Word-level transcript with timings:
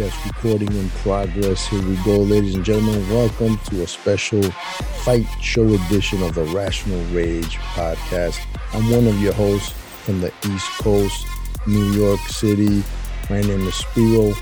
Yes, 0.00 0.16
recording 0.24 0.72
in 0.72 0.88
progress. 1.02 1.66
Here 1.66 1.86
we 1.86 1.94
go, 1.96 2.16
ladies 2.20 2.54
and 2.54 2.64
gentlemen. 2.64 3.06
Welcome 3.10 3.58
to 3.66 3.82
a 3.82 3.86
special 3.86 4.42
fight 5.04 5.26
show 5.42 5.68
edition 5.68 6.22
of 6.22 6.34
the 6.34 6.44
Rational 6.44 7.04
Rage 7.14 7.58
podcast. 7.58 8.40
I'm 8.72 8.88
one 8.90 9.06
of 9.06 9.20
your 9.20 9.34
hosts 9.34 9.72
from 10.06 10.22
the 10.22 10.32
East 10.46 10.70
Coast, 10.78 11.26
New 11.66 11.90
York 11.90 12.18
City. 12.20 12.82
My 13.28 13.42
name 13.42 13.60
is 13.68 13.74
Spiro. 13.74 14.32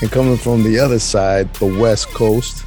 And 0.00 0.10
coming 0.10 0.38
from 0.38 0.62
the 0.62 0.78
other 0.78 0.98
side, 0.98 1.52
the 1.56 1.66
West 1.66 2.08
Coast. 2.14 2.66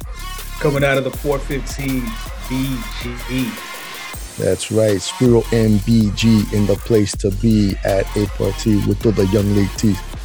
Coming 0.60 0.84
out 0.84 0.98
of 0.98 1.02
the 1.02 1.10
415 1.10 2.02
BGE. 2.46 4.36
That's 4.38 4.70
right, 4.70 5.02
Spiro 5.02 5.40
MBG 5.40 6.52
in 6.52 6.66
the 6.66 6.76
place 6.76 7.10
to 7.16 7.32
be 7.32 7.74
at 7.84 8.06
a 8.16 8.26
party 8.38 8.76
with 8.86 9.04
all 9.04 9.10
the 9.10 9.26
young 9.32 9.52
ladies. 9.56 9.98
Uh-huh. 9.98 10.15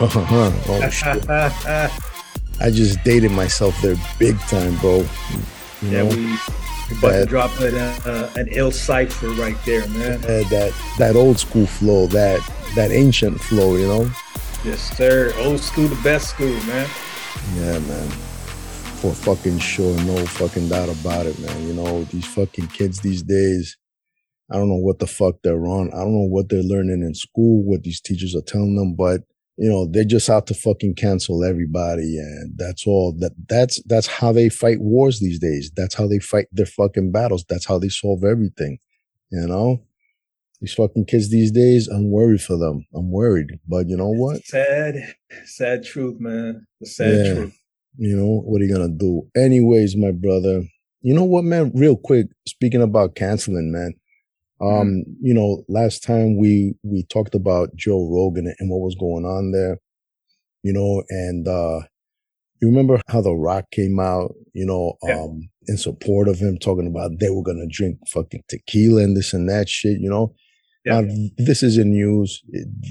Oh, 0.00 0.88
shit. 0.92 1.28
I 2.60 2.70
just 2.70 3.02
dated 3.04 3.32
myself 3.32 3.80
there 3.82 3.96
big 4.18 4.38
time, 4.40 4.76
bro. 4.76 4.98
You 4.98 5.06
yeah, 5.82 6.02
know? 6.02 6.08
we 6.08 6.38
about 6.98 7.10
that, 7.12 7.20
to 7.20 7.26
drop 7.26 7.60
an, 7.60 7.74
uh, 7.74 8.32
an 8.36 8.48
ill 8.50 8.70
cipher 8.70 9.28
right 9.30 9.56
there, 9.64 9.86
man. 9.88 10.24
Uh, 10.24 10.48
that 10.48 10.72
that 10.98 11.16
old 11.16 11.38
school 11.38 11.66
flow, 11.66 12.06
that 12.08 12.40
that 12.74 12.90
ancient 12.90 13.40
flow, 13.40 13.76
you 13.76 13.86
know. 13.86 14.10
Yes, 14.64 14.96
sir. 14.96 15.32
Old 15.38 15.60
school, 15.60 15.88
the 15.88 16.02
best 16.02 16.30
school, 16.30 16.52
man. 16.66 16.88
Yeah, 17.54 17.78
man. 17.78 18.08
For 19.00 19.14
fucking 19.14 19.58
sure, 19.58 19.96
no 20.02 20.16
fucking 20.26 20.68
doubt 20.68 20.88
about 20.88 21.26
it, 21.26 21.38
man. 21.38 21.66
You 21.66 21.74
know 21.74 22.04
these 22.04 22.26
fucking 22.26 22.68
kids 22.68 23.00
these 23.00 23.22
days. 23.22 23.76
I 24.50 24.56
don't 24.56 24.68
know 24.68 24.76
what 24.76 24.98
the 24.98 25.06
fuck 25.06 25.36
they're 25.44 25.66
on. 25.66 25.92
I 25.92 25.98
don't 25.98 26.14
know 26.14 26.28
what 26.28 26.48
they're 26.48 26.62
learning 26.62 27.02
in 27.02 27.14
school, 27.14 27.62
what 27.64 27.82
these 27.82 28.00
teachers 28.00 28.34
are 28.34 28.42
telling 28.42 28.76
them, 28.76 28.94
but 28.94 29.20
you 29.58 29.68
know, 29.68 29.86
they're 29.90 30.04
just 30.04 30.30
out 30.30 30.46
to 30.46 30.54
fucking 30.54 30.94
cancel 30.94 31.42
everybody. 31.44 32.16
And 32.16 32.56
that's 32.56 32.86
all 32.86 33.12
that 33.18 33.32
that's, 33.48 33.82
that's 33.86 34.06
how 34.06 34.30
they 34.32 34.48
fight 34.48 34.80
wars 34.80 35.18
these 35.18 35.40
days. 35.40 35.72
That's 35.74 35.96
how 35.96 36.06
they 36.06 36.20
fight 36.20 36.46
their 36.52 36.66
fucking 36.66 37.10
battles. 37.10 37.44
That's 37.48 37.66
how 37.66 37.78
they 37.78 37.88
solve 37.88 38.22
everything. 38.22 38.78
You 39.30 39.46
know, 39.48 39.82
these 40.60 40.74
fucking 40.74 41.06
kids 41.06 41.30
these 41.30 41.50
days, 41.50 41.88
I'm 41.88 42.10
worried 42.10 42.40
for 42.40 42.56
them. 42.56 42.86
I'm 42.94 43.10
worried, 43.10 43.58
but 43.66 43.88
you 43.88 43.96
know 43.96 44.10
what? 44.10 44.44
Sad, 44.44 45.14
sad 45.44 45.84
truth, 45.84 46.20
man. 46.20 46.66
The 46.80 46.86
sad 46.86 47.14
yeah. 47.26 47.34
truth. 47.34 47.58
You 47.96 48.16
know, 48.16 48.42
what 48.44 48.62
are 48.62 48.64
you 48.64 48.74
going 48.74 48.88
to 48.88 48.96
do? 48.96 49.28
Anyways, 49.36 49.96
my 49.96 50.12
brother, 50.12 50.62
you 51.00 51.14
know 51.14 51.24
what, 51.24 51.42
man? 51.42 51.72
Real 51.74 51.96
quick, 51.96 52.28
speaking 52.46 52.80
about 52.80 53.16
canceling, 53.16 53.72
man, 53.72 53.94
Mm-hmm. 54.60 54.80
Um, 54.80 55.04
you 55.20 55.34
know, 55.34 55.64
last 55.68 56.02
time 56.02 56.36
we 56.36 56.74
we 56.82 57.04
talked 57.04 57.34
about 57.34 57.74
Joe 57.76 58.08
Rogan 58.10 58.52
and 58.58 58.70
what 58.70 58.80
was 58.80 58.96
going 58.98 59.24
on 59.24 59.52
there, 59.52 59.78
you 60.62 60.72
know, 60.72 61.02
and 61.08 61.46
uh 61.46 61.86
you 62.60 62.68
remember 62.68 63.00
how 63.06 63.20
The 63.20 63.34
Rock 63.34 63.70
came 63.70 64.00
out, 64.00 64.34
you 64.52 64.66
know, 64.66 64.94
yeah. 65.04 65.20
um, 65.20 65.48
in 65.68 65.76
support 65.76 66.26
of 66.26 66.40
him, 66.40 66.58
talking 66.58 66.88
about 66.88 67.12
they 67.20 67.30
were 67.30 67.42
gonna 67.42 67.68
drink 67.70 67.98
fucking 68.08 68.42
tequila 68.48 69.02
and 69.02 69.16
this 69.16 69.32
and 69.32 69.48
that 69.48 69.68
shit, 69.68 70.00
you 70.00 70.10
know. 70.10 70.34
Yeah. 70.84 71.02
Now, 71.02 71.14
this 71.36 71.62
is 71.62 71.78
in 71.78 71.90
news. 71.90 72.42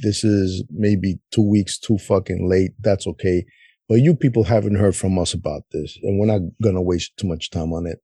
This 0.03 0.23
is 0.23 0.63
maybe 0.69 1.19
two 1.31 1.47
weeks 1.47 1.77
too 1.77 1.97
fucking 1.97 2.49
late. 2.49 2.71
That's 2.79 3.07
okay. 3.07 3.45
But 3.89 3.95
you 3.95 4.15
people 4.15 4.43
haven't 4.45 4.75
heard 4.75 4.95
from 4.95 5.17
us 5.17 5.33
about 5.33 5.63
this, 5.71 5.97
and 6.01 6.19
we're 6.19 6.27
not 6.27 6.41
gonna 6.61 6.81
waste 6.81 7.17
too 7.17 7.27
much 7.27 7.49
time 7.49 7.73
on 7.73 7.87
it. 7.87 7.99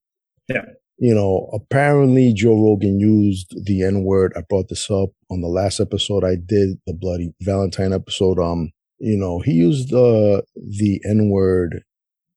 Yeah 0.50 0.66
you 1.03 1.13
know, 1.13 1.49
apparently 1.51 2.31
Joe 2.33 2.55
Rogan 2.55 2.97
used 2.97 3.53
the 3.65 3.83
N 3.83 4.05
word. 4.05 4.31
I 4.37 4.41
brought 4.47 4.69
this 4.69 4.89
up 4.89 5.09
on 5.30 5.41
the 5.41 5.49
last 5.49 5.81
episode 5.81 6.23
I 6.23 6.36
did, 6.36 6.77
the 6.87 6.93
Bloody 6.93 7.33
Valentine 7.41 7.91
episode. 7.91 8.39
Um, 8.39 8.71
you 8.99 9.17
know, 9.17 9.39
he 9.39 9.52
used 9.52 9.89
the 9.89 10.45
the 10.55 11.02
N 11.05 11.30
word 11.30 11.83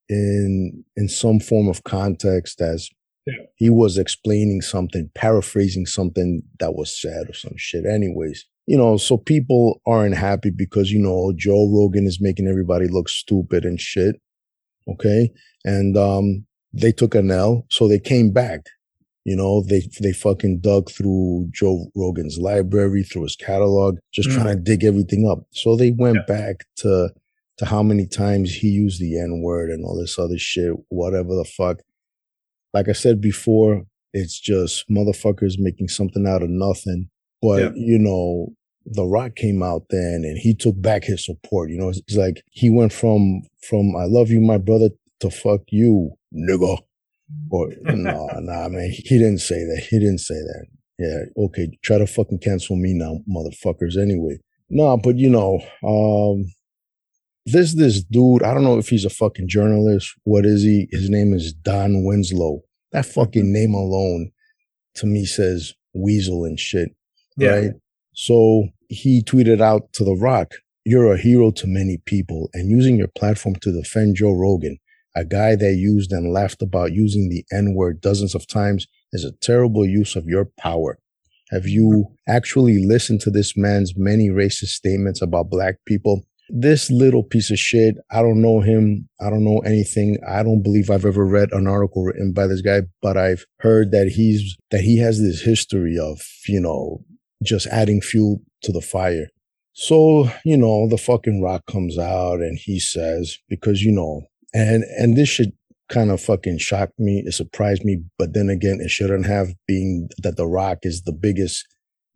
in 0.08 0.82
in 0.96 1.08
some 1.08 1.38
form 1.38 1.68
of 1.68 1.84
context 1.84 2.60
as 2.60 2.88
yeah. 3.24 3.34
he 3.54 3.70
was 3.70 3.98
explaining 3.98 4.62
something, 4.62 5.12
paraphrasing 5.14 5.86
something 5.86 6.42
that 6.58 6.74
was 6.74 7.00
said 7.00 7.30
or 7.30 7.34
some 7.34 7.54
shit. 7.56 7.86
Anyways, 7.86 8.46
you 8.66 8.76
know, 8.76 8.96
so 8.96 9.16
people 9.16 9.80
aren't 9.86 10.16
happy 10.16 10.50
because 10.50 10.90
you 10.90 10.98
know 10.98 11.32
Joe 11.36 11.70
Rogan 11.72 12.04
is 12.04 12.20
making 12.20 12.48
everybody 12.48 12.88
look 12.88 13.08
stupid 13.08 13.64
and 13.64 13.80
shit. 13.80 14.16
Okay, 14.88 15.30
and 15.64 15.96
um, 15.96 16.46
they 16.76 16.92
took 16.92 17.14
an 17.14 17.30
L, 17.30 17.64
so 17.70 17.88
they 17.88 17.98
came 17.98 18.30
back. 18.32 18.66
You 19.24 19.34
know, 19.34 19.62
they 19.62 19.82
they 20.00 20.12
fucking 20.12 20.60
dug 20.60 20.90
through 20.90 21.48
Joe 21.50 21.86
Rogan's 21.96 22.38
library, 22.38 23.02
through 23.02 23.24
his 23.24 23.36
catalog, 23.36 23.98
just 24.12 24.28
mm. 24.28 24.34
trying 24.34 24.56
to 24.56 24.62
dig 24.62 24.84
everything 24.84 25.28
up. 25.28 25.40
So 25.50 25.74
they 25.74 25.90
went 25.90 26.18
yeah. 26.28 26.34
back 26.34 26.64
to 26.76 27.10
to 27.58 27.64
how 27.64 27.82
many 27.82 28.06
times 28.06 28.52
he 28.52 28.68
used 28.68 29.00
the 29.00 29.18
N 29.18 29.40
word 29.42 29.70
and 29.70 29.84
all 29.84 29.98
this 29.98 30.18
other 30.18 30.38
shit, 30.38 30.74
whatever 30.90 31.34
the 31.34 31.44
fuck. 31.44 31.78
Like 32.72 32.88
I 32.88 32.92
said 32.92 33.20
before, 33.20 33.82
it's 34.12 34.38
just 34.38 34.88
motherfuckers 34.88 35.54
making 35.58 35.88
something 35.88 36.26
out 36.26 36.42
of 36.42 36.50
nothing. 36.50 37.08
But 37.42 37.62
yeah. 37.62 37.70
you 37.74 37.98
know, 37.98 38.52
the 38.84 39.04
Rock 39.04 39.34
came 39.34 39.62
out 39.62 39.86
then 39.90 40.22
and 40.24 40.38
he 40.38 40.54
took 40.54 40.80
back 40.80 41.04
his 41.04 41.24
support. 41.24 41.70
You 41.70 41.78
know, 41.78 41.88
it's, 41.88 42.00
it's 42.06 42.16
like 42.16 42.42
he 42.50 42.70
went 42.70 42.92
from 42.92 43.42
from 43.68 43.96
I 43.96 44.04
love 44.04 44.30
you, 44.30 44.40
my 44.40 44.58
brother, 44.58 44.90
to 45.20 45.30
fuck 45.30 45.62
you, 45.68 46.12
nigga. 46.36 46.78
Or 47.50 47.68
no, 47.82 47.94
no, 47.94 48.26
nah, 48.40 48.68
man, 48.68 48.90
he 48.90 49.18
didn't 49.18 49.38
say 49.38 49.56
that. 49.56 49.86
He 49.90 49.98
didn't 49.98 50.20
say 50.20 50.34
that. 50.34 50.66
Yeah, 50.98 51.44
okay, 51.44 51.68
try 51.82 51.98
to 51.98 52.06
fucking 52.06 52.38
cancel 52.38 52.76
me 52.76 52.94
now, 52.94 53.20
motherfuckers. 53.28 54.00
Anyway, 54.00 54.38
no, 54.70 54.84
nah, 54.84 54.96
but 54.96 55.16
you 55.16 55.28
know, 55.28 55.60
um, 55.84 56.44
this 57.44 57.74
this 57.74 58.02
dude. 58.02 58.42
I 58.42 58.54
don't 58.54 58.64
know 58.64 58.78
if 58.78 58.88
he's 58.88 59.04
a 59.04 59.10
fucking 59.10 59.48
journalist. 59.48 60.14
What 60.24 60.46
is 60.46 60.62
he? 60.62 60.88
His 60.90 61.10
name 61.10 61.34
is 61.34 61.52
Don 61.52 62.04
Winslow. 62.04 62.62
That 62.92 63.06
fucking 63.06 63.52
name 63.52 63.74
alone, 63.74 64.30
to 64.96 65.06
me, 65.06 65.26
says 65.26 65.74
weasel 65.94 66.44
and 66.44 66.58
shit. 66.58 66.90
Yeah. 67.36 67.50
Right. 67.50 67.70
So 68.14 68.68
he 68.88 69.22
tweeted 69.22 69.60
out 69.60 69.92
to 69.94 70.04
The 70.04 70.14
Rock, 70.14 70.54
"You're 70.84 71.12
a 71.12 71.18
hero 71.18 71.50
to 71.52 71.66
many 71.66 71.98
people, 72.06 72.50
and 72.54 72.70
using 72.70 72.96
your 72.96 73.08
platform 73.08 73.56
to 73.56 73.72
defend 73.72 74.16
Joe 74.16 74.32
Rogan 74.32 74.78
a 75.16 75.24
guy 75.24 75.56
that 75.56 75.74
used 75.74 76.12
and 76.12 76.32
laughed 76.32 76.62
about 76.62 76.92
using 76.92 77.28
the 77.28 77.44
N 77.50 77.74
word 77.74 78.00
dozens 78.00 78.34
of 78.34 78.46
times 78.46 78.86
is 79.12 79.24
a 79.24 79.32
terrible 79.32 79.86
use 79.86 80.14
of 80.14 80.26
your 80.26 80.44
power. 80.58 80.98
Have 81.50 81.66
you 81.66 82.06
actually 82.28 82.84
listened 82.84 83.20
to 83.22 83.30
this 83.30 83.56
man's 83.56 83.94
many 83.96 84.28
racist 84.28 84.74
statements 84.74 85.22
about 85.22 85.48
black 85.48 85.76
people? 85.86 86.26
This 86.48 86.90
little 86.90 87.22
piece 87.22 87.50
of 87.50 87.58
shit, 87.58 87.96
I 88.10 88.20
don't 88.20 88.42
know 88.42 88.60
him. 88.60 89.08
I 89.20 89.30
don't 89.30 89.44
know 89.44 89.60
anything. 89.60 90.18
I 90.28 90.42
don't 90.42 90.62
believe 90.62 90.90
I've 90.90 91.04
ever 91.04 91.24
read 91.24 91.52
an 91.52 91.66
article 91.66 92.04
written 92.04 92.32
by 92.32 92.46
this 92.46 92.60
guy, 92.60 92.82
but 93.00 93.16
I've 93.16 93.46
heard 93.60 93.90
that 93.92 94.08
he's, 94.08 94.56
that 94.70 94.82
he 94.82 94.98
has 94.98 95.20
this 95.20 95.40
history 95.40 95.96
of, 95.98 96.20
you 96.46 96.60
know, 96.60 97.04
just 97.42 97.66
adding 97.68 98.00
fuel 98.00 98.42
to 98.62 98.72
the 98.72 98.80
fire. 98.80 99.28
So, 99.72 100.30
you 100.44 100.56
know, 100.56 100.88
the 100.88 100.98
fucking 100.98 101.42
rock 101.42 101.66
comes 101.66 101.98
out 101.98 102.40
and 102.40 102.58
he 102.58 102.80
says, 102.80 103.38
because, 103.48 103.82
you 103.82 103.92
know, 103.92 104.22
and 104.56 104.84
and 104.84 105.16
this 105.16 105.28
should 105.28 105.52
kind 105.90 106.10
of 106.10 106.20
fucking 106.20 106.58
shock 106.58 106.90
me. 106.98 107.22
It 107.24 107.32
surprised 107.32 107.84
me, 107.84 108.02
but 108.18 108.32
then 108.32 108.48
again, 108.48 108.80
it 108.80 108.90
shouldn't 108.90 109.26
have. 109.26 109.48
Being 109.66 110.08
that 110.22 110.36
The 110.36 110.46
Rock 110.46 110.78
is 110.82 111.02
the 111.02 111.12
biggest 111.12 111.66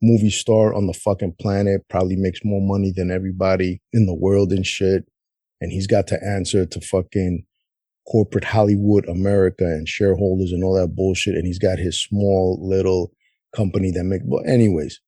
movie 0.00 0.30
star 0.30 0.74
on 0.74 0.86
the 0.86 0.94
fucking 0.94 1.34
planet, 1.38 1.82
probably 1.90 2.16
makes 2.16 2.40
more 2.42 2.62
money 2.62 2.92
than 2.96 3.10
everybody 3.10 3.82
in 3.92 4.06
the 4.06 4.14
world 4.14 4.52
and 4.52 4.66
shit, 4.66 5.04
and 5.60 5.70
he's 5.70 5.86
got 5.86 6.06
to 6.08 6.18
answer 6.24 6.64
to 6.64 6.80
fucking 6.80 7.44
corporate 8.10 8.44
Hollywood 8.44 9.06
America 9.06 9.64
and 9.64 9.86
shareholders 9.86 10.50
and 10.50 10.64
all 10.64 10.74
that 10.74 10.96
bullshit. 10.96 11.34
And 11.34 11.46
he's 11.46 11.58
got 11.58 11.78
his 11.78 12.02
small 12.02 12.58
little 12.66 13.12
company 13.54 13.90
that 13.90 14.04
make. 14.04 14.22
But 14.26 14.48
anyways, 14.48 14.98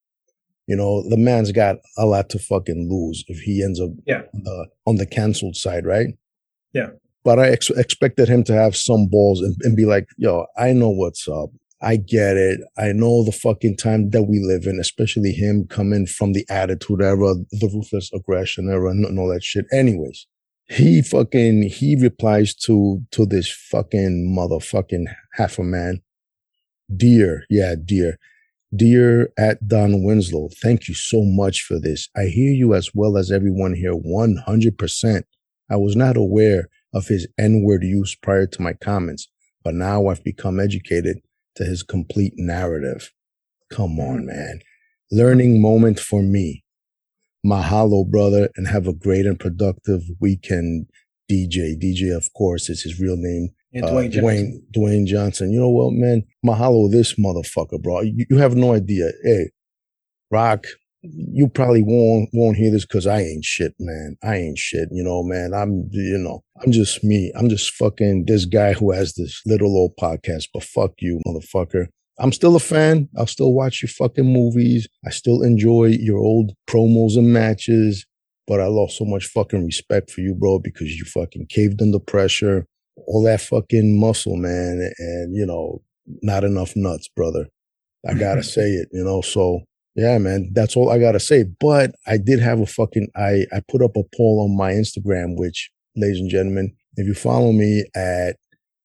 you 0.66 0.76
know, 0.76 1.08
the 1.08 1.16
man's 1.16 1.50
got 1.50 1.76
a 1.96 2.04
lot 2.04 2.28
to 2.30 2.38
fucking 2.38 2.88
lose 2.90 3.24
if 3.26 3.40
he 3.40 3.62
ends 3.64 3.80
up 3.80 3.90
yeah. 4.06 4.22
on 4.34 4.42
the 4.44 4.66
on 4.86 4.96
the 4.96 5.06
canceled 5.06 5.56
side, 5.56 5.86
right? 5.86 6.08
Yeah 6.74 6.90
but 7.24 7.38
I 7.38 7.48
ex- 7.50 7.70
expected 7.70 8.28
him 8.28 8.44
to 8.44 8.52
have 8.52 8.76
some 8.76 9.06
balls 9.06 9.40
and, 9.40 9.56
and 9.62 9.76
be 9.76 9.84
like, 9.84 10.06
yo, 10.16 10.46
I 10.56 10.72
know 10.72 10.90
what's 10.90 11.28
up. 11.28 11.50
I 11.80 11.96
get 11.96 12.36
it. 12.36 12.60
I 12.78 12.92
know 12.92 13.24
the 13.24 13.32
fucking 13.32 13.76
time 13.76 14.10
that 14.10 14.22
we 14.22 14.38
live 14.40 14.66
in, 14.66 14.78
especially 14.78 15.32
him 15.32 15.66
coming 15.68 16.06
from 16.06 16.32
the 16.32 16.46
attitude 16.48 17.02
era, 17.02 17.34
the 17.50 17.70
ruthless 17.74 18.10
aggression 18.14 18.70
era, 18.70 18.90
and 18.90 19.18
all 19.18 19.28
that 19.32 19.42
shit. 19.42 19.64
Anyways, 19.72 20.26
he 20.68 21.02
fucking, 21.02 21.64
he 21.64 21.96
replies 22.00 22.54
to, 22.54 23.02
to 23.10 23.26
this 23.26 23.50
fucking 23.50 24.32
motherfucking 24.36 25.06
half 25.34 25.58
a 25.58 25.64
man. 25.64 26.02
Dear, 26.94 27.44
yeah, 27.50 27.74
dear. 27.82 28.18
Dear 28.74 29.30
at 29.36 29.66
Don 29.68 30.02
Winslow, 30.04 30.48
thank 30.62 30.88
you 30.88 30.94
so 30.94 31.22
much 31.24 31.62
for 31.62 31.78
this. 31.78 32.08
I 32.16 32.24
hear 32.24 32.52
you 32.52 32.74
as 32.74 32.90
well 32.94 33.18
as 33.18 33.30
everyone 33.30 33.74
here 33.74 33.94
100%. 33.94 35.22
I 35.68 35.76
was 35.76 35.96
not 35.96 36.16
aware 36.16 36.68
of 36.92 37.08
his 37.08 37.26
N 37.38 37.62
word 37.62 37.82
use 37.82 38.14
prior 38.14 38.46
to 38.46 38.62
my 38.62 38.72
comments, 38.74 39.28
but 39.64 39.74
now 39.74 40.08
I've 40.08 40.24
become 40.24 40.60
educated 40.60 41.18
to 41.56 41.64
his 41.64 41.82
complete 41.82 42.34
narrative. 42.36 43.12
Come 43.70 43.98
on, 43.98 44.26
man. 44.26 44.60
Learning 45.10 45.60
moment 45.60 46.00
for 46.00 46.22
me. 46.22 46.64
Mahalo, 47.44 48.08
brother, 48.08 48.50
and 48.56 48.68
have 48.68 48.86
a 48.86 48.92
great 48.92 49.26
and 49.26 49.38
productive 49.38 50.02
weekend, 50.20 50.86
DJ. 51.30 51.74
DJ, 51.76 52.16
of 52.16 52.32
course, 52.34 52.68
is 52.68 52.82
his 52.82 53.00
real 53.00 53.16
name. 53.16 53.50
Yeah, 53.72 53.82
Dwayne, 53.82 54.06
uh, 54.06 54.08
Johnson. 54.08 54.22
Dwayne, 54.22 54.76
Dwayne 54.76 55.06
Johnson. 55.06 55.52
You 55.52 55.60
know 55.60 55.70
what, 55.70 55.92
man? 55.92 56.22
Mahalo, 56.44 56.90
this 56.90 57.14
motherfucker, 57.14 57.82
bro. 57.82 58.02
You, 58.02 58.26
you 58.30 58.36
have 58.36 58.54
no 58.54 58.74
idea. 58.74 59.10
Hey, 59.24 59.50
Rock, 60.30 60.66
you 61.02 61.48
probably 61.48 61.82
won't 61.82 62.28
won't 62.32 62.56
hear 62.56 62.70
this 62.70 62.84
because 62.84 63.06
I 63.06 63.20
ain't 63.20 63.44
shit, 63.44 63.74
man. 63.78 64.16
I 64.22 64.36
ain't 64.36 64.58
shit, 64.58 64.88
you 64.92 65.02
know, 65.02 65.22
man. 65.22 65.52
I'm, 65.52 65.88
you 65.90 66.18
know, 66.18 66.44
I'm 66.64 66.70
just 66.70 67.02
me. 67.02 67.32
I'm 67.36 67.48
just 67.48 67.72
fucking 67.74 68.26
this 68.26 68.44
guy 68.44 68.72
who 68.72 68.92
has 68.92 69.14
this 69.14 69.42
little 69.44 69.76
old 69.76 69.92
podcast. 70.00 70.48
But 70.54 70.62
fuck 70.62 70.92
you, 71.00 71.20
motherfucker. 71.26 71.86
I'm 72.18 72.32
still 72.32 72.54
a 72.54 72.60
fan. 72.60 73.08
I'll 73.18 73.26
still 73.26 73.52
watch 73.52 73.82
your 73.82 73.88
fucking 73.88 74.26
movies. 74.26 74.88
I 75.04 75.10
still 75.10 75.42
enjoy 75.42 75.86
your 75.86 76.18
old 76.18 76.52
promos 76.68 77.16
and 77.16 77.32
matches. 77.32 78.06
But 78.46 78.60
I 78.60 78.66
lost 78.66 78.98
so 78.98 79.04
much 79.04 79.26
fucking 79.26 79.64
respect 79.64 80.10
for 80.10 80.20
you, 80.20 80.34
bro, 80.34 80.58
because 80.58 80.94
you 80.94 81.04
fucking 81.04 81.46
caved 81.48 81.80
under 81.82 81.98
pressure. 81.98 82.66
All 83.08 83.22
that 83.24 83.40
fucking 83.40 83.98
muscle, 83.98 84.36
man, 84.36 84.92
and 84.98 85.34
you 85.34 85.46
know, 85.46 85.82
not 86.22 86.44
enough 86.44 86.76
nuts, 86.76 87.08
brother. 87.08 87.48
I 88.08 88.14
gotta 88.14 88.42
say 88.44 88.70
it, 88.70 88.88
you 88.92 89.02
know. 89.02 89.20
So 89.20 89.62
yeah, 89.94 90.18
man, 90.18 90.50
that's 90.52 90.76
all 90.76 90.90
I 90.90 90.98
gotta 90.98 91.20
say. 91.20 91.44
But 91.60 91.92
I 92.06 92.16
did 92.16 92.40
have 92.40 92.60
a 92.60 92.66
fucking 92.66 93.08
I 93.16 93.44
I 93.52 93.60
put 93.68 93.82
up 93.82 93.96
a 93.96 94.04
poll 94.16 94.46
on 94.48 94.56
my 94.56 94.72
Instagram, 94.72 95.36
which, 95.36 95.70
ladies 95.96 96.20
and 96.20 96.30
gentlemen, 96.30 96.74
if 96.96 97.06
you 97.06 97.14
follow 97.14 97.52
me 97.52 97.84
at 97.94 98.36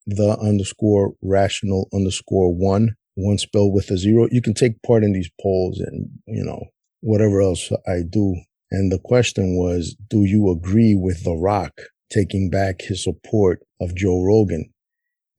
the 0.06 0.38
underscore 0.40 1.14
rational 1.22 1.90
underscore 1.94 2.54
one, 2.54 2.96
one 3.16 3.38
spelled 3.38 3.74
with 3.74 3.90
a 3.92 3.98
zero, 3.98 4.28
you 4.32 4.42
can 4.42 4.54
take 4.54 4.82
part 4.82 5.04
in 5.04 5.14
these 5.14 5.30
polls 5.42 5.80
and 5.80 6.10
you 6.28 6.44
know 6.44 6.66
whatever 7.02 7.42
else 7.42 7.72
I 7.88 8.02
do. 8.10 8.36
And 8.70 8.92
the 8.92 9.00
question 9.00 9.56
was, 9.58 9.96
do 10.10 10.26
you 10.26 10.50
agree 10.52 10.94
with 10.94 11.24
The 11.24 11.36
Rock 11.36 11.72
taking 12.12 12.50
back 12.50 12.82
his 12.82 13.04
support 13.04 13.62
of 13.80 13.96
Joe 13.96 14.22
Rogan? 14.22 14.74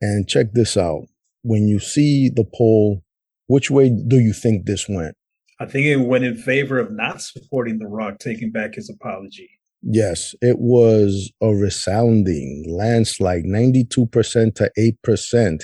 And 0.00 0.29
check 0.29 0.53
this 0.53 0.76
out. 0.76 1.03
When 1.43 1.67
you 1.67 1.79
see 1.79 2.31
the 2.31 2.44
poll, 2.56 3.03
which 3.49 3.70
way 3.70 3.91
do 3.91 4.19
you 4.19 4.32
think 4.32 4.65
this 4.65 4.88
went? 4.88 5.15
I 5.60 5.66
think 5.66 5.87
it 5.87 5.96
went 5.96 6.25
in 6.25 6.37
favor 6.37 6.78
of 6.78 6.93
not 6.93 7.20
supporting 7.20 7.78
The 7.78 7.88
Rock 7.88 8.19
taking 8.20 8.52
back 8.52 8.76
his 8.76 8.88
apology. 8.88 9.50
Yes, 9.82 10.34
it 10.40 10.58
was 10.58 11.32
a 11.40 11.49
resounding 11.49 12.64
landslide, 12.69 13.44
92% 13.44 14.55
to 14.55 14.70
8% 15.06 15.60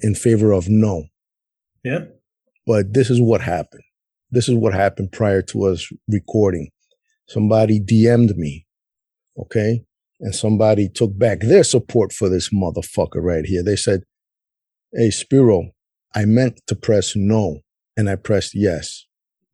in 0.00 0.14
favor 0.14 0.52
of 0.52 0.68
no. 0.68 1.04
Yeah. 1.84 2.06
But 2.66 2.92
this 2.92 3.08
is 3.08 3.20
what 3.20 3.40
happened. 3.40 3.82
This 4.32 4.48
is 4.48 4.54
what 4.54 4.74
happened 4.74 5.12
prior 5.12 5.42
to 5.42 5.64
us 5.64 5.88
recording. 6.08 6.70
Somebody 7.28 7.80
DM'd 7.80 8.36
me, 8.36 8.66
okay? 9.38 9.84
And 10.20 10.34
somebody 10.34 10.88
took 10.88 11.16
back 11.16 11.40
their 11.40 11.64
support 11.64 12.12
for 12.12 12.28
this 12.28 12.50
motherfucker 12.52 13.22
right 13.22 13.44
here. 13.44 13.62
They 13.62 13.76
said, 13.76 14.02
Hey, 14.92 15.10
Spiro, 15.10 15.70
I 16.14 16.24
meant 16.24 16.60
to 16.66 16.74
press 16.74 17.14
no, 17.14 17.60
and 17.96 18.10
I 18.10 18.16
pressed 18.16 18.52
yes 18.54 19.06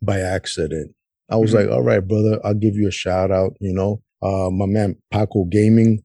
by 0.02 0.20
accident. 0.20 0.94
I 1.30 1.36
was 1.36 1.52
mm-hmm. 1.52 1.68
like, 1.68 1.76
all 1.76 1.82
right, 1.82 2.06
brother, 2.06 2.40
I'll 2.44 2.54
give 2.54 2.76
you 2.76 2.88
a 2.88 2.92
shout 2.92 3.30
out. 3.30 3.56
You 3.60 3.72
know, 3.72 4.02
uh, 4.22 4.50
my 4.50 4.66
man 4.66 4.96
Paco 5.10 5.44
Gaming 5.44 6.02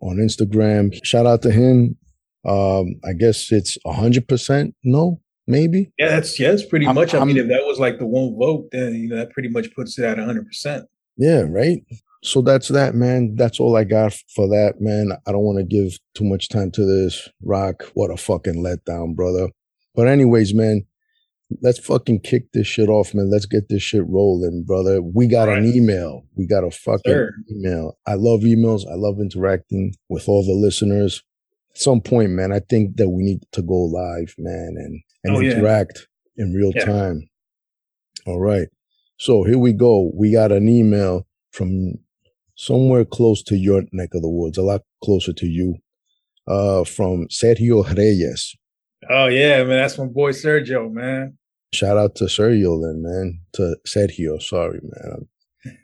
on 0.00 0.16
Instagram. 0.16 0.92
Shout 1.04 1.26
out 1.26 1.42
to 1.42 1.50
him. 1.50 1.96
Um, 2.44 2.96
I 3.04 3.12
guess 3.12 3.52
it's 3.52 3.78
a 3.86 3.92
hundred 3.92 4.28
percent 4.28 4.74
no, 4.82 5.20
maybe. 5.46 5.92
Yeah, 5.98 6.08
that's 6.08 6.38
yeah, 6.38 6.50
that's 6.50 6.66
pretty 6.66 6.86
I'm, 6.86 6.94
much. 6.94 7.14
I 7.14 7.20
I'm, 7.20 7.28
mean, 7.28 7.36
if 7.36 7.48
that 7.48 7.64
was 7.64 7.78
like 7.78 7.98
the 7.98 8.06
one 8.06 8.36
vote, 8.36 8.68
then 8.72 8.94
you 8.94 9.08
know 9.08 9.16
that 9.16 9.30
pretty 9.30 9.48
much 9.48 9.72
puts 9.74 9.98
it 9.98 10.04
at 10.04 10.18
a 10.18 10.24
hundred 10.24 10.46
percent. 10.46 10.86
Yeah, 11.16 11.44
right. 11.48 11.82
So 12.24 12.40
that's 12.40 12.68
that, 12.68 12.94
man. 12.94 13.34
That's 13.34 13.58
all 13.58 13.76
I 13.76 13.84
got 13.84 14.14
for 14.34 14.48
that, 14.48 14.80
man. 14.80 15.12
I 15.26 15.32
don't 15.32 15.42
want 15.42 15.58
to 15.58 15.64
give 15.64 15.98
too 16.14 16.24
much 16.24 16.48
time 16.48 16.70
to 16.72 16.84
this. 16.84 17.28
Rock, 17.42 17.84
what 17.94 18.10
a 18.10 18.16
fucking 18.16 18.62
letdown, 18.62 19.16
brother. 19.16 19.48
But 19.94 20.08
anyways, 20.08 20.54
man, 20.54 20.84
let's 21.60 21.78
fucking 21.78 22.20
kick 22.20 22.52
this 22.52 22.66
shit 22.66 22.88
off, 22.88 23.14
man. 23.14 23.30
Let's 23.30 23.46
get 23.46 23.68
this 23.68 23.82
shit 23.82 24.06
rolling, 24.06 24.64
brother. 24.64 25.02
We 25.02 25.26
got 25.26 25.48
right. 25.48 25.58
an 25.58 25.72
email. 25.72 26.22
We 26.36 26.46
got 26.46 26.64
a 26.64 26.70
fucking 26.70 27.00
sure. 27.06 27.30
email. 27.50 27.98
I 28.06 28.14
love 28.14 28.40
emails. 28.40 28.82
I 28.90 28.94
love 28.94 29.18
interacting 29.20 29.94
with 30.08 30.28
all 30.28 30.44
the 30.44 30.52
listeners. 30.54 31.22
At 31.72 31.78
some 31.78 32.00
point, 32.00 32.30
man, 32.30 32.52
I 32.52 32.60
think 32.60 32.96
that 32.96 33.08
we 33.08 33.22
need 33.22 33.40
to 33.52 33.62
go 33.62 33.74
live, 33.74 34.34
man, 34.38 34.74
and 34.76 35.02
and 35.24 35.36
oh, 35.36 35.40
interact 35.40 36.06
yeah. 36.36 36.44
in 36.44 36.52
real 36.52 36.72
yeah. 36.74 36.84
time. 36.84 37.28
All 38.26 38.40
right. 38.40 38.68
So 39.18 39.44
here 39.44 39.58
we 39.58 39.72
go. 39.72 40.10
We 40.14 40.32
got 40.32 40.52
an 40.52 40.68
email 40.68 41.26
from 41.50 41.94
somewhere 42.56 43.04
close 43.04 43.42
to 43.44 43.56
your 43.56 43.84
neck 43.92 44.10
of 44.14 44.22
the 44.22 44.28
woods, 44.28 44.58
a 44.58 44.62
lot 44.62 44.82
closer 45.02 45.32
to 45.32 45.46
you, 45.46 45.76
uh, 46.46 46.84
from 46.84 47.26
Sergio 47.28 47.84
Reyes. 47.96 48.56
Oh 49.10 49.26
yeah, 49.26 49.64
man, 49.64 49.78
that's 49.78 49.98
my 49.98 50.06
boy 50.06 50.32
Sergio, 50.32 50.90
man. 50.90 51.36
Shout 51.74 51.96
out 51.96 52.14
to 52.16 52.24
Sergio 52.24 52.82
then, 52.82 53.02
man. 53.02 53.40
To 53.54 53.76
Sergio, 53.86 54.40
sorry, 54.42 54.80
man. 54.82 55.28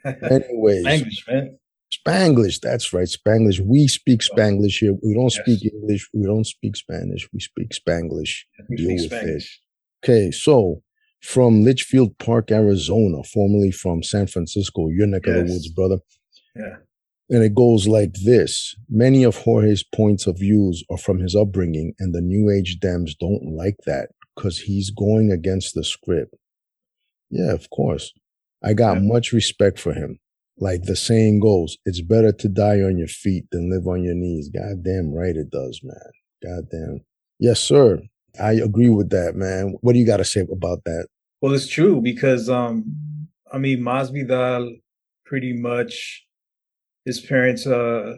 Anyways. 0.31 0.85
Spanglish, 0.85 1.29
man. 1.29 1.59
Spanglish, 1.91 2.61
that's 2.61 2.93
right. 2.93 3.09
Spanglish. 3.09 3.61
We 3.61 3.89
speak 3.89 4.21
Spanglish 4.21 4.79
here. 4.81 4.95
We 5.03 5.15
don't 5.15 5.35
yes. 5.35 5.39
speak 5.41 5.73
English. 5.73 6.09
We 6.13 6.25
don't 6.25 6.47
speak 6.47 6.77
Spanish. 6.77 7.29
We 7.33 7.41
speak 7.41 7.71
Spanglish. 7.71 8.41
We 8.69 8.77
Deal 8.77 8.99
speak 8.99 9.11
with 9.11 9.21
Spanglish. 9.21 9.37
it. 9.37 10.05
Okay, 10.05 10.31
so 10.31 10.83
from 11.23 11.63
Litchfield 11.63 12.19
Park, 12.19 12.51
Arizona, 12.51 13.23
formerly 13.23 13.71
from 13.71 14.03
San 14.03 14.27
Francisco, 14.27 14.89
your 14.89 15.07
neck 15.07 15.23
yes. 15.27 15.37
of 15.37 15.47
the 15.47 15.53
woods, 15.53 15.69
brother. 15.69 15.99
Yeah. 16.55 16.77
And 17.31 17.43
it 17.43 17.55
goes 17.55 17.87
like 17.87 18.13
this. 18.25 18.75
Many 18.89 19.23
of 19.25 19.37
Jorge's 19.37 19.85
points 19.85 20.27
of 20.27 20.39
views 20.39 20.85
are 20.91 20.97
from 20.99 21.19
his 21.19 21.35
upbringing, 21.35 21.95
and 21.99 22.15
the 22.15 22.21
New 22.21 22.51
Age 22.51 22.79
Dems 22.81 23.13
don't 23.19 23.55
like 23.57 23.77
that 23.87 24.11
because 24.39 24.59
he's 24.59 24.91
going 24.91 25.33
against 25.33 25.75
the 25.75 25.85
script. 25.85 26.35
Yeah, 27.31 27.53
of 27.53 27.69
course. 27.71 28.13
I 28.63 28.73
got 28.73 28.99
yeah. 28.99 29.03
much 29.03 29.33
respect 29.33 29.79
for 29.79 29.93
him. 29.93 30.19
Like 30.59 30.85
the 30.85 30.97
saying 30.97 31.41
goes, 31.41 31.77
it's 31.85 32.01
better 32.01 32.33
to 32.33 32.49
die 32.49 32.81
on 32.83 32.99
your 32.99 33.09
feet 33.09 33.45
than 33.53 33.71
live 33.71 33.87
on 33.87 34.03
your 34.03 34.15
knees. 34.15 34.49
God 34.49 34.83
damn 34.85 35.13
right 35.13 35.37
it 35.37 35.51
does, 35.51 35.81
man. 35.83 36.11
God 36.43 36.65
damn. 36.71 37.01
Yes, 37.39 37.61
sir. 37.61 38.01
I 38.41 38.53
agree 38.53 38.89
with 38.89 39.11
that, 39.11 39.35
man. 39.35 39.77
What 39.81 39.93
do 39.93 39.99
you 39.99 40.07
got 40.07 40.17
to 40.19 40.25
say 40.25 40.41
about 40.41 40.85
that? 40.85 41.07
Well, 41.41 41.55
it's 41.55 41.69
true 41.69 42.01
because, 42.01 42.49
um, 42.49 42.97
I 43.53 43.59
mean, 43.59 43.81
Masvidal 43.81 44.81
pretty 45.25 45.53
much, 45.53 46.25
his 47.05 47.21
parents, 47.21 47.67
uh, 47.67 48.17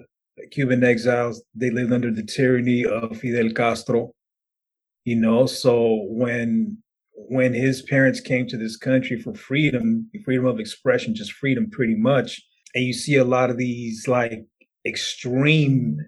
Cuban 0.51 0.83
exiles, 0.83 1.43
they 1.55 1.71
lived 1.71 1.93
under 1.93 2.11
the 2.11 2.23
tyranny 2.23 2.85
of 2.85 3.19
Fidel 3.19 3.51
Castro 3.53 4.13
you 5.05 5.17
know 5.17 5.47
so 5.47 6.07
when 6.09 6.79
when 7.15 7.53
his 7.53 7.83
parents 7.83 8.21
came 8.21 8.47
to 8.47 8.57
this 8.57 8.77
country 8.77 9.21
for 9.21 9.35
freedom 9.35 10.09
freedom 10.25 10.47
of 10.47 10.61
expression 10.61 11.15
just 11.15 11.33
freedom 11.33 11.71
pretty 11.71 11.97
much 11.97 12.41
and 12.75 12.85
you 12.85 12.93
see 12.93 13.17
a 13.17 13.25
lot 13.25 13.51
of 13.51 13.59
these 13.59 14.07
like 14.09 14.45
extreme 14.87 15.99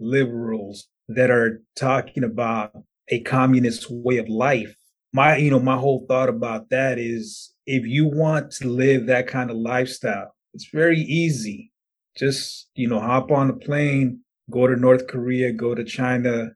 liberals 0.00 0.88
that 1.08 1.30
are 1.30 1.62
talking 1.76 2.24
about 2.24 2.72
a 3.08 3.20
communist 3.20 3.86
way 3.90 4.18
of 4.18 4.28
life 4.28 4.74
my 5.12 5.36
you 5.36 5.50
know 5.50 5.60
my 5.60 5.76
whole 5.76 6.04
thought 6.08 6.28
about 6.28 6.68
that 6.70 6.98
is 6.98 7.54
if 7.66 7.86
you 7.86 8.06
want 8.06 8.50
to 8.50 8.68
live 8.68 9.06
that 9.06 9.26
kind 9.26 9.50
of 9.50 9.56
lifestyle 9.56 10.32
it's 10.56 10.70
very 10.72 11.00
easy. 11.00 11.70
Just 12.16 12.70
you 12.74 12.88
know 12.88 12.98
hop 12.98 13.30
on 13.30 13.50
a 13.50 13.52
plane 13.52 14.20
go 14.50 14.66
to 14.66 14.74
north 14.74 15.06
korea 15.06 15.52
go 15.52 15.74
to 15.74 15.84
china 15.84 16.48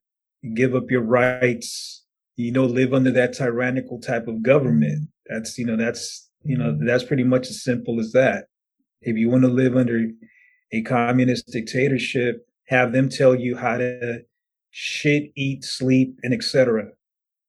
give 0.55 0.75
up 0.75 0.91
your 0.91 1.03
rights, 1.03 2.05
you 2.37 2.53
know, 2.53 2.65
live 2.65 2.95
under 2.95 3.11
that 3.13 3.35
tyrannical 3.35 4.01
type 4.01 4.27
of 4.29 4.43
government. 4.43 5.09
That's, 5.27 5.59
you 5.59 5.67
know, 5.67 5.77
that's, 5.77 6.29
you 6.43 6.57
know, 6.57 6.79
that's 6.81 7.05
pretty 7.05 7.25
much 7.25 7.49
as 7.49 7.63
simple 7.63 8.01
as 8.01 8.13
that. 8.13 8.47
If 9.03 9.17
you 9.17 9.31
want 9.31 9.43
to 9.45 9.49
live 9.49 9.77
under 9.77 10.09
a 10.73 10.83
communist 10.83 11.47
dictatorship, 11.49 12.47
have 12.67 12.93
them 12.93 13.09
tell 13.09 13.35
you 13.35 13.57
how 13.57 13.79
to 13.79 14.21
shit, 14.71 15.33
eat, 15.37 15.65
sleep, 15.65 16.17
and 16.23 16.33
etc. 16.33 16.89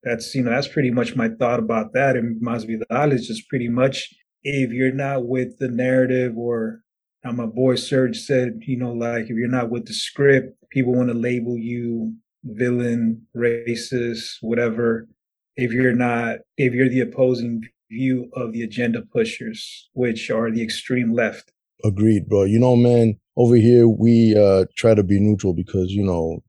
That's, 0.03 0.33
you 0.33 0.43
know, 0.43 0.51
that's 0.51 0.67
pretty 0.67 0.91
much 0.91 1.15
my 1.15 1.29
thought 1.29 1.59
about 1.59 1.93
that. 1.93 2.15
And 2.15 2.41
Masvidal 2.41 3.13
is 3.13 3.27
just 3.27 3.47
pretty 3.47 3.69
much 3.69 4.09
if 4.43 4.71
you're 4.71 4.91
not 4.91 5.27
with 5.27 5.59
the 5.59 5.67
narrative 5.67 6.37
or 6.37 6.81
how 7.23 7.31
my 7.31 7.45
boy 7.45 7.75
Serge 7.75 8.17
said, 8.17 8.61
you 8.65 8.77
know, 8.77 8.91
like 8.91 9.25
if 9.25 9.37
you're 9.37 9.47
not 9.47 9.69
with 9.69 9.85
the 9.85 9.93
script, 9.93 10.57
people 10.71 10.95
want 10.95 11.09
to 11.09 11.13
label 11.13 11.57
you 11.57 12.15
villain, 12.43 13.27
racist, 13.35 14.37
whatever, 14.41 15.07
if 15.55 15.71
you're 15.71 15.95
not, 15.95 16.39
if 16.57 16.73
you're 16.73 16.89
the 16.89 17.01
opposing 17.01 17.63
view 17.89 18.29
of 18.33 18.53
the 18.53 18.63
agenda 18.63 19.01
pushers, 19.01 19.89
which 19.93 20.31
are 20.31 20.49
the 20.49 20.63
extreme 20.63 21.13
left. 21.13 21.51
Agreed, 21.83 22.27
bro. 22.27 22.43
You 22.43 22.59
know, 22.59 22.75
man, 22.75 23.19
over 23.37 23.55
here 23.55 23.87
we 23.87 24.35
uh 24.35 24.65
try 24.77 24.93
to 24.93 25.03
be 25.03 25.19
neutral 25.19 25.53
because, 25.53 25.91
you 25.91 26.03
know, 26.03 26.43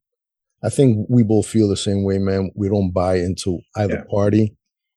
I 0.62 0.68
think 0.68 1.06
we 1.08 1.22
both 1.22 1.46
feel 1.46 1.68
the 1.68 1.76
same 1.76 2.04
way, 2.04 2.18
man. 2.18 2.50
We 2.54 2.68
don't 2.68 2.92
buy 2.92 3.16
into 3.16 3.60
either 3.76 3.94
yeah. 3.94 4.10
party. 4.10 4.56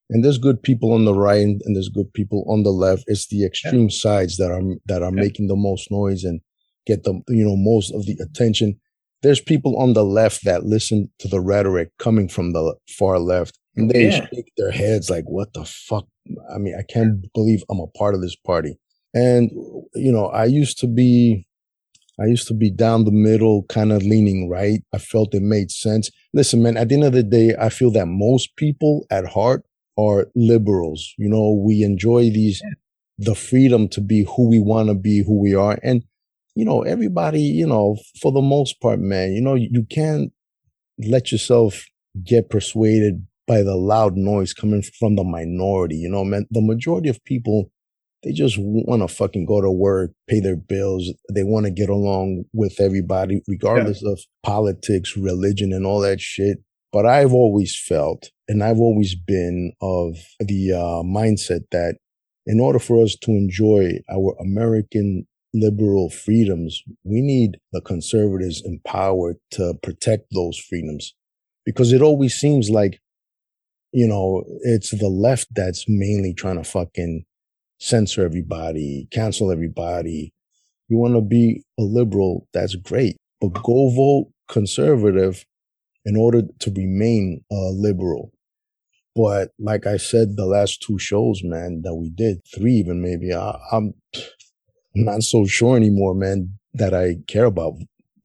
and 0.09 0.23
there's 0.23 0.37
good 0.37 0.61
people 0.61 0.93
on 0.93 1.05
the 1.05 1.15
right 1.15 1.41
and, 1.41 1.75
there's 1.75 1.89
good 1.89 2.13
people 2.13 2.45
on 2.47 2.63
the 2.63 2.71
left. 2.71 3.05
It's 3.07 3.27
the 3.27 3.43
extreme 3.43 3.89
yeah. 3.89 3.97
sides 3.97 4.37
that 4.37 4.51
are 4.51 4.61
that 4.85 5.01
are 5.01 5.13
yeah. 5.15 5.21
making 5.21 5.47
the 5.47 5.55
most 5.55 5.89
noise 5.89 6.23
and 6.23 6.41
get 6.85 7.03
the 7.03 7.13
you 7.27 7.43
know 7.43 7.55
most 7.55 7.91
of 7.91 8.05
the 8.05 8.17
attention. 8.21 8.79
There's 9.21 9.41
people 9.41 9.77
on 9.77 9.93
the 9.93 10.05
left 10.05 10.43
that 10.45 10.65
listen 10.65 11.09
to 11.19 11.27
the 11.27 11.41
rhetoric 11.41 11.89
coming 11.97 12.27
from 12.27 12.53
the 12.53 12.75
far 12.87 13.19
left, 13.19 13.57
and 13.75 13.89
they 13.89 14.09
yeah. 14.09 14.27
shake 14.33 14.51
their 14.57 14.71
heads 14.71 15.09
like, 15.09 15.25
"What 15.25 15.53
the 15.53 15.65
fuck?" 15.65 16.05
I 16.53 16.57
mean, 16.57 16.75
I 16.77 16.83
can't 16.83 17.31
believe 17.33 17.63
I'm 17.69 17.79
a 17.79 17.87
part 17.87 18.15
of 18.15 18.21
this 18.21 18.35
party. 18.35 18.77
And 19.13 19.49
you 19.95 20.11
know, 20.11 20.27
I 20.27 20.45
used 20.45 20.77
to 20.79 20.87
be 20.87 21.47
I 22.19 22.25
used 22.25 22.47
to 22.47 22.53
be 22.53 22.69
down 22.71 23.03
the 23.03 23.11
middle, 23.11 23.63
kind 23.63 23.91
of 23.91 24.03
leaning 24.03 24.49
right. 24.49 24.81
I 24.93 24.97
felt 24.99 25.33
it 25.33 25.41
made 25.41 25.71
sense. 25.71 26.09
Listen, 26.33 26.63
man, 26.63 26.77
at 26.77 26.89
the 26.89 26.95
end 26.95 27.03
of 27.03 27.13
the 27.13 27.23
day, 27.23 27.55
I 27.59 27.69
feel 27.69 27.91
that 27.91 28.05
most 28.05 28.55
people 28.55 29.05
at 29.09 29.25
heart 29.25 29.63
are 29.97 30.27
liberals. 30.35 31.13
You 31.17 31.29
know, 31.29 31.51
we 31.51 31.83
enjoy 31.83 32.29
these, 32.29 32.61
the 33.17 33.35
freedom 33.35 33.89
to 33.89 34.01
be 34.01 34.25
who 34.35 34.49
we 34.49 34.59
want 34.59 34.89
to 34.89 34.95
be, 34.95 35.23
who 35.25 35.39
we 35.39 35.55
are. 35.55 35.77
And, 35.83 36.03
you 36.55 36.65
know, 36.65 36.81
everybody, 36.81 37.41
you 37.41 37.67
know, 37.67 37.97
for 38.21 38.31
the 38.31 38.41
most 38.41 38.81
part, 38.81 38.99
man, 38.99 39.33
you 39.33 39.41
know, 39.41 39.55
you 39.55 39.85
can't 39.89 40.31
let 40.97 41.31
yourself 41.31 41.85
get 42.23 42.49
persuaded 42.49 43.25
by 43.47 43.61
the 43.61 43.75
loud 43.75 44.15
noise 44.15 44.53
coming 44.53 44.81
from 44.99 45.15
the 45.15 45.23
minority. 45.23 45.95
You 45.95 46.09
know, 46.09 46.23
man, 46.23 46.47
the 46.49 46.61
majority 46.61 47.09
of 47.09 47.23
people 47.25 47.69
they 48.25 48.31
just 48.31 48.57
want 48.57 49.03
to 49.03 49.07
fucking 49.07 49.45
go 49.45 49.61
to 49.61 49.69
work, 49.69 50.11
pay 50.27 50.39
their 50.39 50.55
bills. 50.55 51.11
They 51.31 51.43
want 51.43 51.67
to 51.67 51.71
get 51.71 51.89
along 51.89 52.45
with 52.53 52.81
everybody, 52.81 53.41
regardless 53.47 54.01
yeah. 54.01 54.13
of 54.13 54.21
politics, 54.41 55.15
religion, 55.15 55.71
and 55.71 55.85
all 55.85 55.99
that 56.01 56.19
shit. 56.19 56.57
But 56.91 57.05
I've 57.05 57.33
always 57.33 57.79
felt, 57.79 58.31
and 58.47 58.63
I've 58.63 58.79
always 58.79 59.13
been 59.13 59.73
of 59.79 60.15
the 60.39 60.71
uh, 60.71 61.03
mindset 61.03 61.65
that 61.71 61.97
in 62.47 62.59
order 62.59 62.79
for 62.79 63.03
us 63.03 63.15
to 63.21 63.31
enjoy 63.31 63.99
our 64.09 64.35
American 64.39 65.27
liberal 65.55 66.09
freedoms, 66.09 66.83
we 67.03 67.21
need 67.21 67.57
the 67.71 67.81
conservatives 67.81 68.61
in 68.63 68.79
power 68.85 69.35
to 69.51 69.73
protect 69.81 70.27
those 70.31 70.57
freedoms. 70.57 71.13
Because 71.65 71.91
it 71.91 72.01
always 72.01 72.35
seems 72.35 72.69
like, 72.69 72.99
you 73.91 74.07
know, 74.07 74.43
it's 74.61 74.91
the 74.91 75.07
left 75.07 75.47
that's 75.55 75.85
mainly 75.87 76.33
trying 76.33 76.61
to 76.61 76.69
fucking 76.69 77.25
censor 77.79 78.25
everybody, 78.25 79.07
cancel 79.11 79.51
everybody. 79.51 80.33
You 80.89 80.97
want 80.97 81.15
to 81.15 81.21
be 81.21 81.63
a 81.79 81.83
liberal, 81.83 82.47
that's 82.53 82.75
great, 82.75 83.17
but 83.41 83.53
go 83.63 83.89
vote 83.95 84.31
conservative 84.47 85.45
in 86.03 86.15
order 86.15 86.43
to 86.59 86.71
remain 86.71 87.43
a 87.51 87.71
liberal. 87.71 88.31
But 89.15 89.51
like 89.57 89.87
I 89.87 89.97
said, 89.97 90.35
the 90.35 90.45
last 90.45 90.83
two 90.83 90.99
shows, 90.99 91.41
man, 91.43 91.81
that 91.83 91.95
we 91.95 92.09
did, 92.09 92.41
three 92.53 92.73
even 92.73 93.01
maybe, 93.01 93.33
I, 93.33 93.57
I'm 94.95 95.05
not 95.05 95.23
so 95.23 95.45
sure 95.45 95.75
anymore, 95.75 96.13
man, 96.13 96.57
that 96.73 96.93
I 96.93 97.17
care 97.27 97.45
about 97.45 97.73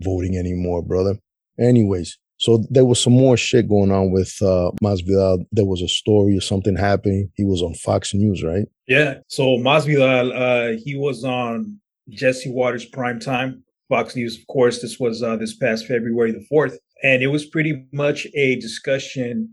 voting 0.03 0.37
anymore, 0.37 0.83
brother. 0.83 1.19
Anyways, 1.59 2.19
so 2.39 2.65
there 2.71 2.87
was 2.87 2.99
some 3.01 3.13
more 3.13 3.37
shit 3.37 3.69
going 3.69 3.91
on 3.91 4.13
with 4.13 4.35
uh, 4.41 4.71
Masvidal. 4.83 5.45
There 5.53 5.67
was 5.67 5.83
a 5.83 5.89
story 5.89 6.37
or 6.37 6.41
something 6.41 6.75
happening. 6.75 7.31
He 7.35 7.45
was 7.45 7.63
on 7.63 7.75
Fox 7.75 8.15
News, 8.15 8.43
right? 8.43 8.65
Yeah. 8.87 9.19
So 9.29 9.59
Masvidal, 9.59 10.33
uh, 10.35 10.81
he 10.83 10.97
was 10.97 11.23
on 11.23 11.79
Jesse 12.09 12.51
Watters 12.51 12.87
prime 12.87 13.21
time, 13.21 13.63
Fox 13.91 14.17
News. 14.17 14.39
Of 14.39 14.47
course, 14.47 14.81
this 14.81 14.99
was 14.99 15.23
uh, 15.23 15.37
this 15.37 15.55
past 15.55 15.87
February 15.87 16.33
the 16.33 16.45
fourth, 16.49 16.79
and 17.03 17.23
it 17.23 17.29
was 17.29 17.45
pretty 17.45 17.85
much 17.93 18.27
a 18.35 18.57
discussion 18.57 19.53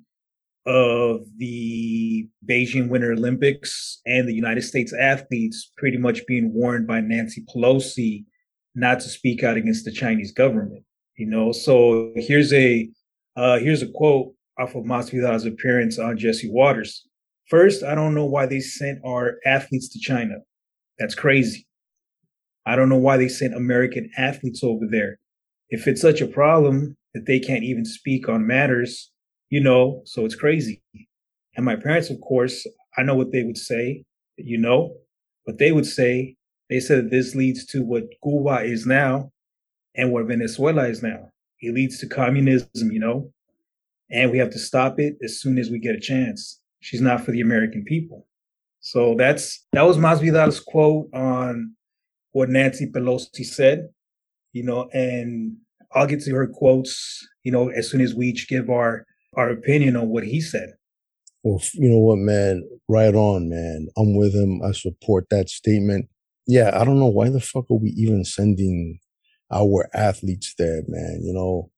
of 0.67 1.21
the 1.37 2.27
Beijing 2.47 2.89
Winter 2.89 3.13
Olympics 3.13 4.01
and 4.05 4.27
the 4.27 4.33
United 4.33 4.63
States 4.63 4.93
athletes 4.93 5.71
pretty 5.77 5.97
much 5.97 6.27
being 6.27 6.53
warned 6.53 6.85
by 6.85 6.99
Nancy 6.99 7.45
Pelosi 7.49 8.25
not 8.75 8.99
to 8.99 9.07
speak 9.09 9.43
out 9.43 9.55
against 9.55 9.85
the 9.85 9.91
Chinese 9.91 10.33
government. 10.33 10.83
You 11.15 11.27
know, 11.27 11.51
so 11.53 12.11
here's 12.15 12.53
a 12.53 12.89
uh, 13.37 13.59
here's 13.59 13.81
a 13.81 13.87
quote 13.87 14.33
off 14.59 14.75
of 14.75 14.83
Masvidal's 14.83 15.45
appearance 15.45 15.97
on 15.97 16.17
Jesse 16.17 16.51
Watters. 16.51 17.07
First, 17.49 17.83
I 17.83 17.95
don't 17.95 18.13
know 18.13 18.25
why 18.25 18.45
they 18.45 18.59
sent 18.59 18.99
our 19.05 19.37
athletes 19.45 19.87
to 19.89 19.99
China. 19.99 20.35
That's 20.99 21.15
crazy. 21.15 21.65
I 22.65 22.75
don't 22.75 22.89
know 22.89 22.97
why 22.97 23.15
they 23.15 23.29
sent 23.29 23.55
American 23.55 24.09
athletes 24.17 24.63
over 24.63 24.85
there. 24.89 25.17
If 25.69 25.87
it's 25.87 26.01
such 26.01 26.19
a 26.19 26.27
problem 26.27 26.97
that 27.13 27.25
they 27.25 27.39
can't 27.39 27.63
even 27.63 27.85
speak 27.85 28.27
on 28.27 28.45
matters, 28.45 29.11
you 29.49 29.61
know, 29.61 30.01
so 30.05 30.25
it's 30.25 30.35
crazy. 30.35 30.81
And 31.55 31.65
my 31.65 31.75
parents, 31.75 32.09
of 32.09 32.19
course, 32.21 32.65
I 32.97 33.03
know 33.03 33.15
what 33.15 33.31
they 33.31 33.43
would 33.43 33.57
say, 33.57 34.03
you 34.37 34.57
know, 34.57 34.95
but 35.45 35.57
they 35.57 35.71
would 35.71 35.85
say, 35.85 36.35
they 36.69 36.79
said 36.79 37.09
this 37.09 37.33
leads 37.33 37.65
to 37.67 37.83
what 37.83 38.03
Cuba 38.23 38.61
is 38.63 38.85
now 38.85 39.31
and 39.95 40.11
what 40.11 40.27
Venezuela 40.27 40.87
is 40.87 41.01
now. 41.01 41.31
It 41.61 41.73
leads 41.73 41.99
to 41.99 42.07
communism, 42.07 42.91
you 42.91 42.99
know, 42.99 43.31
and 44.11 44.31
we 44.31 44.37
have 44.37 44.51
to 44.51 44.59
stop 44.59 44.99
it 44.99 45.15
as 45.23 45.39
soon 45.39 45.57
as 45.57 45.69
we 45.69 45.79
get 45.79 45.95
a 45.95 45.99
chance. 45.99 46.59
She's 46.81 47.01
not 47.01 47.25
for 47.25 47.31
the 47.31 47.41
American 47.41 47.83
people. 47.85 48.27
So 48.81 49.15
that's 49.17 49.65
that 49.73 49.81
was 49.81 49.97
Masvidal's 49.97 50.59
quote 50.59 51.09
on 51.13 51.75
what 52.31 52.49
Nancy 52.49 52.85
Pelosi 52.85 53.45
said, 53.45 53.89
you 54.53 54.63
know, 54.63 54.89
and 54.93 55.57
I'll 55.93 56.05
get 56.05 56.21
to 56.23 56.35
her 56.35 56.47
quotes, 56.47 57.27
you 57.43 57.51
know, 57.51 57.69
as 57.69 57.89
soon 57.89 58.01
as 58.01 58.13
we 58.13 58.27
each 58.27 58.47
give 58.47 58.69
our 58.69 59.05
our 59.35 59.49
opinion 59.49 59.95
on 59.95 60.09
what 60.09 60.23
he 60.23 60.41
said. 60.41 60.73
Well, 61.43 61.61
you 61.73 61.89
know 61.89 61.99
what, 61.99 62.17
man? 62.17 62.67
Right 62.89 63.13
on, 63.13 63.49
man. 63.49 63.87
I'm 63.97 64.15
with 64.15 64.33
him. 64.33 64.61
I 64.63 64.71
support 64.71 65.27
that 65.29 65.49
statement. 65.49 66.09
Yeah, 66.45 66.71
I 66.73 66.83
don't 66.83 66.99
know 66.99 67.07
why 67.07 67.29
the 67.29 67.39
fuck 67.39 67.69
are 67.69 67.77
we 67.77 67.89
even 67.89 68.25
sending 68.25 68.99
our 69.51 69.89
athletes 69.93 70.53
there, 70.57 70.81
man. 70.87 71.21
You 71.23 71.33
know, 71.33 71.71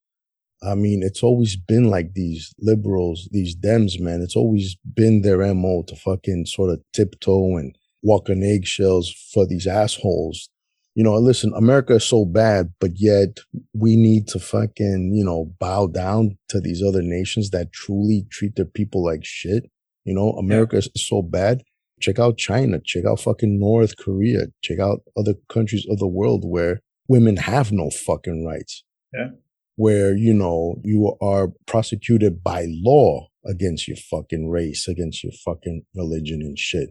I 0.64 0.76
mean, 0.76 1.02
it's 1.04 1.24
always 1.24 1.56
been 1.56 1.90
like 1.90 2.14
these 2.14 2.54
liberals, 2.60 3.30
these 3.32 3.56
Dems, 3.56 4.00
man. 4.00 4.22
It's 4.22 4.36
always 4.36 4.76
been 4.96 5.22
their 5.22 5.54
MO 5.54 5.84
to 5.88 5.96
fucking 5.96 6.46
sort 6.48 6.70
of 6.72 6.82
tiptoe 6.94 7.58
and 7.58 7.76
walk 8.02 8.30
on 8.30 8.44
eggshells 8.44 9.12
for 9.34 9.46
these 9.46 9.68
assholes. 9.68 10.50
You 10.96 11.04
know, 11.04 11.16
listen, 11.16 11.54
America 11.56 11.96
is 11.96 12.04
so 12.04 12.26
bad, 12.26 12.74
but 12.80 12.92
yet 12.96 13.40
we 13.74 13.96
need 13.96 14.28
to 14.30 14.40
fucking, 14.40 15.14
you 15.14 15.24
know, 15.24 15.54
bow 15.60 15.88
down 15.88 16.38
to 16.50 16.60
these 16.60 16.84
other 16.84 17.02
nations 17.02 17.52
that 17.52 17.72
truly 17.72 18.26
treat 18.30 18.56
their 18.56 18.66
people 18.66 19.04
like 19.04 19.24
shit. 19.24 19.70
You 20.04 20.14
know, 20.14 20.32
America 20.32 20.76
yeah. 20.76 20.90
is 20.96 21.08
so 21.08 21.22
bad. 21.22 21.62
Check 22.02 22.18
out 22.18 22.38
China, 22.38 22.80
check 22.84 23.06
out 23.06 23.20
fucking 23.20 23.60
North 23.60 23.98
Korea, 23.98 24.48
check 24.64 24.80
out 24.80 25.02
other 25.18 25.36
countries 25.50 25.86
of 25.90 26.00
the 26.00 26.08
world 26.08 26.44
where 26.46 26.82
women 27.08 27.38
have 27.38 27.72
no 27.72 27.90
fucking 27.90 28.46
rights. 28.46 28.84
Yeah. 29.14 29.30
Where, 29.76 30.16
you 30.16 30.34
know, 30.34 30.82
you 30.84 31.16
are 31.22 31.50
prosecuted 31.66 32.44
by 32.44 32.66
law 32.68 33.30
against 33.46 33.88
your 33.88 33.98
fucking 33.98 34.50
race, 34.50 34.88
against 34.88 35.24
your 35.24 35.34
fucking 35.46 35.84
religion 35.94 36.42
and 36.42 36.58
shit. 36.58 36.90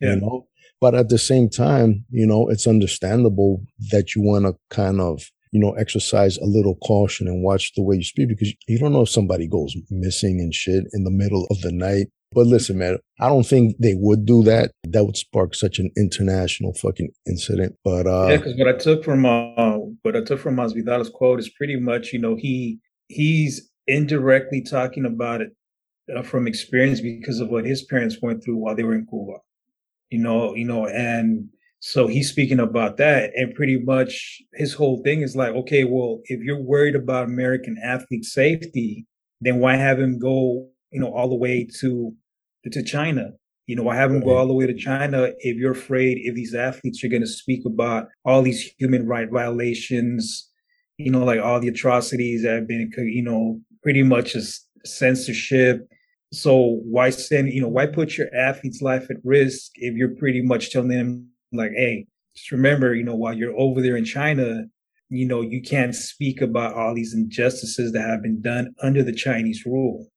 Yeah. 0.00 0.14
You 0.14 0.20
know? 0.20 0.48
But 0.82 0.94
at 0.94 1.08
the 1.08 1.18
same 1.18 1.48
time, 1.48 2.04
you 2.10 2.26
know, 2.26 2.48
it's 2.48 2.66
understandable 2.66 3.62
that 3.92 4.14
you 4.14 4.22
want 4.22 4.44
to 4.44 4.54
kind 4.68 5.00
of, 5.00 5.22
you 5.52 5.60
know, 5.60 5.72
exercise 5.72 6.36
a 6.38 6.44
little 6.44 6.74
caution 6.84 7.28
and 7.28 7.42
watch 7.42 7.72
the 7.74 7.82
way 7.82 7.96
you 7.96 8.04
speak 8.04 8.28
because 8.28 8.52
you 8.68 8.78
don't 8.78 8.92
know 8.92 9.02
if 9.02 9.08
somebody 9.08 9.46
goes 9.46 9.74
missing 9.90 10.40
and 10.40 10.52
shit 10.52 10.84
in 10.92 11.04
the 11.04 11.10
middle 11.10 11.46
of 11.50 11.60
the 11.60 11.72
night 11.72 12.08
but 12.34 12.46
listen, 12.46 12.78
man, 12.78 12.98
I 13.20 13.28
don't 13.28 13.46
think 13.46 13.76
they 13.78 13.94
would 13.94 14.24
do 14.24 14.42
that. 14.44 14.72
That 14.84 15.04
would 15.04 15.16
spark 15.16 15.54
such 15.54 15.78
an 15.78 15.90
international 15.96 16.72
fucking 16.74 17.10
incident. 17.26 17.76
But 17.84 18.06
uh 18.06 18.28
yeah, 18.30 18.36
because 18.38 18.56
what 18.56 18.68
I 18.68 18.78
took 18.78 19.04
from 19.04 19.26
uh 19.26 19.78
what 20.02 20.16
I 20.16 20.22
took 20.22 20.40
from 20.40 20.56
Masvidal's 20.56 21.10
quote 21.10 21.40
is 21.40 21.50
pretty 21.50 21.78
much, 21.78 22.12
you 22.12 22.18
know, 22.18 22.36
he 22.36 22.78
he's 23.08 23.70
indirectly 23.86 24.62
talking 24.62 25.04
about 25.04 25.40
it 25.40 25.50
uh, 26.16 26.22
from 26.22 26.46
experience 26.46 27.00
because 27.00 27.40
of 27.40 27.50
what 27.50 27.66
his 27.66 27.82
parents 27.82 28.16
went 28.22 28.42
through 28.42 28.56
while 28.56 28.74
they 28.74 28.84
were 28.84 28.94
in 28.94 29.06
Cuba. 29.06 29.38
You 30.12 30.18
know, 30.18 30.54
you 30.54 30.66
know, 30.66 30.86
and 30.86 31.48
so 31.80 32.06
he's 32.06 32.30
speaking 32.30 32.60
about 32.60 32.98
that, 32.98 33.30
and 33.34 33.54
pretty 33.54 33.80
much 33.80 34.42
his 34.54 34.74
whole 34.74 35.02
thing 35.02 35.22
is 35.22 35.34
like, 35.34 35.52
okay, 35.52 35.84
well, 35.84 36.20
if 36.26 36.40
you're 36.40 36.62
worried 36.62 36.94
about 36.94 37.24
American 37.24 37.76
athlete 37.82 38.24
safety, 38.24 39.06
then 39.40 39.58
why 39.58 39.76
have 39.76 39.98
him 39.98 40.18
go, 40.18 40.68
you 40.92 41.00
know, 41.00 41.12
all 41.12 41.28
the 41.28 41.34
way 41.34 41.66
to 41.80 42.14
to 42.70 42.82
China. 42.82 43.30
You 43.66 43.76
know, 43.76 43.84
why 43.84 43.96
have 43.96 44.10
him 44.10 44.20
go 44.20 44.36
all 44.36 44.46
the 44.46 44.54
way 44.54 44.66
to 44.66 44.74
China 44.74 45.30
if 45.38 45.56
you're 45.56 45.72
afraid 45.72 46.18
if 46.22 46.34
these 46.34 46.54
athletes 46.54 47.02
are 47.02 47.08
going 47.08 47.22
to 47.22 47.28
speak 47.28 47.64
about 47.64 48.06
all 48.24 48.42
these 48.42 48.72
human 48.78 49.06
right 49.06 49.30
violations, 49.30 50.50
you 50.98 51.10
know, 51.10 51.24
like 51.24 51.40
all 51.40 51.60
the 51.60 51.68
atrocities 51.68 52.42
that 52.42 52.54
have 52.54 52.68
been, 52.68 52.90
you 52.98 53.22
know, 53.22 53.60
pretty 53.82 54.02
much 54.02 54.36
as 54.36 54.60
censorship. 54.84 55.88
So 56.32 56.80
why 56.84 57.10
send, 57.10 57.52
you 57.52 57.60
know, 57.60 57.68
why 57.68 57.86
put 57.86 58.16
your 58.16 58.34
athlete's 58.34 58.80
life 58.80 59.10
at 59.10 59.18
risk 59.22 59.72
if 59.74 59.94
you're 59.94 60.16
pretty 60.16 60.42
much 60.42 60.70
telling 60.70 60.88
them 60.88 61.28
like, 61.52 61.72
hey, 61.76 62.06
just 62.34 62.50
remember, 62.50 62.94
you 62.94 63.04
know, 63.04 63.14
while 63.14 63.34
you're 63.34 63.56
over 63.58 63.82
there 63.82 63.96
in 63.96 64.04
China, 64.04 64.64
you 65.10 65.26
know, 65.26 65.42
you 65.42 65.60
can't 65.60 65.94
speak 65.94 66.40
about 66.40 66.74
all 66.74 66.94
these 66.94 67.12
injustices 67.12 67.92
that 67.92 68.08
have 68.08 68.22
been 68.22 68.40
done 68.40 68.74
under 68.82 69.02
the 69.02 69.12
Chinese 69.12 69.66
rule. 69.66 70.08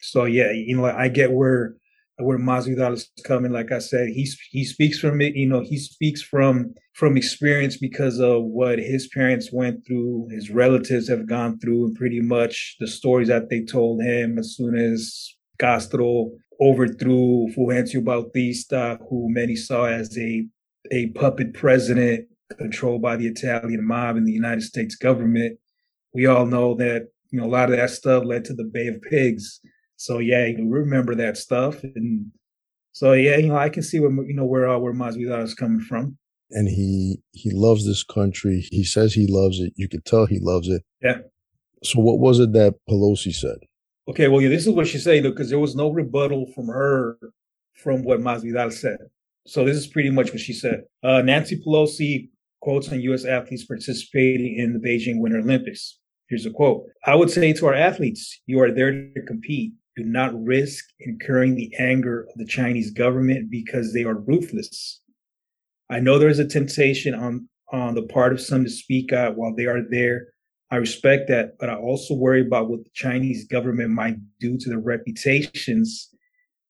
So 0.00 0.24
yeah, 0.24 0.50
you 0.50 0.76
know, 0.76 0.86
I 0.86 1.08
get 1.08 1.32
where 1.32 1.74
where 2.16 2.38
Masvidal 2.38 2.94
is 2.94 3.10
coming. 3.24 3.52
Like 3.52 3.72
I 3.72 3.78
said, 3.78 4.08
he 4.08 4.26
he 4.50 4.64
speaks 4.64 4.98
from 4.98 5.20
it. 5.20 5.34
You 5.34 5.46
know, 5.46 5.60
he 5.60 5.78
speaks 5.78 6.22
from 6.22 6.72
from 6.94 7.18
experience 7.18 7.76
because 7.76 8.18
of 8.18 8.44
what 8.44 8.78
his 8.78 9.08
parents 9.08 9.50
went 9.52 9.86
through, 9.86 10.28
his 10.30 10.50
relatives 10.50 11.08
have 11.08 11.28
gone 11.28 11.58
through, 11.58 11.86
and 11.86 11.94
pretty 11.94 12.20
much 12.20 12.76
the 12.80 12.86
stories 12.86 13.28
that 13.28 13.50
they 13.50 13.62
told 13.62 14.02
him 14.02 14.38
as 14.38 14.56
soon 14.56 14.76
as 14.76 15.34
Castro 15.60 16.30
overthrew 16.60 17.48
Fulgencio 17.56 18.02
Batista, 18.02 18.96
who 19.08 19.32
many 19.32 19.56
saw 19.56 19.84
as 19.84 20.16
a 20.18 20.46
a 20.90 21.08
puppet 21.10 21.54
president 21.54 22.26
controlled 22.58 23.02
by 23.02 23.16
the 23.16 23.26
Italian 23.26 23.86
mob 23.86 24.16
and 24.16 24.26
the 24.26 24.32
United 24.32 24.62
States 24.62 24.96
government. 24.96 25.58
We 26.14 26.26
all 26.26 26.46
know 26.46 26.74
that 26.76 27.08
you 27.30 27.38
know 27.38 27.46
a 27.46 27.52
lot 27.52 27.70
of 27.70 27.76
that 27.76 27.90
stuff 27.90 28.24
led 28.24 28.44
to 28.46 28.54
the 28.54 28.64
Bay 28.64 28.88
of 28.88 29.02
Pigs 29.02 29.60
so 30.00 30.18
yeah, 30.18 30.46
you 30.46 30.66
remember 30.66 31.14
that 31.16 31.36
stuff, 31.36 31.84
and 31.84 32.32
so 32.92 33.12
yeah, 33.12 33.36
you 33.36 33.48
know, 33.48 33.58
I 33.58 33.68
can 33.68 33.82
see 33.82 34.00
where 34.00 34.10
you 34.10 34.32
know 34.32 34.46
where 34.46 34.66
uh, 34.66 34.78
where 34.78 34.94
Masvidal 34.94 35.42
is 35.42 35.52
coming 35.52 35.82
from. 35.82 36.16
And 36.52 36.68
he 36.68 37.20
he 37.32 37.50
loves 37.50 37.86
this 37.86 38.02
country. 38.02 38.66
He 38.70 38.82
says 38.82 39.12
he 39.12 39.26
loves 39.28 39.60
it. 39.60 39.74
You 39.76 39.90
could 39.90 40.06
tell 40.06 40.24
he 40.24 40.38
loves 40.40 40.68
it. 40.68 40.84
Yeah. 41.02 41.18
So 41.84 42.00
what 42.00 42.18
was 42.18 42.40
it 42.40 42.54
that 42.54 42.76
Pelosi 42.88 43.34
said? 43.34 43.58
Okay, 44.10 44.28
well, 44.28 44.40
yeah, 44.40 44.48
this 44.48 44.66
is 44.66 44.74
what 44.74 44.88
she 44.88 44.98
said 44.98 45.22
because 45.22 45.50
there 45.50 45.58
was 45.58 45.76
no 45.76 45.90
rebuttal 45.90 46.46
from 46.52 46.66
her 46.66 47.16
from 47.74 48.02
what 48.02 48.20
Masvidal 48.20 48.72
said. 48.72 48.98
So 49.46 49.64
this 49.64 49.76
is 49.76 49.86
pretty 49.86 50.10
much 50.10 50.32
what 50.32 50.40
she 50.40 50.52
said. 50.52 50.82
Uh, 51.02 51.22
Nancy 51.22 51.56
Pelosi 51.56 52.28
quotes 52.60 52.90
on 52.90 53.00
U.S. 53.00 53.24
athletes 53.24 53.64
participating 53.64 54.58
in 54.58 54.72
the 54.72 54.80
Beijing 54.80 55.20
Winter 55.20 55.38
Olympics. 55.38 55.98
Here's 56.28 56.44
a 56.44 56.50
quote. 56.50 56.86
I 57.06 57.14
would 57.14 57.30
say 57.30 57.52
to 57.52 57.66
our 57.66 57.74
athletes, 57.74 58.40
you 58.46 58.60
are 58.60 58.72
there 58.72 58.92
to 58.92 59.22
compete 59.26 59.72
do 59.96 60.04
not 60.04 60.32
risk 60.44 60.84
incurring 61.00 61.54
the 61.54 61.72
anger 61.78 62.22
of 62.22 62.34
the 62.36 62.46
Chinese 62.46 62.90
government 62.90 63.50
because 63.50 63.92
they 63.92 64.04
are 64.04 64.14
ruthless. 64.14 65.00
I 65.90 66.00
know 66.00 66.18
there 66.18 66.28
is 66.28 66.38
a 66.38 66.48
temptation 66.48 67.14
on, 67.14 67.48
on 67.72 67.94
the 67.94 68.02
part 68.02 68.32
of 68.32 68.40
some 68.40 68.64
to 68.64 68.70
speak 68.70 69.12
out 69.12 69.36
while 69.36 69.54
they 69.54 69.66
are 69.66 69.82
there. 69.90 70.28
I 70.70 70.76
respect 70.76 71.28
that, 71.28 71.58
but 71.58 71.68
I 71.68 71.74
also 71.74 72.14
worry 72.14 72.40
about 72.40 72.70
what 72.70 72.84
the 72.84 72.90
Chinese 72.94 73.46
government 73.46 73.90
might 73.90 74.16
do 74.38 74.56
to 74.56 74.68
their 74.68 74.78
reputations 74.78 76.08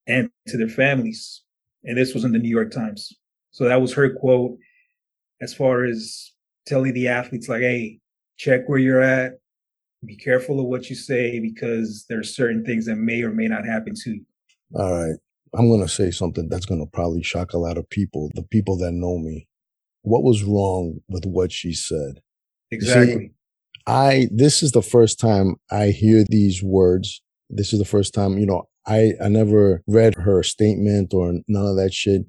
and 0.07 0.31
to 0.49 0.57
their 0.57 0.69
families. 0.69 1.43
And 1.85 1.99
this 1.99 2.15
was 2.15 2.25
in 2.25 2.33
the 2.33 2.39
New 2.39 2.49
York 2.49 2.71
Times. 2.71 3.13
So 3.51 3.65
that 3.65 3.81
was 3.81 3.93
her 3.95 4.15
quote 4.15 4.57
as 5.43 5.53
far 5.53 5.85
as 5.85 6.33
telling 6.67 6.95
the 6.95 7.09
athletes, 7.09 7.49
like, 7.49 7.61
hey, 7.61 7.99
check 8.37 8.63
where 8.67 8.79
you're 8.79 9.03
at, 9.03 9.33
be 10.05 10.17
careful 10.17 10.61
of 10.61 10.67
what 10.67 10.89
you 10.89 10.97
say 10.97 11.39
because 11.41 12.07
there's 12.09 12.35
certain 12.35 12.65
things 12.65 12.87
that 12.87 12.97
may 12.97 13.23
or 13.23 13.33
may 13.33 13.49
not 13.49 13.67
happen 13.67 13.95
to 13.95 14.11
you. 14.11 14.25
All 14.75 14.93
right. 14.93 15.17
I'm 15.53 15.69
going 15.69 15.83
to 15.83 15.89
say 15.89 16.11
something 16.11 16.49
that's 16.49 16.67
going 16.67 16.81
to 16.81 16.91
probably 16.91 17.23
shock 17.23 17.53
a 17.53 17.59
lot 17.59 17.77
of 17.77 17.89
people, 17.91 18.31
the 18.35 18.43
people 18.45 18.79
that 18.79 18.93
know 18.93 19.19
me. 19.19 19.49
What 20.03 20.23
was 20.23 20.45
wrong 20.45 21.01
with 21.09 21.27
what 21.27 21.53
she 21.53 21.75
said? 21.75 22.21
Exactly. 22.71 23.33
I, 23.91 24.29
this 24.31 24.63
is 24.63 24.71
the 24.71 24.83
first 24.83 25.19
time 25.19 25.57
I 25.69 25.89
hear 25.89 26.25
these 26.29 26.63
words. 26.63 27.23
This 27.49 27.73
is 27.73 27.81
the 27.81 27.85
first 27.85 28.15
time, 28.15 28.39
you 28.39 28.47
know, 28.47 28.69
I, 28.87 29.15
I 29.21 29.29
never 29.29 29.83
read 29.89 30.15
her 30.15 30.45
statement 30.45 31.13
or 31.13 31.35
none 31.49 31.67
of 31.67 31.77
that 31.77 31.93
shit. 31.93 32.23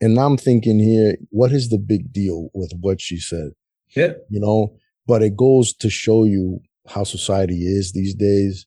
And 0.00 0.16
I'm 0.16 0.36
thinking 0.36 0.78
here, 0.78 1.16
what 1.30 1.50
is 1.50 1.70
the 1.70 1.78
big 1.78 2.12
deal 2.12 2.50
with 2.54 2.72
what 2.80 3.00
she 3.00 3.18
said? 3.18 3.50
Yeah. 3.96 4.12
You 4.30 4.38
know, 4.38 4.76
but 5.08 5.22
it 5.22 5.36
goes 5.36 5.74
to 5.78 5.90
show 5.90 6.22
you 6.22 6.60
how 6.86 7.02
society 7.02 7.66
is 7.66 7.90
these 7.92 8.14
days. 8.14 8.66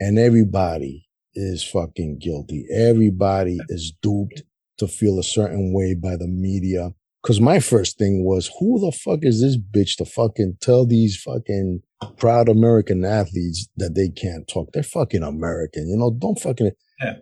And 0.00 0.18
everybody 0.18 1.06
is 1.34 1.62
fucking 1.62 2.20
guilty. 2.20 2.64
Everybody 2.72 3.58
is 3.68 3.92
duped 4.00 4.44
to 4.78 4.88
feel 4.88 5.18
a 5.18 5.22
certain 5.22 5.74
way 5.74 5.94
by 5.94 6.16
the 6.16 6.26
media. 6.26 6.92
Cause 7.26 7.40
my 7.40 7.58
first 7.58 7.98
thing 7.98 8.24
was, 8.24 8.48
who 8.60 8.78
the 8.78 8.92
fuck 8.92 9.18
is 9.22 9.40
this 9.40 9.56
bitch 9.56 9.96
to 9.96 10.04
fucking 10.04 10.58
tell 10.60 10.86
these 10.86 11.20
fucking 11.20 11.80
proud 12.18 12.48
American 12.48 13.04
athletes 13.04 13.68
that 13.76 13.96
they 13.96 14.10
can't 14.10 14.46
talk? 14.46 14.68
They're 14.72 14.84
fucking 14.84 15.24
American, 15.24 15.88
you 15.88 15.96
know, 15.96 16.16
don't 16.16 16.38
fucking. 16.38 16.70
Yeah. 17.02 17.14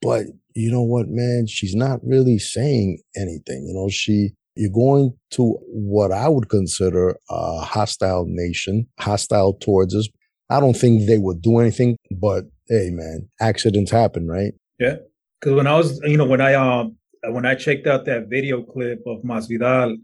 But 0.00 0.28
you 0.54 0.70
know 0.70 0.82
what, 0.82 1.08
man? 1.08 1.46
She's 1.46 1.74
not 1.74 2.00
really 2.02 2.38
saying 2.38 3.02
anything. 3.14 3.66
You 3.68 3.74
know, 3.74 3.90
she, 3.90 4.30
you're 4.56 4.72
going 4.72 5.12
to 5.32 5.58
what 5.66 6.10
I 6.10 6.26
would 6.28 6.48
consider 6.48 7.16
a 7.28 7.60
hostile 7.60 8.24
nation, 8.26 8.86
hostile 8.98 9.52
towards 9.52 9.94
us. 9.94 10.08
I 10.48 10.58
don't 10.60 10.74
think 10.74 11.06
they 11.06 11.18
would 11.18 11.42
do 11.42 11.58
anything, 11.58 11.98
but 12.10 12.44
hey, 12.68 12.88
man, 12.90 13.28
accidents 13.40 13.90
happen, 13.90 14.26
right? 14.26 14.54
Yeah. 14.78 14.96
Because 15.38 15.54
when 15.54 15.66
I 15.66 15.76
was, 15.76 16.00
you 16.04 16.16
know, 16.16 16.24
when 16.24 16.40
I 16.40 16.54
um 16.54 16.96
Uh, 17.26 17.32
when 17.32 17.46
I 17.46 17.54
checked 17.54 17.86
out 17.86 18.04
that 18.06 18.28
video 18.28 18.62
clip 18.62 19.00
of 19.06 19.22
Masvidal 19.22 19.96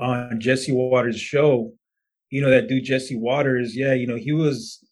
on 0.00 0.40
Jesse 0.40 0.72
Watters' 0.72 1.20
show, 1.20 1.72
you 2.30 2.40
know, 2.40 2.50
that 2.50 2.68
dude 2.68 2.84
Jesse 2.84 3.16
Watters, 3.16 3.76
yeah, 3.76 3.92
you 3.92 4.06
know, 4.06 4.16
he 4.16 4.32
was 4.32 4.82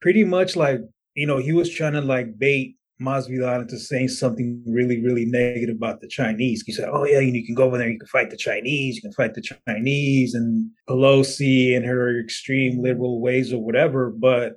pretty 0.00 0.24
much 0.24 0.56
like, 0.56 0.80
you 1.14 1.26
know, 1.26 1.38
he 1.38 1.52
was 1.52 1.70
trying 1.70 1.94
to 1.94 2.00
like 2.00 2.38
bait 2.38 2.76
Masvidal 3.00 3.62
into 3.62 3.78
saying 3.78 4.08
something 4.08 4.62
really, 4.66 5.02
really 5.02 5.24
negative 5.24 5.76
about 5.76 6.00
the 6.00 6.08
Chinese. 6.08 6.62
He 6.64 6.72
said, 6.72 6.88
"Oh 6.90 7.04
yeah, 7.04 7.18
you 7.18 7.44
can 7.44 7.54
go 7.54 7.64
over 7.64 7.78
there, 7.78 7.88
you 7.88 7.98
can 7.98 8.06
fight 8.08 8.30
the 8.30 8.36
Chinese, 8.36 8.96
you 8.96 9.02
can 9.02 9.12
fight 9.12 9.34
the 9.34 9.42
Chinese," 9.66 10.34
and 10.34 10.70
Pelosi 10.88 11.76
and 11.76 11.84
her 11.84 12.20
extreme 12.20 12.80
liberal 12.80 13.20
ways 13.20 13.52
or 13.52 13.62
whatever. 13.62 14.10
But 14.10 14.56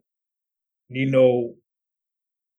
you 0.89 1.09
know, 1.09 1.55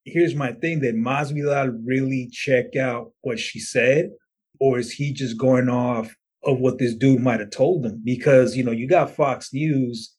here's 0.06 0.34
my 0.34 0.52
thing: 0.52 0.80
Did 0.80 0.94
Masvidal 0.94 1.78
really 1.84 2.30
check 2.32 2.76
out 2.76 3.12
what 3.20 3.38
she 3.38 3.60
said, 3.60 4.10
or 4.58 4.78
is 4.78 4.90
he 4.90 5.12
just 5.12 5.38
going 5.38 5.68
off 5.68 6.14
of 6.44 6.60
what 6.60 6.78
this 6.78 6.94
dude 6.94 7.20
might 7.20 7.40
have 7.40 7.50
told 7.50 7.84
him? 7.84 8.00
Because 8.02 8.56
you 8.56 8.64
know, 8.64 8.72
you 8.72 8.88
got 8.88 9.10
Fox 9.10 9.52
News, 9.52 10.14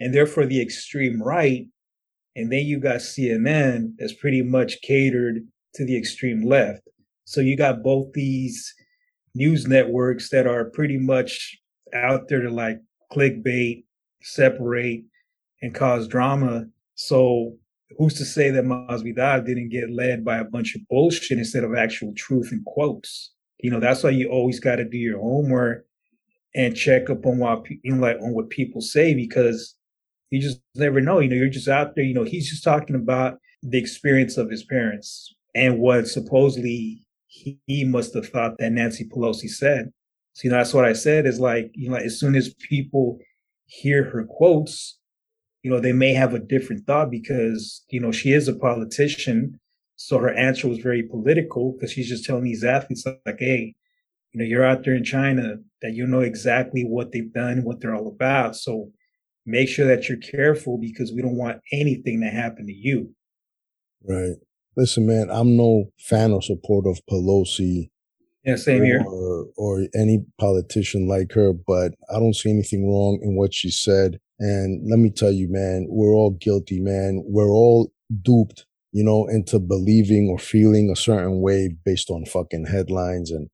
and 0.00 0.14
they're 0.14 0.26
for 0.26 0.46
the 0.46 0.62
extreme 0.62 1.22
right 1.22 1.66
and 2.34 2.50
then 2.50 2.64
you 2.64 2.78
got 2.80 2.96
CNN 2.96 3.94
that's 3.98 4.14
pretty 4.14 4.42
much 4.42 4.80
catered 4.82 5.46
to 5.74 5.84
the 5.84 5.96
extreme 5.96 6.44
left. 6.44 6.82
So 7.24 7.40
you 7.40 7.56
got 7.56 7.82
both 7.82 8.12
these 8.12 8.72
news 9.34 9.66
networks 9.66 10.30
that 10.30 10.46
are 10.46 10.66
pretty 10.66 10.98
much 10.98 11.58
out 11.94 12.28
there 12.28 12.42
to 12.42 12.50
like 12.50 12.78
clickbait, 13.12 13.84
separate, 14.22 15.04
and 15.60 15.74
cause 15.74 16.08
drama. 16.08 16.64
So 16.94 17.56
who's 17.98 18.14
to 18.14 18.24
say 18.24 18.50
that 18.50 18.64
Masvidal 18.64 19.44
didn't 19.44 19.70
get 19.70 19.90
led 19.90 20.24
by 20.24 20.38
a 20.38 20.44
bunch 20.44 20.74
of 20.74 20.86
bullshit 20.88 21.38
instead 21.38 21.64
of 21.64 21.74
actual 21.74 22.12
truth 22.14 22.50
and 22.52 22.64
quotes? 22.64 23.32
You 23.60 23.70
know, 23.70 23.80
that's 23.80 24.02
why 24.02 24.10
you 24.10 24.28
always 24.28 24.60
got 24.60 24.76
to 24.76 24.84
do 24.84 24.98
your 24.98 25.20
homework 25.20 25.86
and 26.54 26.76
check 26.76 27.08
up 27.08 27.24
on 27.26 27.38
what 27.38 27.64
you 27.82 27.94
know, 27.94 28.02
like 28.02 28.16
on 28.20 28.34
what 28.34 28.50
people 28.50 28.80
say 28.80 29.14
because 29.14 29.74
you 30.30 30.40
just 30.40 30.60
never 30.74 31.00
know. 31.00 31.20
You 31.20 31.28
know, 31.28 31.36
you're 31.36 31.48
just 31.48 31.68
out 31.68 31.94
there. 31.94 32.04
You 32.04 32.14
know, 32.14 32.24
he's 32.24 32.50
just 32.50 32.64
talking 32.64 32.96
about 32.96 33.38
the 33.62 33.78
experience 33.78 34.36
of 34.36 34.50
his 34.50 34.64
parents 34.64 35.34
and 35.54 35.78
what 35.78 36.08
supposedly 36.08 37.04
he, 37.26 37.58
he 37.66 37.84
must 37.84 38.14
have 38.14 38.28
thought 38.28 38.58
that 38.58 38.72
Nancy 38.72 39.08
Pelosi 39.08 39.48
said. 39.48 39.92
So, 40.34 40.42
you 40.44 40.50
know, 40.50 40.56
that's 40.56 40.74
what 40.74 40.84
I 40.84 40.92
said 40.92 41.26
is 41.26 41.38
like, 41.38 41.70
you 41.74 41.88
know, 41.88 41.96
like, 41.96 42.04
as 42.04 42.18
soon 42.18 42.34
as 42.34 42.54
people 42.54 43.18
hear 43.66 44.04
her 44.04 44.24
quotes, 44.24 44.98
you 45.62 45.70
know, 45.70 45.80
they 45.80 45.92
may 45.92 46.12
have 46.12 46.34
a 46.34 46.38
different 46.38 46.86
thought 46.86 47.10
because, 47.10 47.84
you 47.90 48.00
know, 48.00 48.12
she 48.12 48.32
is 48.32 48.48
a 48.48 48.54
politician. 48.54 49.58
So 49.96 50.18
her 50.18 50.34
answer 50.34 50.68
was 50.68 50.78
very 50.78 51.02
political 51.02 51.72
because 51.72 51.92
she's 51.92 52.08
just 52.08 52.24
telling 52.24 52.44
these 52.44 52.64
athletes 52.64 53.06
like, 53.06 53.38
hey, 53.38 53.74
you 54.32 54.40
know, 54.40 54.44
you're 54.44 54.64
out 54.64 54.84
there 54.84 54.94
in 54.94 55.04
China 55.04 55.56
that 55.82 55.92
you 55.92 56.06
know 56.06 56.20
exactly 56.20 56.82
what 56.82 57.12
they've 57.12 57.32
done, 57.32 57.64
what 57.64 57.80
they're 57.80 57.94
all 57.94 58.08
about. 58.08 58.56
So 58.56 58.90
make 59.46 59.68
sure 59.68 59.86
that 59.86 60.08
you're 60.08 60.18
careful 60.18 60.78
because 60.78 61.12
we 61.12 61.22
don't 61.22 61.36
want 61.36 61.60
anything 61.72 62.20
to 62.22 62.28
happen 62.28 62.66
to 62.66 62.72
you. 62.72 63.14
Right. 64.02 64.36
Listen, 64.76 65.06
man, 65.06 65.28
I'm 65.30 65.56
no 65.56 65.90
fan 65.98 66.32
or 66.32 66.42
support 66.42 66.86
of 66.86 67.00
Pelosi. 67.08 67.90
Yeah, 68.44 68.56
same 68.56 68.82
or, 68.82 68.84
here. 68.84 69.04
Or 69.56 69.86
any 69.94 70.24
politician 70.40 71.06
like 71.06 71.32
her, 71.32 71.52
but 71.52 71.92
I 72.10 72.18
don't 72.18 72.34
see 72.34 72.50
anything 72.50 72.88
wrong 72.88 73.20
in 73.22 73.36
what 73.36 73.54
she 73.54 73.70
said. 73.70 74.18
And 74.38 74.88
let 74.90 74.98
me 74.98 75.10
tell 75.10 75.30
you, 75.30 75.48
man, 75.50 75.86
we're 75.88 76.14
all 76.14 76.30
guilty, 76.30 76.80
man. 76.80 77.22
We're 77.26 77.50
all 77.50 77.92
duped, 78.22 78.66
you 78.92 79.04
know, 79.04 79.26
into 79.26 79.58
believing 79.58 80.28
or 80.28 80.38
feeling 80.38 80.90
a 80.90 80.96
certain 80.96 81.40
way 81.40 81.76
based 81.84 82.10
on 82.10 82.24
fucking 82.24 82.66
headlines 82.66 83.30
and, 83.30 83.48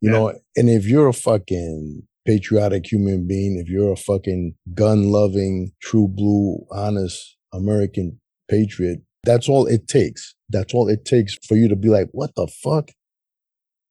you 0.00 0.10
yeah. 0.10 0.18
know, 0.18 0.28
and 0.56 0.68
if 0.68 0.86
you're 0.86 1.08
a 1.08 1.12
fucking 1.12 2.02
patriotic 2.26 2.90
human 2.90 3.26
being, 3.26 3.58
if 3.58 3.68
you're 3.68 3.92
a 3.92 3.96
fucking 3.96 4.54
gun 4.74 5.10
loving, 5.10 5.72
true 5.80 6.08
blue, 6.08 6.66
honest 6.70 7.36
American 7.52 8.20
patriot, 8.50 9.00
that's 9.24 9.48
all 9.48 9.66
it 9.66 9.88
takes. 9.88 10.34
That's 10.48 10.74
all 10.74 10.88
it 10.88 11.04
takes 11.04 11.36
for 11.46 11.56
you 11.56 11.68
to 11.68 11.76
be 11.76 11.88
like, 11.88 12.08
what 12.12 12.34
the 12.34 12.46
fuck? 12.46 12.90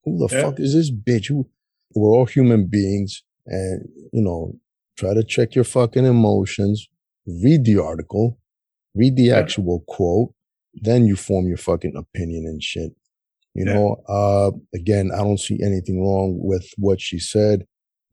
Who 0.04 0.18
the 0.18 0.34
yeah. 0.34 0.42
fuck 0.44 0.60
is 0.60 0.74
this 0.74 0.92
bitch? 0.92 1.28
Who? 1.28 1.50
We're 1.96 2.12
all 2.12 2.26
human 2.26 2.68
beings. 2.68 3.24
And, 3.46 3.88
you 4.14 4.22
know, 4.22 4.54
try 4.98 5.14
to 5.14 5.24
check 5.24 5.56
your 5.56 5.64
fucking 5.64 6.06
emotions, 6.06 6.88
read 7.26 7.66
the 7.66 7.78
article, 7.82 8.40
read 8.96 9.16
the 9.16 9.24
yeah. 9.24 9.38
actual 9.38 9.84
quote, 9.88 10.34
then 10.74 11.06
you 11.06 11.16
form 11.16 11.48
your 11.48 11.58
fucking 11.58 11.96
opinion 11.96 12.46
and 12.46 12.62
shit. 12.62 12.92
You 13.54 13.66
yeah. 13.66 13.74
know, 13.74 14.04
uh, 14.08 14.52
again, 14.76 15.12
I 15.14 15.18
don't 15.18 15.40
see 15.40 15.60
anything 15.64 16.02
wrong 16.02 16.38
with 16.40 16.70
what 16.78 17.02
she 17.02 17.20
said. 17.20 17.66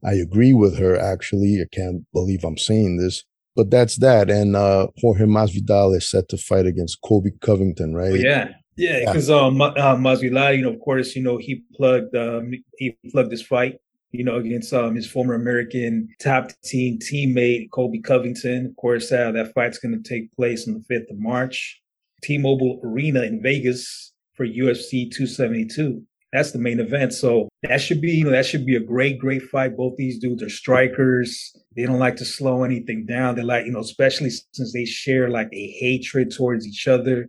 I 0.03 0.13
agree 0.13 0.53
with 0.53 0.77
her, 0.77 0.97
actually. 0.97 1.59
I 1.61 1.75
can't 1.75 2.05
believe 2.13 2.43
I'm 2.43 2.57
saying 2.57 2.97
this, 2.97 3.23
but 3.55 3.71
that's 3.71 3.97
that. 3.97 4.29
And 4.29 4.55
uh, 4.55 4.87
Jorge 4.99 5.25
Masvidal 5.25 5.95
is 5.95 6.09
set 6.09 6.29
to 6.29 6.37
fight 6.37 6.65
against 6.65 7.01
Colby 7.01 7.31
Covington, 7.41 7.93
right? 7.95 8.11
Oh, 8.11 8.15
yeah. 8.15 8.49
Yeah, 8.77 8.99
because 9.05 9.29
yeah. 9.29 9.37
um, 9.37 9.61
uh, 9.61 9.71
Masvidal, 9.95 10.57
you 10.57 10.63
know, 10.63 10.73
of 10.73 10.79
course, 10.81 11.15
you 11.15 11.23
know, 11.23 11.37
he 11.37 11.63
plugged 11.75 12.13
um, 12.15 12.51
he 12.77 12.97
plugged 13.09 13.31
this 13.31 13.41
fight, 13.41 13.79
you 14.11 14.23
know, 14.23 14.37
against 14.37 14.73
um 14.73 14.95
his 14.95 15.09
former 15.09 15.33
American 15.33 16.09
top 16.19 16.51
team 16.63 16.99
teammate 16.99 17.71
Colby 17.71 17.99
Covington. 18.01 18.65
Of 18.67 18.75
course, 18.77 19.11
uh, 19.11 19.31
that 19.31 19.53
fight's 19.53 19.79
going 19.79 20.01
to 20.01 20.09
take 20.09 20.33
place 20.35 20.67
on 20.67 20.75
the 20.75 20.83
fifth 20.87 21.09
of 21.09 21.19
March, 21.19 21.81
T-Mobile 22.23 22.79
Arena 22.83 23.23
in 23.23 23.41
Vegas 23.41 24.13
for 24.33 24.45
UFC 24.45 25.11
272. 25.11 26.01
That's 26.33 26.51
the 26.51 26.59
main 26.59 26.81
event. 26.81 27.13
So 27.13 27.47
that 27.63 27.79
should 27.79 28.01
be, 28.01 28.11
you 28.11 28.25
know, 28.25 28.31
that 28.31 28.45
should 28.45 28.65
be 28.65 28.75
a 28.75 28.81
great, 28.81 29.17
great 29.19 29.41
fight. 29.43 29.77
Both 29.77 29.95
these 29.95 30.19
dudes 30.19 30.43
are 30.43 30.49
strikers. 30.49 31.55
They 31.77 31.85
don't 31.85 31.99
like 31.99 32.17
to 32.17 32.25
slow 32.25 32.63
anything 32.63 33.05
down. 33.05 33.35
They 33.35 33.41
like, 33.41 33.65
you 33.65 33.71
know, 33.71 33.79
especially 33.79 34.29
since 34.29 34.73
they 34.73 34.83
share 34.83 35.29
like 35.29 35.47
a 35.53 35.77
hatred 35.79 36.33
towards 36.35 36.67
each 36.67 36.89
other. 36.89 37.27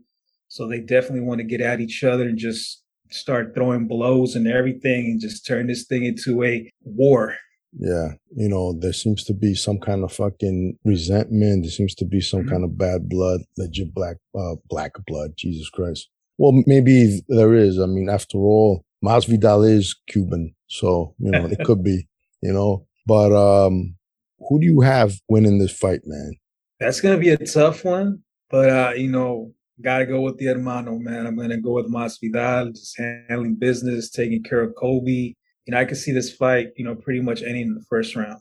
So 0.48 0.66
they 0.66 0.80
definitely 0.80 1.20
want 1.20 1.38
to 1.38 1.44
get 1.44 1.60
at 1.60 1.80
each 1.80 2.02
other 2.02 2.24
and 2.24 2.36
just 2.36 2.82
start 3.10 3.54
throwing 3.54 3.86
blows 3.86 4.34
and 4.34 4.46
everything 4.46 5.06
and 5.06 5.20
just 5.20 5.46
turn 5.46 5.66
this 5.66 5.84
thing 5.84 6.04
into 6.04 6.42
a 6.44 6.70
war. 6.84 7.36
Yeah. 7.78 8.12
You 8.34 8.48
know, 8.48 8.72
there 8.72 8.92
seems 8.92 9.24
to 9.24 9.34
be 9.34 9.54
some 9.54 9.78
kind 9.78 10.02
of 10.02 10.12
fucking 10.12 10.78
resentment. 10.84 11.64
There 11.64 11.70
seems 11.70 11.94
to 11.96 12.04
be 12.04 12.20
some 12.20 12.40
mm-hmm. 12.40 12.50
kind 12.50 12.64
of 12.64 12.78
bad 12.78 13.08
blood, 13.08 13.42
legit 13.58 13.94
black, 13.94 14.16
uh, 14.38 14.56
black 14.68 14.92
blood. 15.06 15.32
Jesus 15.36 15.68
Christ. 15.70 16.08
Well, 16.38 16.62
maybe 16.66 17.22
there 17.28 17.54
is. 17.54 17.78
I 17.78 17.86
mean, 17.86 18.08
after 18.08 18.38
all, 18.38 18.84
Masvidal 19.04 19.68
is 19.68 19.94
Cuban, 20.08 20.54
so 20.66 21.14
you 21.18 21.30
know 21.30 21.46
it 21.46 21.64
could 21.64 21.82
be. 21.82 22.08
You 22.42 22.52
know, 22.52 22.86
but 23.06 23.32
um, 23.32 23.96
who 24.38 24.60
do 24.60 24.66
you 24.66 24.82
have 24.82 25.14
winning 25.26 25.58
this 25.58 25.72
fight, 25.72 26.02
man? 26.04 26.36
That's 26.78 27.00
gonna 27.00 27.16
be 27.16 27.30
a 27.30 27.38
tough 27.38 27.82
one, 27.82 28.22
but 28.50 28.68
uh, 28.68 28.92
you 28.94 29.08
know, 29.10 29.52
gotta 29.82 30.06
go 30.06 30.20
with 30.20 30.38
the 30.38 30.46
hermano, 30.46 30.98
man. 30.98 31.26
I'm 31.26 31.36
gonna 31.36 31.58
go 31.58 31.72
with 31.72 31.90
Masvidal, 31.90 32.72
just 32.72 32.98
handling 32.98 33.56
business, 33.56 34.10
taking 34.10 34.42
care 34.42 34.62
of 34.62 34.74
Colby. 34.76 35.36
You 35.66 35.72
know, 35.72 35.80
I 35.80 35.84
can 35.84 35.96
see 35.96 36.12
this 36.12 36.32
fight, 36.32 36.68
you 36.76 36.84
know, 36.84 36.94
pretty 36.94 37.20
much 37.20 37.42
ending 37.42 37.62
in 37.62 37.74
the 37.74 37.84
first 37.88 38.14
round. 38.16 38.40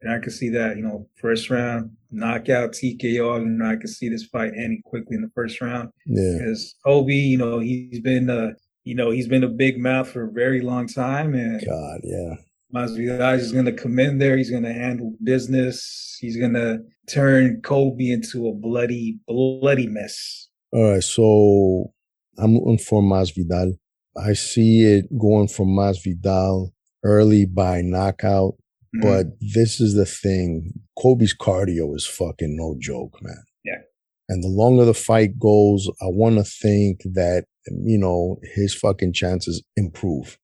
And 0.00 0.12
I 0.12 0.18
can 0.18 0.30
see 0.30 0.48
that, 0.50 0.76
you 0.76 0.82
know, 0.82 1.08
first 1.16 1.50
round 1.50 1.90
knockout 2.10 2.70
TKO. 2.70 3.36
And 3.36 3.64
I 3.64 3.76
can 3.76 3.88
see 3.88 4.08
this 4.08 4.24
fight 4.24 4.52
ending 4.54 4.82
quickly 4.84 5.16
in 5.16 5.22
the 5.22 5.30
first 5.34 5.60
round. 5.60 5.90
Yeah. 6.06 6.34
Because 6.38 6.74
Colby, 6.84 7.16
you 7.16 7.38
know, 7.38 7.58
he's 7.58 8.00
been, 8.00 8.30
uh, 8.30 8.50
you 8.84 8.94
know, 8.94 9.10
he's 9.10 9.28
been 9.28 9.44
a 9.44 9.48
big 9.48 9.78
mouth 9.78 10.08
for 10.08 10.24
a 10.24 10.32
very 10.32 10.60
long 10.60 10.86
time. 10.86 11.34
And 11.34 11.64
God, 11.66 12.00
yeah. 12.04 12.34
Masvidal 12.74 13.38
is 13.38 13.52
going 13.52 13.64
to 13.64 13.72
come 13.72 13.98
in 13.98 14.18
there. 14.18 14.36
He's 14.36 14.50
going 14.50 14.62
to 14.62 14.72
handle 14.72 15.14
business. 15.24 16.16
He's 16.20 16.36
going 16.36 16.54
to 16.54 16.80
turn 17.08 17.60
Colby 17.62 18.12
into 18.12 18.48
a 18.48 18.52
bloody, 18.52 19.18
bloody 19.26 19.86
mess. 19.86 20.47
All 20.72 20.92
right. 20.92 21.02
So 21.02 21.92
I'm 22.38 22.54
looking 22.54 22.78
for 22.78 23.02
Masvidal. 23.02 23.78
I 24.16 24.32
see 24.32 24.82
it 24.82 25.06
going 25.18 25.48
from 25.48 25.68
Masvidal 25.68 26.70
early 27.04 27.46
by 27.46 27.82
knockout 27.82 28.54
Mm-hmm. 28.96 29.08
But 29.08 29.26
this 29.40 29.80
is 29.80 29.94
the 29.94 30.06
thing. 30.06 30.72
Colby's 30.98 31.36
cardio 31.36 31.94
is 31.94 32.06
fucking 32.06 32.56
no 32.56 32.76
joke, 32.80 33.18
man. 33.22 33.42
Yeah. 33.64 33.80
And 34.28 34.42
the 34.42 34.48
longer 34.48 34.84
the 34.84 34.94
fight 34.94 35.38
goes, 35.38 35.88
I 36.00 36.06
want 36.06 36.36
to 36.36 36.44
think 36.44 37.00
that, 37.14 37.44
you 37.66 37.98
know, 37.98 38.38
his 38.54 38.74
fucking 38.74 39.12
chances 39.12 39.62
improve. 39.76 40.38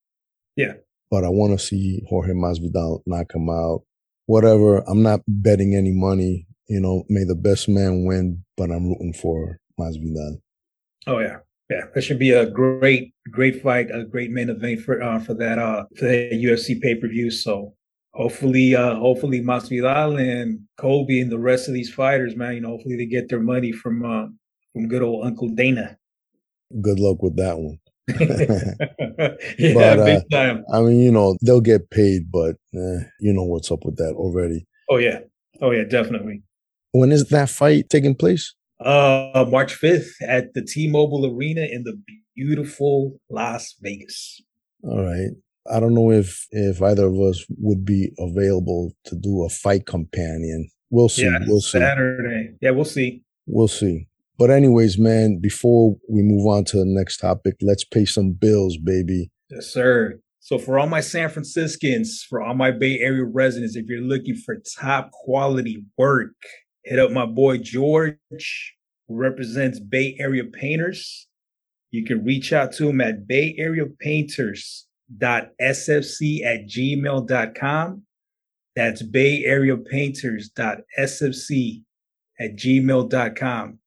Yeah. 0.57 0.75
But 1.11 1.25
I 1.25 1.29
want 1.29 1.59
to 1.59 1.65
see 1.65 2.03
Jorge 2.09 2.33
Masvidal 2.33 3.01
knock 3.07 3.35
him 3.35 3.49
out. 3.49 3.83
Whatever. 4.27 4.79
I'm 4.89 5.03
not 5.03 5.21
betting 5.27 5.75
any 5.75 5.93
money. 5.93 6.47
You 6.69 6.81
know, 6.81 7.05
may 7.09 7.25
the 7.25 7.35
best 7.35 7.69
man 7.69 8.07
win, 8.07 8.45
but 8.57 8.71
I'm 8.71 8.89
rooting 8.89 9.13
for 9.13 9.59
Masvidal. 9.79 10.41
Oh, 11.07 11.19
yeah. 11.19 11.39
Yeah, 11.71 11.87
that 11.95 12.03
should 12.03 12.19
be 12.19 12.31
a 12.31 12.47
great, 12.47 13.15
great 13.31 13.63
fight, 13.63 13.89
a 13.91 14.05
great 14.05 14.31
main 14.31 14.51
event 14.51 14.81
for 14.83 15.03
uh, 15.03 15.19
for 15.19 15.33
that 15.35 15.59
uh 15.59 15.85
for 15.97 16.05
the 16.05 16.31
UFC 16.45 16.79
pay 16.79 16.95
per 16.95 17.09
view. 17.09 17.31
So 17.31 17.75
hopefully, 18.13 18.77
uh, 18.77 18.97
hopefully 18.97 19.41
Masvidal 19.41 20.21
and 20.21 20.61
Colby 20.77 21.21
and 21.23 21.33
the 21.33 21.39
rest 21.39 21.67
of 21.69 21.75
these 21.75 21.93
fighters, 21.93 22.37
man, 22.37 22.55
you 22.55 22.61
know, 22.61 22.69
hopefully 22.69 22.97
they 22.97 23.07
get 23.07 23.31
their 23.31 23.41
money 23.41 23.73
from 23.73 24.05
uh, 24.05 24.27
from 24.73 24.89
good 24.89 25.03
old 25.03 25.27
Uncle 25.27 25.49
Dana. 25.49 25.97
Good 26.83 26.99
luck 26.99 27.23
with 27.23 27.37
that 27.37 27.59
one. 27.59 27.79
yeah, 29.59 29.73
but, 29.73 29.99
uh, 30.01 30.05
big 30.05 30.31
time. 30.31 30.65
I 30.73 30.81
mean, 30.83 31.01
you 31.01 31.11
know, 31.11 31.37
they'll 31.41 31.63
get 31.63 31.89
paid, 31.89 32.31
but 32.31 32.57
eh, 32.75 33.05
you 33.21 33.33
know 33.33 33.45
what's 33.45 33.71
up 33.71 33.85
with 33.87 33.97
that 33.97 34.15
already. 34.17 34.67
Oh 34.91 34.99
yeah, 34.99 35.21
oh 35.63 35.71
yeah, 35.71 35.85
definitely. 35.85 36.43
When 36.93 37.11
is 37.11 37.25
that 37.31 37.49
fight 37.49 37.89
taking 37.89 38.15
place? 38.15 38.55
Uh, 38.81 39.47
March 39.51 39.75
fifth 39.75 40.15
at 40.27 40.53
the 40.55 40.63
T-Mobile 40.63 41.35
Arena 41.35 41.63
in 41.63 41.85
the 41.85 41.97
beautiful 42.35 43.19
Las 43.31 43.77
Vegas. 43.81 44.43
All 44.83 45.03
right. 45.03 45.31
I 45.71 45.81
don't 45.81 45.95
know 45.95 46.11
if 46.11 46.47
if 46.51 46.83
either 46.83 47.07
of 47.07 47.19
us 47.21 47.45
would 47.59 47.85
be 47.85 48.11
available 48.19 48.93
to 49.07 49.17
do 49.17 49.45
a 49.45 49.49
fight 49.49 49.87
companion. 49.87 50.69
We'll 50.91 51.09
see. 51.09 51.25
Yeah, 51.25 51.39
we'll 51.47 51.61
see. 51.61 51.79
Saturday. 51.79 52.51
Yeah, 52.61 52.71
we'll 52.73 52.85
see. 52.85 53.23
We'll 53.47 53.69
see. 53.69 54.07
But 54.37 54.51
anyways, 54.51 54.99
man, 54.99 55.39
before 55.41 55.97
we 56.09 56.23
move 56.23 56.47
on 56.47 56.65
to 56.67 56.77
the 56.77 56.85
next 56.85 57.19
topic, 57.19 57.55
let's 57.63 57.85
pay 57.85 58.05
some 58.05 58.33
bills, 58.33 58.77
baby. 58.77 59.31
Yes, 59.49 59.67
sir. 59.67 60.19
So 60.41 60.59
for 60.59 60.79
all 60.79 60.87
my 60.87 61.01
San 61.01 61.31
Franciscans, 61.31 62.27
for 62.29 62.43
all 62.43 62.55
my 62.55 62.71
Bay 62.71 62.99
Area 62.99 63.25
residents, 63.25 63.77
if 63.77 63.87
you're 63.87 64.03
looking 64.03 64.35
for 64.35 64.57
top 64.79 65.11
quality 65.13 65.85
work, 65.97 66.35
hit 66.85 66.99
up 66.99 67.11
my 67.11 67.27
boy 67.27 67.59
George, 67.59 68.19
who 69.09 69.17
represents 69.17 69.81
Bay 69.81 70.17
Area 70.19 70.45
Painters. 70.45 71.27
You 71.91 72.05
can 72.05 72.25
reach 72.25 72.53
out 72.53 72.73
to 72.75 72.89
him 72.89 73.01
at 73.01 73.27
Bay 73.27 73.55
Area 73.59 73.87
Painters 74.01 74.87
sfc 75.21 76.45
at 76.45 76.67
gmail.com. 76.67 78.03
That's 78.75 79.03
Bay 79.03 79.45
Area 79.45 79.77
Painters 79.77 80.51
sfc 80.51 81.83
at 82.41 82.57
gmail.com. 82.57 83.79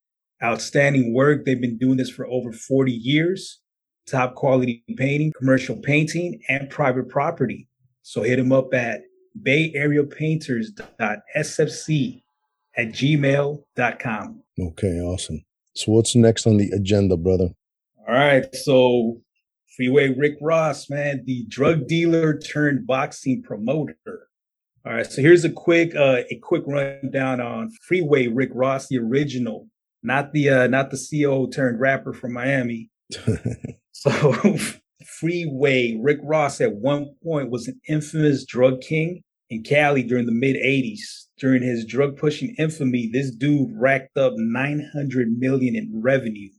Outstanding 0.44 1.14
work. 1.14 1.46
They've 1.46 1.60
been 1.60 1.78
doing 1.78 1.98
this 1.98 2.10
for 2.10 2.28
over 2.28 2.54
40 2.54 2.92
years. 2.92 3.60
Top 4.08 4.36
quality 4.36 4.84
painting, 4.96 5.34
commercial 5.38 5.76
painting, 5.76 6.40
and 6.48 6.70
private 6.70 7.10
property. 7.10 7.68
So 8.04 8.22
hit 8.22 8.38
them 8.38 8.54
up 8.54 8.74
at 8.74 9.02
Bay 9.42 9.74
Area 9.76 10.04
Painters 10.04 10.72
sfc 11.36 12.22
at 12.78 12.90
gmail.com. 12.90 14.44
Okay, 14.60 15.00
awesome. 15.00 15.44
So 15.76 15.92
what's 15.92 16.16
next 16.16 16.48
on 16.48 16.58
the 16.58 16.70
agenda, 16.72 17.18
brother? 17.18 17.50
All 18.08 18.16
right. 18.16 18.54
So 18.56 19.22
Freeway 19.78 20.10
Rick 20.10 20.38
Ross, 20.42 20.90
man, 20.90 21.24
the 21.26 21.46
drug 21.48 21.88
dealer 21.88 22.38
turned 22.40 22.88
boxing 22.88 23.44
promoter. 23.44 24.28
All 24.88 24.94
right, 24.94 25.06
so 25.06 25.22
here's 25.22 25.44
a 25.44 25.50
quick 25.50 25.96
uh, 25.96 26.22
a 26.32 26.40
quick 26.42 26.64
rundown 26.66 27.42
on 27.42 27.70
Freeway 27.86 28.28
Rick 28.28 28.52
Ross, 28.54 28.88
the 28.88 28.98
original, 28.98 29.68
not 30.02 30.32
the 30.32 30.50
uh, 30.50 30.68
not 30.68 30.90
the 30.90 30.98
CEO 30.98 31.52
turned 31.52 31.80
rapper 31.80 32.14
from 32.14 32.34
Miami. 32.34 32.90
so 33.92 34.34
Freeway 35.20 36.00
Rick 36.02 36.20
Ross 36.24 36.60
at 36.62 36.74
one 36.74 37.14
point 37.22 37.52
was 37.52 37.68
an 37.68 37.80
infamous 37.88 38.46
drug 38.46 38.82
king 38.82 39.24
in 39.50 39.62
Cali 39.62 40.04
during 40.04 40.26
the 40.26 40.32
mid 40.32 40.56
80s. 40.56 41.27
During 41.38 41.62
his 41.62 41.86
drug 41.86 42.18
pushing 42.18 42.56
infamy, 42.58 43.10
this 43.12 43.30
dude 43.32 43.70
racked 43.74 44.18
up 44.18 44.34
900 44.36 45.38
million 45.38 45.76
in 45.76 46.02
revenue. 46.02 46.50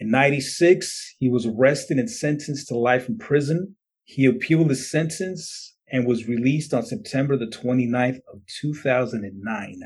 In 0.00 0.10
96, 0.10 1.14
he 1.20 1.28
was 1.30 1.46
arrested 1.46 1.98
and 1.98 2.10
sentenced 2.10 2.68
to 2.68 2.76
life 2.76 3.08
in 3.08 3.16
prison. 3.16 3.76
He 4.04 4.26
appealed 4.26 4.70
his 4.70 4.90
sentence 4.90 5.76
and 5.90 6.06
was 6.06 6.26
released 6.26 6.74
on 6.74 6.84
September 6.84 7.36
the 7.36 7.46
29th 7.46 8.18
of 8.32 8.40
2009. 8.60 9.80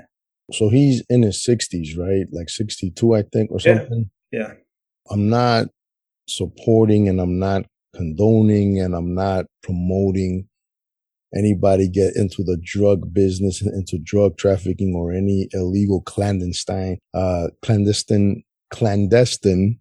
So 0.51 0.71
he's 0.71 1.03
in 1.11 1.23
his 1.23 1.45
60s, 1.47 1.99
right? 1.99 2.27
Like 2.33 2.49
62, 2.49 3.15
I 3.15 3.23
think, 3.31 3.51
or 3.51 3.61
something. 3.61 4.11
Yeah. 4.33 4.41
yeah. 4.41 4.53
I'm 5.11 5.29
not 5.29 5.67
supporting 6.27 7.09
and 7.09 7.21
I'm 7.21 7.39
not 7.39 7.67
condoning 7.95 8.81
and 8.81 8.95
I'm 8.95 9.15
not 9.15 9.47
promoting 9.63 10.49
anybody 11.37 11.89
get 11.89 12.17
into 12.17 12.43
the 12.45 12.59
drug 12.63 13.13
business, 13.13 13.63
and 13.63 13.75
into 13.75 13.99
drug 14.03 14.39
trafficking 14.39 14.95
or 14.97 15.13
any 15.13 15.49
illegal 15.53 16.03
clandestine, 16.03 16.99
uh, 17.15 17.49
clandestine, 17.63 18.43
clandestine 18.71 19.81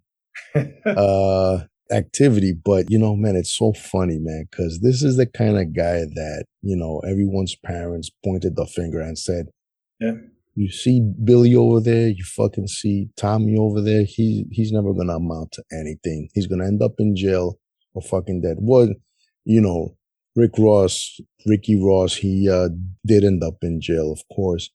uh, 0.86 1.58
activity. 1.92 2.52
But 2.52 2.90
you 2.90 2.98
know, 2.98 3.16
man, 3.16 3.36
it's 3.36 3.56
so 3.56 3.72
funny, 3.72 4.18
man, 4.20 4.46
because 4.50 4.80
this 4.80 5.02
is 5.02 5.16
the 5.16 5.26
kind 5.26 5.58
of 5.58 5.74
guy 5.74 6.00
that 6.00 6.44
you 6.62 6.76
know 6.76 7.00
everyone's 7.00 7.56
parents 7.56 8.10
pointed 8.24 8.56
the 8.56 8.66
finger 8.66 9.00
and 9.00 9.18
said, 9.18 9.46
"Yeah." 10.00 10.12
You 10.56 10.70
see 10.70 11.00
Billy 11.24 11.54
over 11.54 11.80
there, 11.80 12.08
you 12.08 12.24
fucking 12.24 12.66
see 12.68 13.10
Tommy 13.16 13.56
over 13.56 13.80
there. 13.80 14.04
He 14.04 14.46
he's 14.52 14.72
never 14.72 14.92
gonna 14.92 15.16
amount 15.16 15.52
to 15.52 15.64
anything. 15.72 16.30
He's 16.34 16.48
gonna 16.48 16.66
end 16.66 16.82
up 16.82 16.94
in 16.98 17.16
jail 17.16 17.58
or 17.94 18.02
fucking 18.02 18.42
dead. 18.42 18.58
Well, 18.60 18.88
you 19.44 19.60
know, 19.62 19.96
Rick 20.38 20.52
Ross, 20.56 21.20
Ricky 21.46 21.76
Ross, 21.82 22.14
he 22.14 22.48
uh, 22.48 22.68
did 23.04 23.24
end 23.24 23.42
up 23.42 23.56
in 23.62 23.80
jail, 23.80 24.12
of 24.12 24.22
course. 24.32 24.70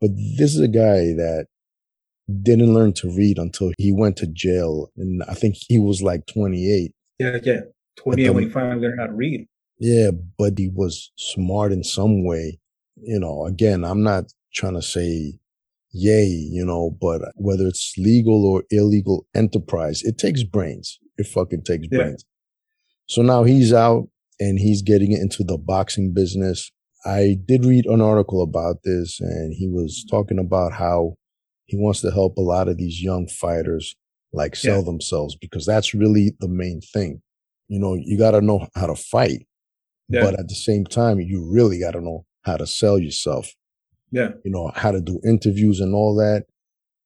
But 0.00 0.10
this 0.38 0.54
is 0.54 0.60
a 0.60 0.68
guy 0.68 1.12
that 1.14 1.46
didn't 2.42 2.72
learn 2.72 2.92
to 2.94 3.10
read 3.10 3.36
until 3.36 3.72
he 3.76 3.92
went 3.92 4.16
to 4.18 4.28
jail. 4.28 4.92
And 4.96 5.24
I 5.28 5.34
think 5.34 5.56
he 5.68 5.80
was 5.80 6.00
like 6.00 6.26
28. 6.26 6.94
Yeah, 7.18 7.38
yeah. 7.42 7.60
28 7.96 8.30
when 8.30 8.44
he 8.44 8.50
finally 8.50 8.80
learned 8.80 9.00
how 9.00 9.06
to 9.06 9.12
read. 9.12 9.48
Yeah, 9.80 10.10
but 10.38 10.56
he 10.56 10.68
was 10.68 11.10
smart 11.16 11.72
in 11.72 11.82
some 11.82 12.24
way. 12.24 12.60
You 12.96 13.18
know, 13.18 13.46
again, 13.46 13.84
I'm 13.84 14.04
not 14.04 14.24
trying 14.54 14.74
to 14.74 14.82
say 14.82 15.40
yay, 15.92 16.26
you 16.26 16.64
know, 16.64 16.96
but 17.00 17.22
whether 17.34 17.66
it's 17.66 17.94
legal 17.98 18.46
or 18.46 18.62
illegal 18.70 19.26
enterprise, 19.34 20.02
it 20.04 20.18
takes 20.18 20.44
brains. 20.44 21.00
It 21.18 21.26
fucking 21.26 21.64
takes 21.64 21.88
yeah. 21.90 21.98
brains. 21.98 22.24
So 23.06 23.22
now 23.22 23.42
he's 23.42 23.72
out 23.72 24.08
and 24.40 24.58
he's 24.58 24.82
getting 24.82 25.12
into 25.12 25.44
the 25.44 25.58
boxing 25.58 26.12
business. 26.12 26.72
I 27.04 27.36
did 27.46 27.64
read 27.64 27.86
an 27.86 28.00
article 28.00 28.42
about 28.42 28.78
this 28.84 29.20
and 29.20 29.54
he 29.54 29.68
was 29.68 30.04
mm-hmm. 30.04 30.16
talking 30.16 30.38
about 30.38 30.72
how 30.72 31.14
he 31.66 31.76
wants 31.76 32.00
to 32.00 32.10
help 32.10 32.36
a 32.36 32.42
lot 32.42 32.68
of 32.68 32.78
these 32.78 33.00
young 33.00 33.28
fighters 33.28 33.94
like 34.32 34.56
sell 34.56 34.78
yeah. 34.78 34.84
themselves 34.84 35.36
because 35.36 35.66
that's 35.66 35.94
really 35.94 36.32
the 36.40 36.48
main 36.48 36.80
thing. 36.80 37.22
You 37.68 37.78
know, 37.78 37.94
you 37.94 38.18
got 38.18 38.32
to 38.32 38.40
know 38.40 38.66
how 38.74 38.86
to 38.86 38.96
fight, 38.96 39.46
yeah. 40.08 40.22
but 40.22 40.38
at 40.38 40.48
the 40.48 40.54
same 40.54 40.84
time, 40.84 41.20
you 41.20 41.48
really 41.48 41.78
got 41.78 41.92
to 41.92 42.00
know 42.00 42.24
how 42.42 42.56
to 42.56 42.66
sell 42.66 42.98
yourself. 42.98 43.52
Yeah. 44.10 44.30
You 44.44 44.50
know, 44.50 44.72
how 44.74 44.90
to 44.90 45.00
do 45.00 45.20
interviews 45.24 45.78
and 45.78 45.94
all 45.94 46.16
that. 46.16 46.46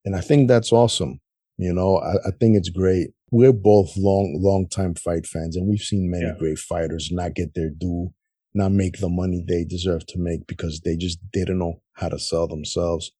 And 0.05 0.15
I 0.15 0.21
think 0.21 0.47
that's 0.47 0.71
awesome. 0.71 1.19
You 1.57 1.73
know, 1.73 1.97
I, 1.97 2.27
I 2.27 2.31
think 2.39 2.57
it's 2.57 2.69
great. 2.69 3.11
We're 3.35 3.51
both 3.51 3.97
long, 3.97 4.39
long 4.41 4.69
time 4.69 4.95
fight 4.95 5.27
fans 5.27 5.57
and 5.57 5.67
we've 5.67 5.81
seen 5.81 6.09
many 6.09 6.23
yeah. 6.23 6.35
great 6.39 6.57
fighters 6.57 7.09
not 7.11 7.33
get 7.33 7.53
their 7.53 7.69
due, 7.69 8.13
not 8.53 8.71
make 8.71 8.99
the 8.99 9.09
money 9.09 9.43
they 9.45 9.65
deserve 9.65 10.05
to 10.07 10.17
make 10.17 10.47
because 10.47 10.79
they 10.85 10.95
just 10.95 11.19
didn't 11.33 11.59
know 11.59 11.81
how 11.95 12.07
to 12.07 12.17
sell 12.17 12.47
themselves. 12.47 13.11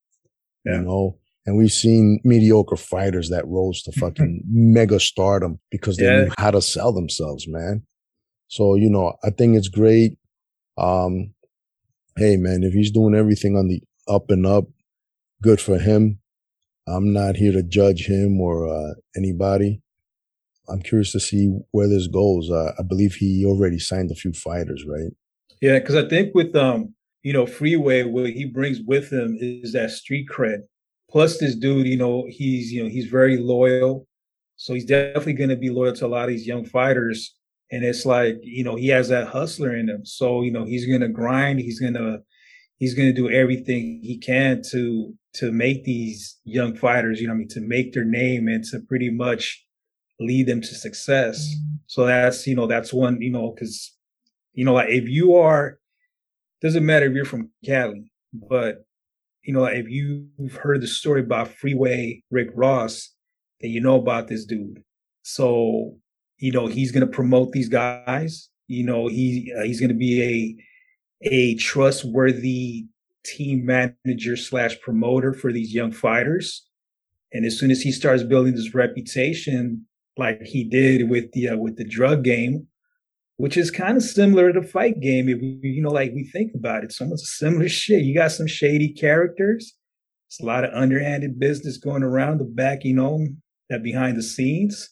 Yeah. 0.63 0.77
You 0.77 0.81
know, 0.83 1.17
and 1.45 1.57
we've 1.57 1.69
seen 1.69 2.21
mediocre 2.23 2.77
fighters 2.77 3.27
that 3.27 3.45
rose 3.45 3.83
to 3.83 3.91
fucking 3.91 4.43
mega 4.49 5.01
stardom 5.01 5.59
because 5.69 5.97
they 5.97 6.05
yeah. 6.05 6.23
knew 6.23 6.31
how 6.37 6.51
to 6.51 6.61
sell 6.61 6.93
themselves, 6.93 7.45
man. 7.45 7.83
So, 8.47 8.75
you 8.75 8.89
know, 8.89 9.15
I 9.21 9.31
think 9.31 9.57
it's 9.57 9.67
great. 9.67 10.17
Um, 10.77 11.33
hey, 12.15 12.37
man, 12.37 12.63
if 12.63 12.71
he's 12.71 12.91
doing 12.91 13.15
everything 13.15 13.57
on 13.57 13.67
the 13.67 13.83
up 14.07 14.29
and 14.29 14.45
up, 14.45 14.63
good 15.43 15.59
for 15.59 15.77
him. 15.77 16.19
I'm 16.87 17.11
not 17.11 17.35
here 17.35 17.51
to 17.51 17.63
judge 17.63 18.07
him 18.07 18.39
or 18.39 18.73
uh, 18.73 18.93
anybody. 19.17 19.81
I'm 20.69 20.81
curious 20.81 21.11
to 21.13 21.19
see 21.19 21.57
where 21.71 21.87
this 21.87 22.07
goes. 22.07 22.49
Uh, 22.49 22.71
I 22.79 22.83
believe 22.83 23.15
he 23.15 23.45
already 23.45 23.79
signed 23.79 24.11
a 24.11 24.15
few 24.15 24.33
fighters, 24.33 24.85
right? 24.87 25.11
Yeah, 25.61 25.79
because 25.79 25.95
I 25.95 26.07
think 26.07 26.35
with 26.35 26.55
um, 26.55 26.93
you 27.23 27.33
know, 27.33 27.45
Freeway, 27.45 28.03
what 28.03 28.29
he 28.29 28.45
brings 28.45 28.79
with 28.85 29.11
him 29.11 29.37
is 29.39 29.73
that 29.73 29.91
street 29.91 30.27
cred. 30.29 30.59
Plus, 31.09 31.39
this 31.39 31.55
dude, 31.55 31.87
you 31.87 31.97
know, 31.97 32.25
he's 32.29 32.71
you 32.71 32.83
know 32.83 32.89
he's 32.89 33.07
very 33.07 33.37
loyal, 33.37 34.07
so 34.57 34.73
he's 34.73 34.85
definitely 34.85 35.33
going 35.33 35.49
to 35.49 35.55
be 35.55 35.69
loyal 35.69 35.93
to 35.93 36.05
a 36.05 36.07
lot 36.07 36.23
of 36.23 36.29
these 36.29 36.47
young 36.47 36.65
fighters. 36.65 37.33
And 37.71 37.83
it's 37.83 38.05
like 38.05 38.37
you 38.43 38.63
know 38.63 38.75
he 38.75 38.89
has 38.89 39.09
that 39.09 39.27
hustler 39.27 39.75
in 39.75 39.89
him, 39.89 40.05
so 40.05 40.41
you 40.41 40.51
know 40.51 40.65
he's 40.65 40.85
going 40.85 41.01
to 41.01 41.09
grind. 41.09 41.59
He's 41.59 41.79
going 41.79 41.95
to 41.95 42.19
he's 42.77 42.93
going 42.93 43.07
to 43.07 43.13
do 43.13 43.29
everything 43.29 44.01
he 44.03 44.17
can 44.17 44.61
to 44.71 45.13
to 45.35 45.51
make 45.51 45.83
these 45.83 46.39
young 46.45 46.75
fighters, 46.75 47.19
you 47.19 47.27
know, 47.27 47.33
I 47.33 47.37
mean, 47.37 47.49
to 47.49 47.61
make 47.61 47.93
their 47.93 48.05
name 48.05 48.47
and 48.47 48.63
to 48.65 48.79
pretty 48.79 49.09
much 49.09 49.64
lead 50.19 50.47
them 50.47 50.61
to 50.61 50.75
success. 50.75 51.53
So 51.87 52.05
that's 52.05 52.47
you 52.47 52.55
know 52.55 52.67
that's 52.67 52.93
one 52.93 53.21
you 53.21 53.31
know 53.31 53.51
because 53.51 53.93
you 54.53 54.65
know 54.65 54.73
like 54.73 54.89
if 54.89 55.07
you 55.07 55.35
are 55.35 55.79
doesn't 56.61 56.85
matter 56.85 57.05
if 57.05 57.13
you're 57.13 57.25
from 57.25 57.49
Cali, 57.63 58.11
but 58.33 58.85
you 59.45 59.53
know, 59.53 59.65
if 59.65 59.87
you've 59.87 60.55
heard 60.55 60.81
the 60.81 60.87
story 60.87 61.21
about 61.21 61.49
Freeway 61.49 62.23
Rick 62.31 62.49
Ross, 62.55 63.11
then 63.61 63.69
you 63.69 63.79
know 63.79 63.95
about 63.95 64.27
this 64.27 64.43
dude. 64.43 64.83
So, 65.21 65.95
you 66.37 66.51
know, 66.51 66.65
he's 66.65 66.91
going 66.91 67.05
to 67.05 67.11
promote 67.11 67.51
these 67.51 67.69
guys. 67.69 68.49
You 68.67 68.83
know, 68.85 69.07
he 69.07 69.53
uh, 69.57 69.63
he's 69.63 69.79
going 69.79 69.89
to 69.89 69.95
be 69.95 70.57
a 71.21 71.29
a 71.31 71.55
trustworthy 71.55 72.85
team 73.23 73.65
manager 73.65 74.35
slash 74.35 74.79
promoter 74.81 75.33
for 75.33 75.53
these 75.53 75.73
young 75.73 75.91
fighters. 75.91 76.67
And 77.31 77.45
as 77.45 77.57
soon 77.59 77.69
as 77.69 77.81
he 77.81 77.91
starts 77.91 78.23
building 78.23 78.55
this 78.55 78.73
reputation, 78.73 79.85
like 80.17 80.41
he 80.41 80.63
did 80.63 81.09
with 81.09 81.31
the 81.33 81.49
uh, 81.49 81.57
with 81.57 81.77
the 81.77 81.83
drug 81.83 82.23
game, 82.23 82.67
which 83.37 83.57
is 83.57 83.71
kind 83.71 83.97
of 83.97 84.03
similar 84.03 84.53
to 84.53 84.61
fight 84.61 84.99
game. 84.99 85.29
If 85.29 85.41
we, 85.41 85.59
you 85.61 85.81
know, 85.81 85.91
like 85.91 86.13
we 86.13 86.23
think 86.23 86.53
about 86.55 86.83
it, 86.83 86.91
someone's 86.91 87.23
a 87.23 87.25
similar 87.25 87.69
shit. 87.69 88.03
You 88.03 88.15
got 88.15 88.31
some 88.31 88.47
shady 88.47 88.93
characters. 88.93 89.73
It's 90.27 90.39
a 90.39 90.45
lot 90.45 90.63
of 90.63 90.73
underhanded 90.73 91.39
business 91.39 91.77
going 91.77 92.03
around 92.03 92.39
the 92.39 92.45
back, 92.45 92.83
you 92.83 92.93
know, 92.93 93.27
that 93.69 93.83
behind 93.83 94.17
the 94.17 94.23
scenes. 94.23 94.89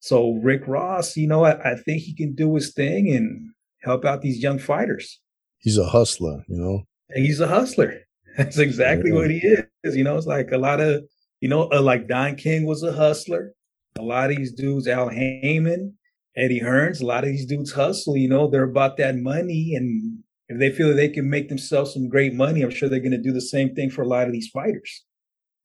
So 0.00 0.34
Rick 0.42 0.62
Ross, 0.66 1.16
you 1.16 1.26
know, 1.26 1.44
I, 1.44 1.72
I 1.72 1.74
think 1.76 2.02
he 2.02 2.14
can 2.14 2.34
do 2.34 2.54
his 2.54 2.72
thing 2.72 3.14
and 3.14 3.50
help 3.82 4.04
out 4.04 4.22
these 4.22 4.42
young 4.42 4.58
fighters. 4.58 5.20
He's 5.58 5.76
a 5.76 5.86
hustler, 5.86 6.44
you 6.48 6.56
know. 6.56 6.82
And 7.10 7.24
he's 7.24 7.40
a 7.40 7.48
hustler. 7.48 8.00
That's 8.36 8.58
exactly 8.58 9.10
yeah. 9.10 9.16
what 9.16 9.30
he 9.30 9.38
is. 9.38 9.96
You 9.96 10.04
know, 10.04 10.16
it's 10.16 10.26
like 10.26 10.52
a 10.52 10.58
lot 10.58 10.80
of, 10.80 11.02
you 11.40 11.48
know, 11.48 11.68
uh, 11.72 11.82
like 11.82 12.08
Don 12.08 12.36
King 12.36 12.64
was 12.64 12.82
a 12.82 12.92
hustler. 12.92 13.52
A 13.98 14.02
lot 14.02 14.30
of 14.30 14.36
these 14.36 14.52
dudes, 14.52 14.86
Al 14.86 15.08
Haymon, 15.08 15.94
Eddie 16.36 16.60
Hearns, 16.60 17.00
a 17.00 17.06
lot 17.06 17.24
of 17.24 17.30
these 17.30 17.46
dudes 17.46 17.72
hustle, 17.72 18.16
you 18.16 18.28
know, 18.28 18.48
they're 18.48 18.62
about 18.62 18.96
that 18.98 19.16
money. 19.16 19.74
And 19.74 20.20
if 20.48 20.58
they 20.58 20.70
feel 20.70 20.94
they 20.94 21.08
can 21.08 21.28
make 21.28 21.48
themselves 21.48 21.94
some 21.94 22.08
great 22.08 22.32
money, 22.32 22.62
I'm 22.62 22.70
sure 22.70 22.88
they're 22.88 23.00
going 23.00 23.10
to 23.10 23.18
do 23.18 23.32
the 23.32 23.40
same 23.40 23.74
thing 23.74 23.90
for 23.90 24.02
a 24.02 24.08
lot 24.08 24.26
of 24.26 24.32
these 24.32 24.48
fighters. 24.48 25.04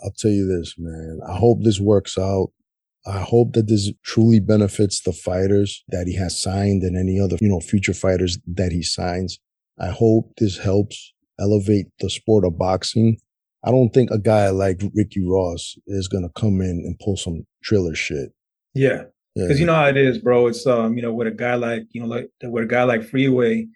I'll 0.04 0.14
tell 0.18 0.32
you 0.32 0.48
this, 0.48 0.76
man. 0.78 1.20
I 1.30 1.38
hope 1.38 1.60
this 1.62 1.80
works 1.80 2.18
out. 2.18 2.52
I 3.06 3.20
hope 3.20 3.54
that 3.54 3.68
this 3.68 3.92
truly 4.04 4.40
benefits 4.40 5.02
the 5.02 5.14
fighters 5.14 5.84
that 5.90 6.08
he 6.08 6.16
has 6.16 6.42
signed 6.42 6.84
and 6.84 6.98
any 6.98 7.20
other, 7.20 7.38
you 7.40 7.50
know, 7.50 7.60
future 7.60 7.94
fighters 7.94 8.40
that 8.48 8.72
he 8.72 8.82
signs. 8.82 9.40
I 9.80 9.90
hope 9.90 10.34
this 10.38 10.58
helps 10.58 11.14
elevate 11.40 11.88
the 12.00 12.10
sport 12.10 12.46
of 12.46 12.58
boxing. 12.58 13.18
I 13.64 13.72
don't 13.72 13.94
think 13.94 14.12
a 14.12 14.20
guy 14.20 14.50
like 14.50 14.82
Ricky 14.94 15.24
Ross 15.26 15.78
is 15.88 16.08
going 16.08 16.24
to 16.24 16.40
come 16.40 16.62
in 16.62 16.84
and 16.86 17.00
pull 17.00 17.16
some 17.16 17.46
trailer 17.64 17.96
shit. 17.96 18.34
Yeah. 18.74 19.04
Because 19.36 19.60
you 19.60 19.66
know 19.66 19.74
how 19.74 19.88
it 19.88 19.98
is, 19.98 20.20
bro. 20.20 20.48
It's 20.48 20.68
um, 20.68 20.96
you 20.96 21.02
know, 21.02 21.14
with 21.14 21.28
a 21.28 21.32
guy 21.32 21.56
like 21.56 21.84
you 21.92 22.02
know, 22.02 22.08
like 22.08 22.30
with 22.44 22.66
a 22.66 22.68
guy 22.68 22.84
like 22.84 23.04
Freeway, 23.04 23.68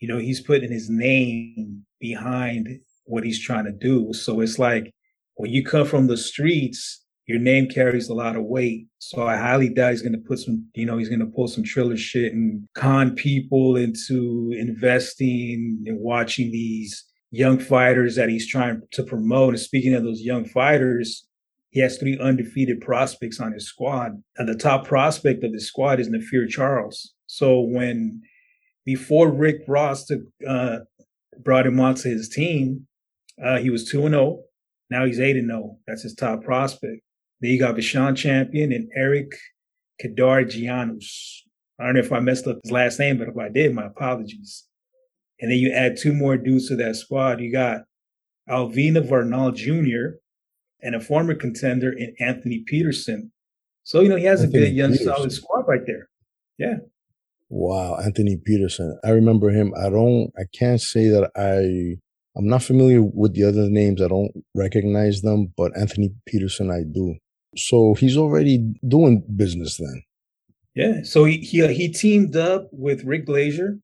you 0.00 0.08
know, 0.08 0.18
he's 0.18 0.40
putting 0.40 0.70
his 0.70 0.90
name 0.90 1.86
behind 1.98 2.68
what 3.04 3.24
he's 3.24 3.40
trying 3.42 3.64
to 3.64 3.72
do. 3.72 4.12
So 4.12 4.40
it's 4.40 4.58
like 4.58 4.92
when 5.36 5.50
you 5.50 5.64
come 5.64 5.86
from 5.86 6.08
the 6.08 6.16
streets, 6.18 7.02
your 7.26 7.38
name 7.38 7.68
carries 7.68 8.10
a 8.10 8.14
lot 8.14 8.36
of 8.36 8.44
weight. 8.44 8.86
So 8.98 9.26
I 9.26 9.36
highly 9.36 9.70
doubt 9.70 9.92
he's 9.92 10.02
gonna 10.02 10.18
put 10.18 10.40
some, 10.40 10.66
you 10.74 10.84
know, 10.84 10.98
he's 10.98 11.08
gonna 11.08 11.26
pull 11.26 11.48
some 11.48 11.64
trailer 11.64 11.96
shit 11.96 12.34
and 12.34 12.68
con 12.74 13.14
people 13.14 13.76
into 13.76 14.52
investing 14.58 15.82
and 15.86 16.00
watching 16.00 16.50
these 16.50 17.07
young 17.30 17.58
fighters 17.58 18.16
that 18.16 18.28
he's 18.28 18.48
trying 18.48 18.82
to 18.92 19.02
promote. 19.02 19.50
And 19.50 19.60
speaking 19.60 19.94
of 19.94 20.02
those 20.02 20.22
young 20.22 20.44
fighters, 20.44 21.26
he 21.70 21.80
has 21.80 21.98
three 21.98 22.18
undefeated 22.18 22.80
prospects 22.80 23.40
on 23.40 23.52
his 23.52 23.66
squad. 23.66 24.22
And 24.36 24.48
the 24.48 24.54
top 24.54 24.86
prospect 24.86 25.44
of 25.44 25.52
the 25.52 25.60
squad 25.60 26.00
is 26.00 26.08
Nafir 26.08 26.48
Charles. 26.48 27.14
So 27.26 27.60
when 27.60 28.22
before 28.84 29.30
Rick 29.30 29.62
Ross 29.68 30.06
took, 30.06 30.20
uh, 30.46 30.78
brought 31.40 31.66
him 31.66 31.78
onto 31.78 32.08
his 32.08 32.28
team, 32.28 32.86
uh, 33.42 33.58
he 33.58 33.70
was 33.70 33.90
2 33.90 34.06
and 34.06 34.14
0. 34.14 34.40
Now 34.90 35.04
he's 35.04 35.20
8 35.20 35.36
and 35.36 35.50
0. 35.50 35.76
That's 35.86 36.02
his 36.02 36.14
top 36.14 36.42
prospect. 36.42 37.02
Then 37.40 37.50
you 37.50 37.58
got 37.58 37.76
Vishawn 37.76 38.16
Champion 38.16 38.72
and 38.72 38.88
Eric 38.96 39.32
Kadargianus. 40.02 41.42
I 41.78 41.84
don't 41.84 41.94
know 41.94 42.00
if 42.00 42.12
I 42.12 42.20
messed 42.20 42.46
up 42.46 42.58
his 42.64 42.72
last 42.72 42.98
name, 42.98 43.18
but 43.18 43.28
if 43.28 43.36
I 43.36 43.48
did, 43.48 43.74
my 43.74 43.86
apologies. 43.86 44.67
And 45.40 45.50
then 45.50 45.58
you 45.58 45.72
add 45.72 45.96
two 45.96 46.12
more 46.12 46.36
dudes 46.36 46.68
to 46.68 46.76
that 46.76 46.96
squad. 46.96 47.40
You 47.40 47.52
got 47.52 47.82
Alvina 48.48 49.06
Vernal 49.06 49.52
Jr., 49.52 50.18
and 50.80 50.94
a 50.94 51.00
former 51.00 51.34
contender 51.34 51.90
in 51.90 52.14
Anthony 52.20 52.62
Peterson. 52.66 53.32
So, 53.82 54.00
you 54.00 54.08
know, 54.08 54.16
he 54.16 54.24
has 54.24 54.42
Anthony 54.42 54.58
a 54.58 54.66
good 54.66 54.74
young 54.74 54.92
Peterson. 54.92 55.14
solid 55.14 55.32
squad 55.32 55.64
right 55.66 55.80
there. 55.86 56.08
Yeah. 56.56 56.76
Wow, 57.50 57.96
Anthony 57.96 58.36
Peterson. 58.36 58.98
I 59.04 59.10
remember 59.10 59.50
him. 59.50 59.72
I 59.76 59.88
don't 59.88 60.30
I 60.38 60.42
can't 60.52 60.80
say 60.80 61.08
that 61.08 61.30
I 61.34 61.98
I'm 62.38 62.46
not 62.46 62.62
familiar 62.62 63.02
with 63.02 63.34
the 63.34 63.44
other 63.44 63.70
names. 63.70 64.02
I 64.02 64.08
don't 64.08 64.30
recognize 64.54 65.22
them, 65.22 65.52
but 65.56 65.72
Anthony 65.76 66.10
Peterson 66.26 66.70
I 66.70 66.82
do. 66.92 67.16
So 67.56 67.94
he's 67.94 68.16
already 68.16 68.74
doing 68.86 69.24
business 69.34 69.78
then. 69.78 70.02
Yeah. 70.74 71.02
So 71.04 71.24
he 71.24 71.38
he, 71.38 71.66
he 71.72 71.90
teamed 71.90 72.36
up 72.36 72.68
with 72.70 73.04
Rick 73.04 73.24
Glazier 73.24 73.78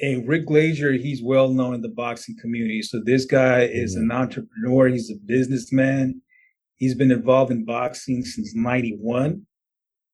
and 0.00 0.26
Rick 0.26 0.46
Glazier, 0.46 0.92
he's 0.92 1.22
well 1.22 1.48
known 1.50 1.74
in 1.74 1.82
the 1.82 1.88
boxing 1.88 2.36
community. 2.40 2.82
So 2.82 3.00
this 3.04 3.24
guy 3.24 3.62
is 3.62 3.94
mm-hmm. 3.94 4.10
an 4.10 4.16
entrepreneur. 4.16 4.88
He's 4.88 5.10
a 5.10 5.16
businessman. 5.26 6.22
He's 6.76 6.94
been 6.94 7.10
involved 7.10 7.52
in 7.52 7.64
boxing 7.64 8.24
since 8.24 8.54
91. 8.54 9.46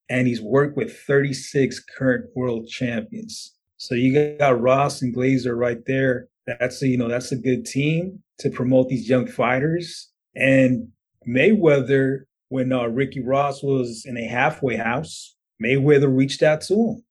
and 0.09 0.27
he's 0.27 0.40
worked 0.40 0.77
with 0.77 0.96
36 0.96 1.83
current 1.96 2.27
world 2.35 2.68
champions. 2.68 3.55
So 3.77 3.94
you 3.94 4.37
got 4.38 4.61
Ross 4.61 5.03
and 5.03 5.14
Glazer 5.14 5.57
right 5.57 5.85
there. 5.87 6.29
That's 6.46 6.81
a, 6.83 6.88
you 6.88 6.96
know 6.96 7.09
that's 7.09 7.33
a 7.33 7.37
good 7.37 7.66
team 7.66 8.22
to 8.38 8.51
promote 8.51 8.88
these 8.88 9.09
young 9.09 9.27
fighters. 9.27 10.11
And 10.35 10.88
Mayweather, 11.29 12.20
when 12.49 12.72
uh, 12.72 12.87
Ricky 12.87 13.20
Ross 13.20 13.62
was 13.62 14.05
in 14.07 14.16
a 14.16 14.27
halfway 14.27 14.77
house, 14.77 15.35
Mayweather 15.62 16.14
reached 16.14 16.42
out 16.42 16.61
to 16.62 16.75
him. 16.75 17.05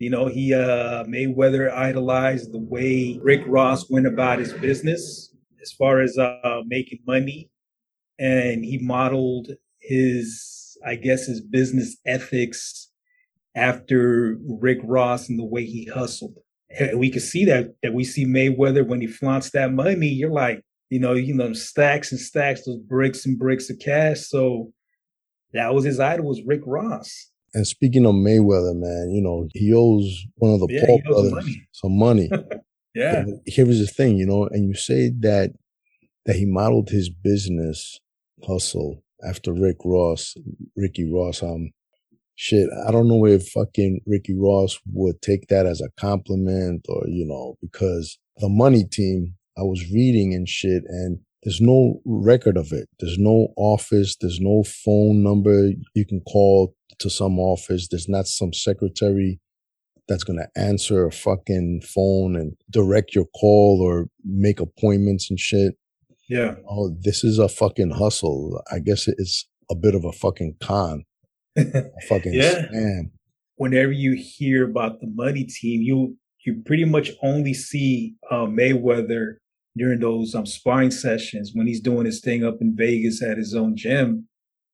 You 0.00 0.08
know, 0.08 0.28
he 0.28 0.54
uh, 0.54 1.04
Mayweather 1.04 1.70
idolized 1.70 2.52
the 2.52 2.58
way 2.58 3.20
Rick 3.22 3.42
Ross 3.46 3.90
went 3.90 4.06
about 4.06 4.38
his 4.38 4.54
business 4.54 5.34
as 5.60 5.72
far 5.72 6.00
as 6.00 6.16
uh, 6.16 6.62
making 6.66 7.00
money, 7.06 7.50
and 8.18 8.64
he 8.64 8.78
modeled 8.78 9.50
his, 9.78 10.78
I 10.86 10.94
guess, 10.94 11.26
his 11.26 11.42
business 11.42 11.98
ethics 12.06 12.90
after 13.54 14.38
Rick 14.48 14.78
Ross 14.84 15.28
and 15.28 15.38
the 15.38 15.44
way 15.44 15.66
he 15.66 15.84
hustled. 15.84 16.38
And 16.78 16.98
we 16.98 17.10
can 17.10 17.20
see 17.20 17.44
that 17.44 17.74
that 17.82 17.92
we 17.92 18.04
see 18.04 18.24
Mayweather 18.24 18.86
when 18.86 19.02
he 19.02 19.06
flaunts 19.06 19.50
that 19.50 19.70
money. 19.70 20.08
You're 20.08 20.30
like, 20.30 20.62
you 20.88 20.98
know, 20.98 21.12
you 21.12 21.34
know, 21.34 21.52
stacks 21.52 22.10
and 22.10 22.20
stacks, 22.20 22.64
those 22.64 22.78
bricks 22.78 23.26
and 23.26 23.38
bricks 23.38 23.68
of 23.68 23.78
cash. 23.78 24.20
So 24.20 24.72
that 25.52 25.74
was 25.74 25.84
his 25.84 26.00
idol 26.00 26.24
was 26.24 26.40
Rick 26.46 26.62
Ross. 26.64 27.29
And 27.52 27.66
speaking 27.66 28.06
of 28.06 28.14
Mayweather, 28.14 28.76
man, 28.76 29.10
you 29.12 29.20
know, 29.20 29.48
he 29.54 29.72
owes 29.74 30.24
one 30.36 30.52
of 30.52 30.60
the 30.60 30.68
yeah, 30.70 30.86
Paul 30.86 31.00
brothers 31.04 31.32
money. 31.32 31.68
some 31.72 31.98
money. 31.98 32.30
yeah. 32.94 33.24
Here's 33.46 33.80
the 33.80 33.86
thing, 33.86 34.16
you 34.16 34.26
know, 34.26 34.46
and 34.46 34.68
you 34.68 34.74
say 34.74 35.10
that 35.20 35.50
that 36.26 36.36
he 36.36 36.44
modeled 36.44 36.90
his 36.90 37.08
business 37.08 37.98
hustle 38.46 39.02
after 39.26 39.52
Rick 39.52 39.78
Ross, 39.84 40.34
Ricky 40.76 41.10
Ross. 41.10 41.42
Um, 41.42 41.72
shit, 42.36 42.68
I 42.86 42.92
don't 42.92 43.08
know 43.08 43.26
if 43.26 43.48
fucking 43.48 44.02
Ricky 44.06 44.34
Ross 44.36 44.78
would 44.92 45.20
take 45.20 45.48
that 45.48 45.66
as 45.66 45.80
a 45.80 45.90
compliment 46.00 46.86
or 46.88 47.02
you 47.08 47.26
know 47.26 47.56
because 47.60 48.18
the 48.38 48.48
money 48.48 48.84
team. 48.84 49.34
I 49.58 49.62
was 49.62 49.90
reading 49.92 50.32
and 50.32 50.48
shit, 50.48 50.84
and 50.86 51.18
there's 51.42 51.60
no 51.60 52.00
record 52.04 52.56
of 52.56 52.72
it. 52.72 52.88
There's 52.98 53.18
no 53.18 53.48
office. 53.56 54.16
There's 54.20 54.40
no 54.40 54.62
phone 54.62 55.22
number 55.22 55.70
you 55.94 56.06
can 56.06 56.20
call 56.20 56.74
to 56.98 57.08
some 57.08 57.38
office. 57.38 57.88
There's 57.88 58.08
not 58.08 58.26
some 58.26 58.52
secretary 58.52 59.40
that's 60.06 60.24
going 60.24 60.38
to 60.38 60.60
answer 60.60 61.06
a 61.06 61.12
fucking 61.12 61.82
phone 61.82 62.36
and 62.36 62.52
direct 62.68 63.14
your 63.14 63.26
call 63.26 63.80
or 63.80 64.08
make 64.24 64.60
appointments 64.60 65.30
and 65.30 65.38
shit. 65.38 65.74
Yeah. 66.28 66.56
Oh, 66.68 66.94
this 67.00 67.24
is 67.24 67.38
a 67.38 67.48
fucking 67.48 67.90
hustle. 67.90 68.62
I 68.70 68.80
guess 68.80 69.08
it's 69.08 69.48
a 69.70 69.74
bit 69.74 69.94
of 69.94 70.04
a 70.04 70.12
fucking 70.12 70.56
con. 70.60 71.04
A 71.56 71.90
fucking 72.08 72.32
yeah. 72.32 72.66
scam. 72.72 73.10
Whenever 73.56 73.90
you 73.90 74.16
hear 74.16 74.64
about 74.70 75.00
the 75.00 75.08
money 75.08 75.42
team, 75.42 75.82
you 75.82 76.16
you 76.46 76.62
pretty 76.64 76.84
much 76.84 77.10
only 77.22 77.52
see 77.52 78.14
uh, 78.30 78.46
Mayweather 78.46 79.38
during 79.76 80.00
those 80.00 80.34
um, 80.34 80.46
sparring 80.46 80.90
sessions 80.90 81.52
when 81.54 81.66
he's 81.66 81.80
doing 81.80 82.06
his 82.06 82.20
thing 82.20 82.44
up 82.44 82.56
in 82.60 82.74
Vegas 82.76 83.22
at 83.22 83.38
his 83.38 83.54
own 83.54 83.76
gym. 83.76 84.26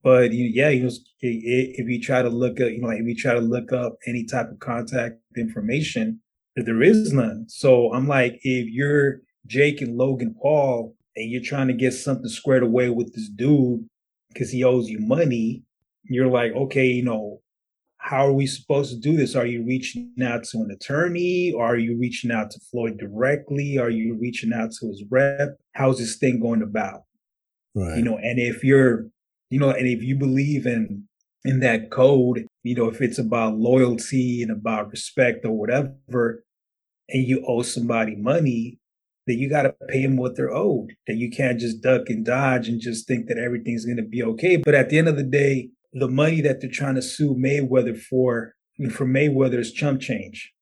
But 0.03 0.33
yeah, 0.33 0.69
you 0.69 0.85
know, 0.85 0.91
if 1.21 1.89
you 1.89 2.01
try 2.01 2.23
to 2.23 2.29
look 2.29 2.61
up, 2.61 2.71
you 2.71 2.81
know, 2.81 2.89
like 2.89 3.01
if 3.01 3.07
you 3.07 3.17
try 3.17 3.35
to 3.35 3.41
look 3.41 3.73
up 3.73 3.97
any 4.07 4.25
type 4.25 4.51
of 4.51 4.59
contact 4.61 5.17
information, 5.37 6.21
there 6.55 6.83
is 6.83 7.13
none. 7.13 7.47
So 7.49 7.93
I'm 7.93 8.07
like, 8.07 8.39
if 8.43 8.69
you're 8.69 9.21
Jake 9.47 9.81
and 9.81 9.97
Logan 9.97 10.35
Paul 10.41 10.95
and 11.17 11.31
you're 11.31 11.43
trying 11.43 11.69
to 11.69 11.75
get 11.75 11.93
something 11.93 12.29
squared 12.29 12.63
away 12.63 12.89
with 12.89 13.15
this 13.15 13.29
dude 13.29 13.87
because 14.29 14.51
he 14.51 14.65
owes 14.65 14.89
you 14.89 15.01
money, 15.01 15.65
you're 16.05 16.29
like, 16.31 16.53
okay, 16.53 16.87
you 16.87 17.03
know, 17.03 17.41
how 18.07 18.25
are 18.25 18.33
we 18.33 18.47
supposed 18.47 18.93
to 18.93 19.01
do 19.01 19.17
this? 19.17 19.35
Are 19.35 19.47
you 19.47 19.65
reaching 19.65 20.13
out 20.23 20.45
to 20.45 20.59
an 20.59 20.71
attorney? 20.71 21.53
Or 21.53 21.65
are 21.65 21.77
you 21.77 21.99
reaching 21.99 22.31
out 22.31 22.53
to 22.53 22.61
Floyd 22.71 22.99
directly? 22.99 23.79
Are 23.79 23.91
you 23.91 24.17
reaching 24.21 24.53
out 24.53 24.71
to 24.79 24.87
his 24.87 25.03
rep? 25.11 25.57
How's 25.75 25.99
this 25.99 26.17
thing 26.17 26.39
going 26.39 26.63
about? 26.63 27.01
Right. 27.75 27.99
You 27.99 28.05
know, 28.05 28.17
and 28.17 28.39
if 28.39 28.63
you're 28.63 29.07
you 29.51 29.59
know, 29.59 29.71
and 29.71 29.89
if 29.89 30.03
you 30.03 30.17
believe 30.17 30.67
in 30.67 31.09
in 31.45 31.59
that 31.61 31.91
code, 31.91 32.47
you 32.63 32.77
know, 32.77 32.89
if 32.89 33.01
it's 33.01 33.19
about 33.19 33.57
loyalty 33.57 34.41
and 34.41 34.53
about 34.53 34.91
respect 34.91 35.45
or 35.45 35.53
whatever, 35.53 36.45
and 37.09 37.27
you 37.27 37.45
owe 37.47 37.63
somebody 37.63 38.15
money, 38.15 38.79
then 39.27 39.39
you 39.39 39.51
got 39.51 39.63
to 39.63 39.75
pay 39.89 40.03
them 40.03 40.17
what 40.17 40.37
they're 40.37 40.55
owed. 40.55 40.93
That 41.09 41.17
you 41.17 41.29
can't 41.29 41.59
just 41.59 41.83
duck 41.83 42.03
and 42.09 42.25
dodge 42.25 42.69
and 42.69 42.81
just 42.81 43.09
think 43.09 43.27
that 43.27 43.39
everything's 43.39 43.85
going 43.85 43.97
to 43.97 44.05
be 44.05 44.23
okay. 44.23 44.57
But 44.57 44.77
at 44.77 44.91
the 44.91 44.99
end 44.99 45.09
of 45.09 45.17
the 45.17 45.25
day, 45.25 45.71
the 45.93 46.09
money 46.09 46.41
that 46.43 46.61
they're 46.61 46.71
trying 46.71 46.97
to 46.97 47.03
sue 47.03 47.35
Mayweather 47.35 47.99
for, 47.99 48.55
for 48.91 49.07
Mayweather's 49.07 49.73
chump 49.73 50.01
change. 50.01 50.53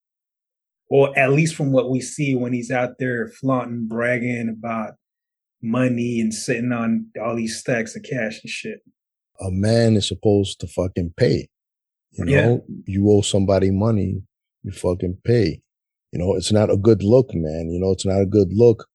Or 0.88 1.18
at 1.18 1.32
least 1.32 1.54
from 1.54 1.72
what 1.72 1.90
we 1.90 2.00
see 2.00 2.34
when 2.34 2.52
he's 2.52 2.70
out 2.70 2.98
there 2.98 3.28
flaunting, 3.28 3.88
bragging 3.88 4.48
about 4.48 4.94
money 5.62 6.20
and 6.20 6.32
sitting 6.32 6.72
on 6.72 7.06
all 7.20 7.34
these 7.34 7.58
stacks 7.58 7.96
of 7.96 8.02
cash 8.02 8.40
and 8.42 8.50
shit. 8.50 8.80
A 9.40 9.50
man 9.50 9.96
is 9.96 10.06
supposed 10.06 10.60
to 10.60 10.68
fucking 10.68 11.14
pay. 11.16 11.48
You 12.12 12.26
know, 12.26 12.64
yeah. 12.68 12.76
you 12.86 13.10
owe 13.10 13.22
somebody 13.22 13.72
money, 13.72 14.22
you 14.62 14.70
fucking 14.70 15.18
pay. 15.24 15.62
You 16.12 16.18
know, 16.20 16.36
it's 16.36 16.52
not 16.52 16.70
a 16.70 16.76
good 16.76 17.02
look, 17.02 17.34
man. 17.34 17.70
You 17.70 17.80
know, 17.80 17.90
it's 17.90 18.06
not 18.06 18.20
a 18.20 18.26
good 18.26 18.52
look. 18.52 18.86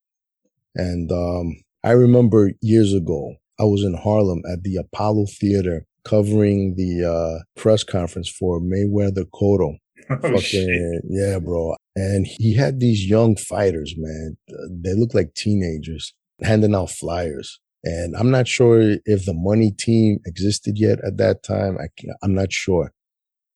And 0.75 1.11
um, 1.11 1.61
I 1.83 1.91
remember 1.91 2.51
years 2.61 2.93
ago, 2.93 3.35
I 3.59 3.63
was 3.63 3.83
in 3.83 3.93
Harlem 3.93 4.41
at 4.49 4.63
the 4.63 4.77
Apollo 4.77 5.25
Theater 5.37 5.85
covering 6.03 6.75
the 6.75 7.05
uh, 7.05 7.43
press 7.59 7.83
conference 7.83 8.29
for 8.29 8.59
Mayweather 8.59 9.25
Cotto. 9.33 9.77
Oh, 10.12 10.15
fucking, 10.15 10.41
shit. 10.41 11.03
yeah, 11.07 11.38
bro. 11.38 11.75
And 11.95 12.25
he 12.25 12.55
had 12.55 12.79
these 12.79 13.05
young 13.05 13.35
fighters, 13.35 13.93
man. 13.95 14.38
They 14.67 14.95
look 14.95 15.13
like 15.13 15.35
teenagers 15.35 16.15
handing 16.41 16.73
out 16.73 16.89
flyers. 16.89 17.59
And 17.83 18.15
I'm 18.15 18.31
not 18.31 18.47
sure 18.47 18.95
if 19.05 19.25
the 19.25 19.35
money 19.35 19.69
team 19.69 20.17
existed 20.25 20.79
yet 20.79 20.97
at 21.05 21.17
that 21.17 21.43
time. 21.43 21.77
I, 21.79 21.89
I'm 22.23 22.33
not 22.33 22.51
sure. 22.51 22.91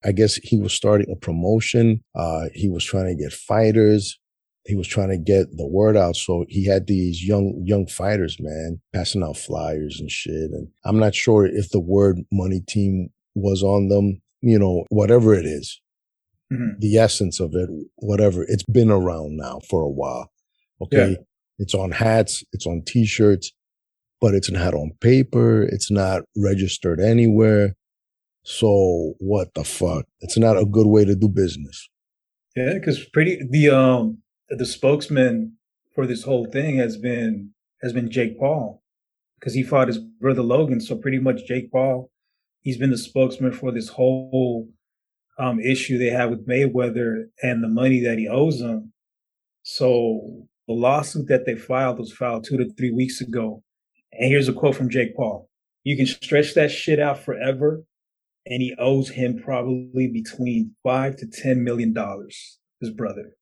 I 0.06 0.12
guess 0.12 0.36
he 0.36 0.60
was 0.60 0.73
starting 0.73 1.12
a 1.12 1.15
promotion. 1.15 2.03
Uh, 2.13 2.49
he 2.53 2.69
was 2.69 2.84
trying 2.86 3.08
to 3.08 3.21
get 3.23 3.34
fighters. 3.34 4.19
He 4.65 4.76
was 4.76 4.88
trying 4.88 5.10
to 5.10 5.17
get 5.17 5.58
the 5.58 5.67
word 5.67 5.97
out. 5.97 6.15
So 6.15 6.45
he 6.47 6.65
had 6.65 6.88
these 6.88 7.23
young, 7.23 7.62
young 7.65 7.86
fighters, 7.86 8.38
man, 8.39 8.82
passing 8.93 9.23
out 9.23 9.38
flyers 9.38 9.99
and 9.99 10.10
shit. 10.10 10.52
And 10.52 10.69
I'm 10.86 10.99
not 10.99 11.13
sure 11.13 11.45
if 11.45 11.69
the 11.69 11.82
word 11.82 12.19
money 12.32 12.62
team 12.65 13.10
was 13.36 13.62
on 13.62 13.89
them, 13.89 14.21
you 14.41 14.58
know, 14.58 14.86
whatever 14.89 15.34
it 15.34 15.45
is, 15.45 15.82
mm-hmm. 16.52 16.80
the 16.80 16.97
essence 16.97 17.39
of 17.41 17.54
it, 17.56 17.69
whatever. 17.97 18.43
It's 18.47 18.63
been 18.63 18.89
around 18.89 19.36
now 19.36 19.60
for 19.69 19.82
a 19.82 19.89
while. 19.89 20.32
Okay. 20.82 21.12
Yeah. 21.12 21.17
It's 21.60 21.76
on 21.76 21.91
hats, 21.91 22.43
it's 22.54 22.65
on 22.65 22.84
t-shirts, 22.86 23.52
but 24.19 24.34
it's 24.34 24.49
not 24.49 24.73
on 24.73 24.91
paper. 25.02 25.63
It's 25.63 25.91
not 25.91 26.23
registered 26.38 27.02
anywhere. 27.02 27.76
So 28.43 29.15
what 29.19 29.54
the 29.54 29.65
fuck? 29.65 30.06
It's 30.21 30.38
not 30.38 30.58
a 30.58 30.65
good 30.65 30.88
way 30.88 31.04
to 31.04 31.15
do 31.15 31.28
business. 31.28 31.89
Yeah, 32.56 32.73
because 32.76 33.04
pretty 33.06 33.39
the 33.49 33.69
um 33.69 34.19
the 34.49 34.65
spokesman 34.65 35.58
for 35.93 36.08
this 36.08 36.23
whole 36.23 36.45
thing 36.45 36.77
has 36.77 36.97
been 36.97 37.51
has 37.82 37.93
been 37.93 38.10
Jake 38.10 38.39
Paul 38.39 38.82
because 39.39 39.53
he 39.53 39.63
fought 39.63 39.88
his 39.88 39.97
brother 39.99 40.41
Logan. 40.41 40.79
So 40.79 40.95
pretty 40.95 41.19
much 41.19 41.45
Jake 41.45 41.71
Paul, 41.71 42.10
he's 42.62 42.77
been 42.77 42.91
the 42.91 42.97
spokesman 42.97 43.51
for 43.51 43.71
this 43.71 43.89
whole 43.89 44.69
um 45.38 45.60
issue 45.60 45.97
they 45.97 46.10
have 46.10 46.29
with 46.29 46.47
Mayweather 46.47 47.25
and 47.41 47.63
the 47.63 47.67
money 47.67 48.00
that 48.02 48.17
he 48.17 48.27
owes 48.27 48.60
them. 48.60 48.94
So 49.63 50.48
the 50.67 50.73
lawsuit 50.73 51.27
that 51.27 51.46
they 51.46 51.56
filed 51.56 52.00
was 52.00 52.12
filed 52.12 52.46
two 52.46 52.58
to 52.58 52.71
three 52.73 52.91
weeks 52.91 53.21
ago. 53.21 53.63
And 54.12 54.29
here's 54.29 54.48
a 54.48 54.54
quote 54.54 54.75
from 54.75 54.89
Jake 54.89 55.15
Paul. 55.15 55.50
You 55.83 55.98
can 55.98 56.06
stretch 56.06 56.54
that 56.54 56.71
shit 56.71 57.00
out 57.00 57.19
forever. 57.19 57.83
And 58.46 58.62
he 58.62 58.75
owes 58.77 59.10
him 59.10 59.41
probably 59.41 60.08
between 60.08 60.75
five 60.83 61.15
to 61.17 61.27
ten 61.27 61.63
million 61.63 61.94
dollars, 61.94 62.60
his 62.81 62.89
brother. 62.89 63.37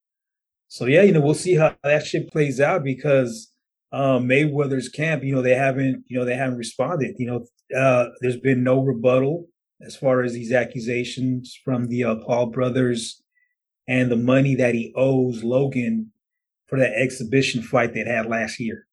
So 0.72 0.86
yeah, 0.86 1.02
you 1.02 1.12
know, 1.12 1.20
we'll 1.20 1.34
see 1.34 1.56
how 1.56 1.76
that 1.84 2.08
shit 2.08 2.32
plays 2.32 2.62
out 2.62 2.82
because 2.82 3.52
um, 3.92 4.26
Mayweather's 4.26 4.88
camp, 4.88 5.22
you 5.22 5.36
know, 5.36 5.42
they 5.42 5.54
haven't, 5.54 6.06
you 6.08 6.18
know, 6.18 6.24
they 6.24 6.38
haven't 6.38 6.58
responded. 6.58 7.14
You 7.20 7.28
know, 7.28 7.78
uh, 7.78 8.08
there's 8.22 8.38
been 8.38 8.64
no 8.64 8.82
rebuttal 8.82 9.50
as 9.86 9.98
far 9.98 10.24
as 10.24 10.32
these 10.32 10.54
accusations 10.54 11.60
from 11.66 11.88
the 11.88 12.06
uh, 12.06 12.16
Paul 12.26 12.52
brothers 12.52 13.22
and 13.86 14.10
the 14.10 14.16
money 14.16 14.56
that 14.56 14.74
he 14.74 14.94
owes 14.96 15.44
Logan 15.44 16.14
for 16.68 16.80
that 16.80 16.94
exhibition 16.94 17.62
fight 17.62 17.94
they 17.94 18.06
had 18.06 18.28
last 18.28 18.58
year. 18.58 18.88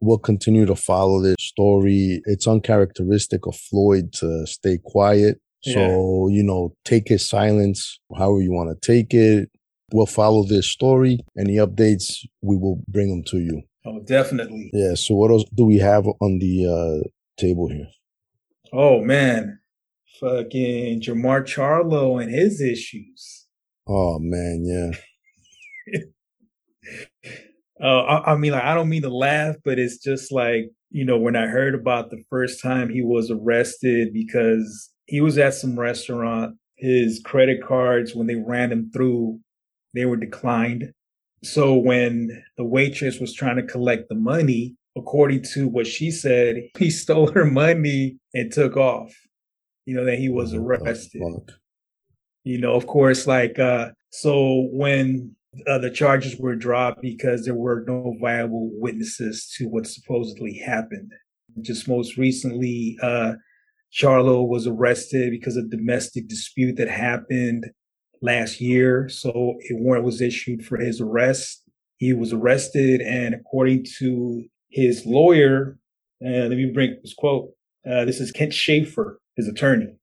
We'll 0.00 0.18
continue 0.18 0.64
to 0.64 0.76
follow 0.76 1.20
this 1.20 1.34
story. 1.40 2.22
It's 2.26 2.46
uncharacteristic 2.46 3.48
of 3.48 3.56
Floyd 3.56 4.12
to 4.20 4.46
stay 4.46 4.78
quiet. 4.80 5.40
So, 5.64 6.28
yeah. 6.28 6.36
you 6.36 6.44
know, 6.44 6.76
take 6.84 7.08
his 7.08 7.28
silence 7.28 7.98
however 8.16 8.42
you 8.42 8.52
want 8.52 8.80
to 8.80 8.86
take 8.86 9.12
it. 9.12 9.50
We'll 9.92 10.06
follow 10.06 10.44
this 10.44 10.70
story. 10.70 11.20
Any 11.38 11.56
updates, 11.56 12.24
we 12.42 12.56
will 12.56 12.82
bring 12.88 13.08
them 13.08 13.24
to 13.28 13.38
you. 13.38 13.62
Oh, 13.84 14.00
definitely. 14.00 14.70
Yeah. 14.72 14.94
So, 14.94 15.14
what 15.14 15.30
else 15.30 15.44
do 15.54 15.64
we 15.64 15.78
have 15.78 16.06
on 16.06 16.38
the 16.38 16.66
uh, 16.66 17.08
table 17.38 17.68
here? 17.68 17.86
Oh, 18.72 19.00
man. 19.00 19.60
fucking 20.20 21.00
Jermall 21.00 21.42
Charlo 21.42 22.20
and 22.20 22.32
his 22.32 22.60
issues. 22.60 23.46
Oh 23.88 24.18
man, 24.18 24.64
yeah. 24.64 26.00
uh, 27.82 28.02
I, 28.02 28.32
I 28.32 28.36
mean, 28.36 28.52
like, 28.52 28.64
I 28.64 28.74
don't 28.74 28.88
mean 28.88 29.02
to 29.02 29.14
laugh, 29.14 29.56
but 29.64 29.78
it's 29.78 29.98
just 29.98 30.32
like 30.32 30.70
you 30.90 31.04
know 31.04 31.18
when 31.18 31.36
I 31.36 31.46
heard 31.46 31.74
about 31.74 32.10
the 32.10 32.22
first 32.28 32.62
time 32.62 32.88
he 32.88 33.02
was 33.02 33.30
arrested 33.30 34.12
because 34.12 34.90
he 35.06 35.20
was 35.20 35.38
at 35.38 35.54
some 35.54 35.78
restaurant. 35.78 36.56
His 36.78 37.22
credit 37.24 37.64
cards, 37.66 38.14
when 38.14 38.26
they 38.26 38.34
ran 38.34 38.70
him 38.70 38.90
through, 38.92 39.40
they 39.96 40.04
were 40.04 40.16
declined. 40.16 40.92
So 41.42 41.74
when 41.74 42.42
the 42.56 42.64
waitress 42.64 43.20
was 43.20 43.34
trying 43.34 43.56
to 43.56 43.62
collect 43.62 44.08
the 44.08 44.14
money, 44.14 44.74
according 44.96 45.42
to 45.54 45.68
what 45.68 45.86
she 45.86 46.10
said, 46.10 46.56
he 46.78 46.90
stole 46.90 47.30
her 47.32 47.44
money 47.44 48.18
and 48.34 48.52
took 48.52 48.76
off. 48.76 49.14
You 49.84 49.94
know, 49.94 50.04
that 50.04 50.18
he 50.18 50.28
was 50.28 50.52
arrested. 50.52 51.22
You 52.42 52.58
know, 52.58 52.74
of 52.74 52.88
course, 52.88 53.26
like, 53.26 53.58
uh, 53.58 53.90
so 54.10 54.68
when 54.72 55.36
uh, 55.66 55.78
the 55.78 55.90
charges 55.90 56.36
were 56.38 56.56
dropped 56.56 57.02
because 57.02 57.44
there 57.44 57.54
were 57.54 57.84
no 57.86 58.16
viable 58.20 58.70
witnesses 58.74 59.52
to 59.56 59.68
what 59.68 59.86
supposedly 59.86 60.58
happened. 60.58 61.12
Just 61.60 61.88
most 61.88 62.16
recently, 62.16 62.98
uh, 63.00 63.34
Charlo 63.92 64.46
was 64.46 64.66
arrested 64.66 65.30
because 65.30 65.56
of 65.56 65.70
domestic 65.70 66.28
dispute 66.28 66.76
that 66.76 66.88
happened 66.88 67.64
last 68.26 68.60
year. 68.60 69.08
So 69.08 69.30
a 69.70 69.74
warrant 69.74 70.04
was 70.04 70.20
issued 70.20 70.66
for 70.66 70.76
his 70.76 71.00
arrest. 71.00 71.62
He 71.96 72.12
was 72.12 72.32
arrested, 72.32 73.00
and 73.00 73.34
according 73.34 73.86
to 73.98 74.44
his 74.68 75.06
lawyer, 75.06 75.78
uh, 76.22 76.28
let 76.28 76.50
me 76.50 76.70
bring 76.74 76.98
this 77.02 77.14
quote. 77.14 77.50
Uh, 77.90 78.04
this 78.04 78.20
is 78.20 78.32
Kent 78.32 78.52
Schaffer, 78.52 79.20
his 79.36 79.48
attorney. 79.48 79.94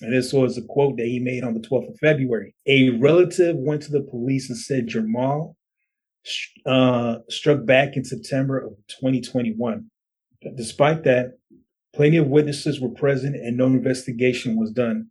And 0.00 0.12
this 0.12 0.32
was 0.32 0.56
a 0.56 0.62
quote 0.62 0.96
that 0.96 1.06
he 1.06 1.20
made 1.20 1.44
on 1.44 1.54
the 1.54 1.60
12th 1.60 1.90
of 1.90 1.98
February. 1.98 2.54
A 2.66 2.90
relative 2.90 3.56
went 3.56 3.82
to 3.82 3.92
the 3.92 4.00
police 4.02 4.48
and 4.48 4.58
said 4.58 4.88
Jamal 4.88 5.56
uh, 6.66 7.18
struck 7.28 7.64
back 7.66 7.96
in 7.96 8.04
September 8.04 8.58
of 8.58 8.72
2021. 8.88 9.88
Despite 10.56 11.04
that, 11.04 11.38
plenty 11.94 12.16
of 12.16 12.26
witnesses 12.26 12.80
were 12.80 12.88
present 12.88 13.36
and 13.36 13.56
no 13.56 13.66
investigation 13.66 14.58
was 14.58 14.70
done. 14.72 15.08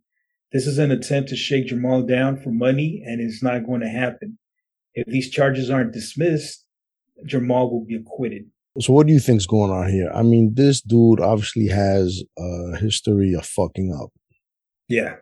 This 0.52 0.66
is 0.66 0.78
an 0.78 0.90
attempt 0.90 1.30
to 1.30 1.36
shake 1.36 1.66
Jamal 1.66 2.02
down 2.02 2.36
for 2.36 2.50
money, 2.50 3.02
and 3.06 3.20
it's 3.20 3.42
not 3.42 3.66
going 3.66 3.80
to 3.80 3.88
happen. 3.88 4.38
If 4.94 5.06
these 5.06 5.30
charges 5.30 5.70
aren't 5.70 5.92
dismissed, 5.92 6.66
Jamal 7.24 7.70
will 7.70 7.84
be 7.84 7.94
acquitted. 7.94 8.44
So, 8.78 8.92
what 8.92 9.06
do 9.06 9.12
you 9.12 9.20
think's 9.20 9.46
going 9.46 9.70
on 9.70 9.90
here? 9.90 10.10
I 10.14 10.22
mean, 10.22 10.52
this 10.54 10.80
dude 10.80 11.20
obviously 11.20 11.68
has 11.68 12.22
a 12.38 12.76
history 12.78 13.34
of 13.34 13.46
fucking 13.46 13.98
up. 13.98 14.10
Yeah. 14.88 15.16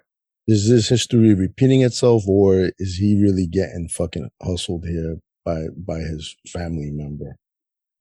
Is 0.46 0.68
this 0.68 0.88
history 0.88 1.34
repeating 1.34 1.82
itself, 1.82 2.24
or 2.26 2.70
is 2.78 2.96
he 2.96 3.20
really 3.20 3.46
getting 3.46 3.88
fucking 3.88 4.30
hustled 4.42 4.84
here 4.84 5.18
by 5.44 5.66
by 5.76 5.98
his 5.98 6.36
family 6.48 6.90
member? 6.90 7.36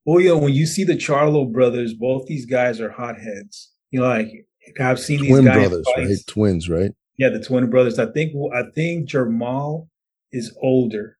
Well, 0.06 0.20
you 0.20 0.30
know, 0.30 0.38
when 0.40 0.54
you 0.54 0.66
see 0.66 0.84
the 0.84 0.96
Charlo 0.96 1.52
brothers, 1.52 1.94
both 1.94 2.26
these 2.26 2.48
guys 2.48 2.80
are 2.80 2.90
hotheads. 2.90 3.72
You 3.92 4.00
know, 4.00 4.08
like 4.08 4.48
I've 4.80 5.00
seen 5.00 5.20
Twin 5.20 5.46
these 5.46 5.54
guys 5.54 5.70
brothers, 5.70 5.86
right? 5.96 6.18
Twins, 6.28 6.70
right? 6.70 6.92
Yeah, 7.20 7.30
the 7.30 7.40
twin 7.40 7.70
brothers. 7.70 8.00
I 8.00 8.08
think 8.12 8.34
I 8.54 8.64
think 8.74 9.08
Jamal 9.08 9.88
is 10.32 10.58
older. 10.62 11.18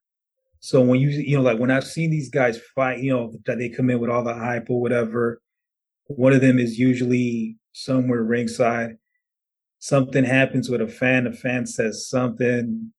So 0.58 0.80
when 0.80 1.00
you 1.00 1.10
you 1.10 1.36
know 1.36 1.42
like 1.42 1.58
when 1.58 1.70
I've 1.70 1.86
seen 1.86 2.10
these 2.10 2.30
guys 2.30 2.58
fight, 2.74 2.98
you 2.98 3.12
know 3.12 3.32
that 3.46 3.58
they 3.58 3.68
come 3.68 3.90
in 3.90 4.00
with 4.00 4.10
all 4.10 4.24
the 4.24 4.34
hype 4.34 4.68
or 4.68 4.80
whatever. 4.80 5.40
One 6.08 6.32
of 6.32 6.40
them 6.40 6.58
is 6.58 6.78
usually 6.78 7.56
somewhere 7.72 8.24
ringside 8.24 8.96
something 9.80 10.24
happens 10.24 10.70
with 10.70 10.80
a 10.80 10.86
fan, 10.86 11.26
a 11.26 11.32
fan 11.32 11.66
says 11.66 12.08
something, 12.08 12.92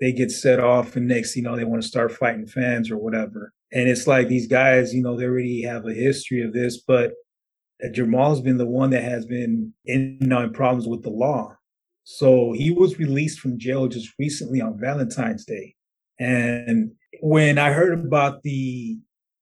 they 0.00 0.10
get 0.10 0.30
set 0.30 0.58
off, 0.58 0.96
and 0.96 1.06
next, 1.06 1.36
you 1.36 1.42
know, 1.42 1.54
they 1.54 1.64
want 1.64 1.80
to 1.80 1.88
start 1.88 2.10
fighting 2.10 2.46
fans 2.46 2.90
or 2.90 2.96
whatever. 2.96 3.52
And 3.72 3.88
it's 3.88 4.06
like 4.06 4.28
these 4.28 4.48
guys, 4.48 4.92
you 4.92 5.02
know, 5.02 5.16
they 5.16 5.24
already 5.24 5.62
have 5.62 5.86
a 5.86 5.92
history 5.92 6.42
of 6.42 6.52
this, 6.52 6.80
but 6.80 7.12
uh, 7.84 7.88
Jamal's 7.92 8.40
been 8.40 8.56
the 8.56 8.66
one 8.66 8.90
that 8.90 9.04
has 9.04 9.26
been 9.26 9.72
in, 9.84 10.18
in 10.20 10.52
problems 10.52 10.88
with 10.88 11.02
the 11.02 11.10
law. 11.10 11.56
So 12.04 12.52
he 12.52 12.70
was 12.70 12.98
released 12.98 13.40
from 13.40 13.58
jail 13.58 13.88
just 13.88 14.12
recently 14.18 14.60
on 14.60 14.78
Valentine's 14.78 15.44
Day. 15.44 15.74
And 16.20 16.92
when 17.20 17.58
I 17.58 17.72
heard 17.72 17.98
about 17.98 18.42
the 18.42 18.98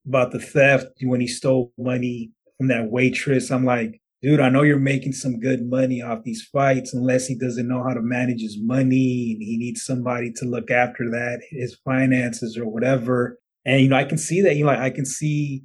about 0.06 0.32
the 0.32 0.40
theft 0.40 0.86
when 1.02 1.20
he 1.20 1.28
stole 1.28 1.72
money 1.78 2.30
from 2.56 2.68
that 2.68 2.90
waitress, 2.90 3.50
I'm 3.50 3.64
like, 3.64 4.00
dude, 4.20 4.40
I 4.40 4.48
know 4.48 4.62
you're 4.62 4.78
making 4.78 5.12
some 5.12 5.38
good 5.38 5.64
money 5.64 6.02
off 6.02 6.24
these 6.24 6.48
fights, 6.52 6.94
unless 6.94 7.26
he 7.26 7.36
doesn't 7.36 7.68
know 7.68 7.82
how 7.82 7.94
to 7.94 8.00
manage 8.00 8.40
his 8.40 8.58
money 8.60 9.32
and 9.32 9.42
he 9.42 9.56
needs 9.58 9.84
somebody 9.84 10.32
to 10.36 10.44
look 10.44 10.70
after 10.70 11.10
that, 11.10 11.40
his 11.50 11.76
finances 11.84 12.56
or 12.56 12.66
whatever. 12.66 13.38
And, 13.64 13.80
you 13.80 13.88
know, 13.88 13.96
I 13.96 14.04
can 14.04 14.18
see 14.18 14.40
that, 14.42 14.56
you 14.56 14.64
know, 14.64 14.70
I 14.70 14.90
can 14.90 15.06
see, 15.06 15.62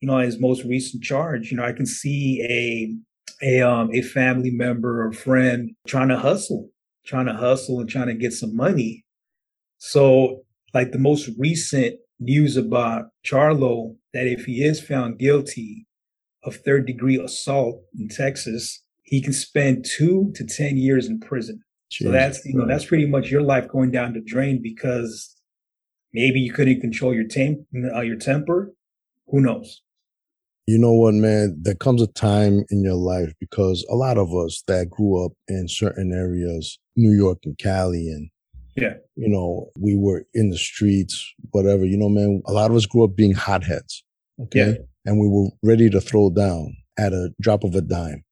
you 0.00 0.08
know, 0.08 0.18
his 0.18 0.40
most 0.40 0.64
recent 0.64 1.02
charge, 1.02 1.50
you 1.50 1.56
know, 1.56 1.64
I 1.64 1.72
can 1.72 1.86
see 1.86 2.42
a, 3.44 3.60
um, 3.60 3.90
a 3.92 4.02
family 4.02 4.50
member 4.50 5.06
or 5.06 5.12
friend 5.12 5.72
trying 5.86 6.08
to 6.08 6.18
hustle, 6.18 6.70
trying 7.04 7.26
to 7.26 7.34
hustle 7.34 7.80
and 7.80 7.88
trying 7.88 8.08
to 8.08 8.14
get 8.14 8.32
some 8.32 8.56
money. 8.56 9.04
So 9.78 10.44
like 10.72 10.92
the 10.92 10.98
most 10.98 11.30
recent 11.38 11.96
news 12.18 12.56
about 12.56 13.06
Charlo, 13.24 13.96
that 14.12 14.26
if 14.26 14.46
he 14.46 14.64
is 14.64 14.80
found 14.80 15.18
guilty, 15.18 15.86
of 16.44 16.56
third 16.56 16.86
degree 16.86 17.18
assault 17.18 17.82
in 17.98 18.08
Texas, 18.08 18.82
he 19.02 19.20
can 19.20 19.32
spend 19.32 19.84
two 19.84 20.32
to 20.34 20.44
10 20.44 20.76
years 20.76 21.08
in 21.08 21.20
prison. 21.20 21.62
Jesus 21.90 22.06
so 22.06 22.12
that's, 22.12 22.44
you 22.44 22.54
know, 22.54 22.66
that's 22.66 22.84
pretty 22.84 23.06
much 23.06 23.30
your 23.30 23.42
life 23.42 23.68
going 23.68 23.90
down 23.90 24.12
the 24.12 24.20
drain 24.20 24.60
because 24.62 25.36
maybe 26.12 26.40
you 26.40 26.52
couldn't 26.52 26.80
control 26.80 27.14
your, 27.14 27.26
tem- 27.26 27.66
uh, 27.94 28.00
your 28.00 28.16
temper. 28.16 28.72
Who 29.28 29.40
knows? 29.40 29.82
You 30.66 30.78
know 30.78 30.92
what, 30.92 31.14
man? 31.14 31.58
There 31.60 31.74
comes 31.74 32.00
a 32.00 32.06
time 32.06 32.64
in 32.70 32.82
your 32.82 32.94
life 32.94 33.32
because 33.38 33.84
a 33.90 33.94
lot 33.94 34.16
of 34.16 34.34
us 34.34 34.62
that 34.66 34.88
grew 34.88 35.24
up 35.24 35.32
in 35.48 35.68
certain 35.68 36.12
areas, 36.12 36.78
New 36.96 37.12
York 37.12 37.38
and 37.44 37.56
Cali, 37.58 38.08
and 38.08 38.30
yeah, 38.76 38.94
you 39.14 39.28
know, 39.28 39.70
we 39.78 39.94
were 39.94 40.24
in 40.32 40.50
the 40.50 40.58
streets, 40.58 41.34
whatever. 41.50 41.84
You 41.84 41.98
know, 41.98 42.08
man, 42.08 42.42
a 42.46 42.52
lot 42.52 42.70
of 42.70 42.76
us 42.76 42.86
grew 42.86 43.04
up 43.04 43.14
being 43.14 43.34
hotheads. 43.34 44.02
Okay. 44.40 44.58
Yeah 44.58 44.74
and 45.04 45.20
we 45.20 45.28
were 45.28 45.50
ready 45.62 45.90
to 45.90 46.00
throw 46.00 46.30
down 46.30 46.76
at 46.98 47.12
a 47.12 47.30
drop 47.40 47.64
of 47.64 47.74
a 47.74 47.80
dime. 47.80 48.24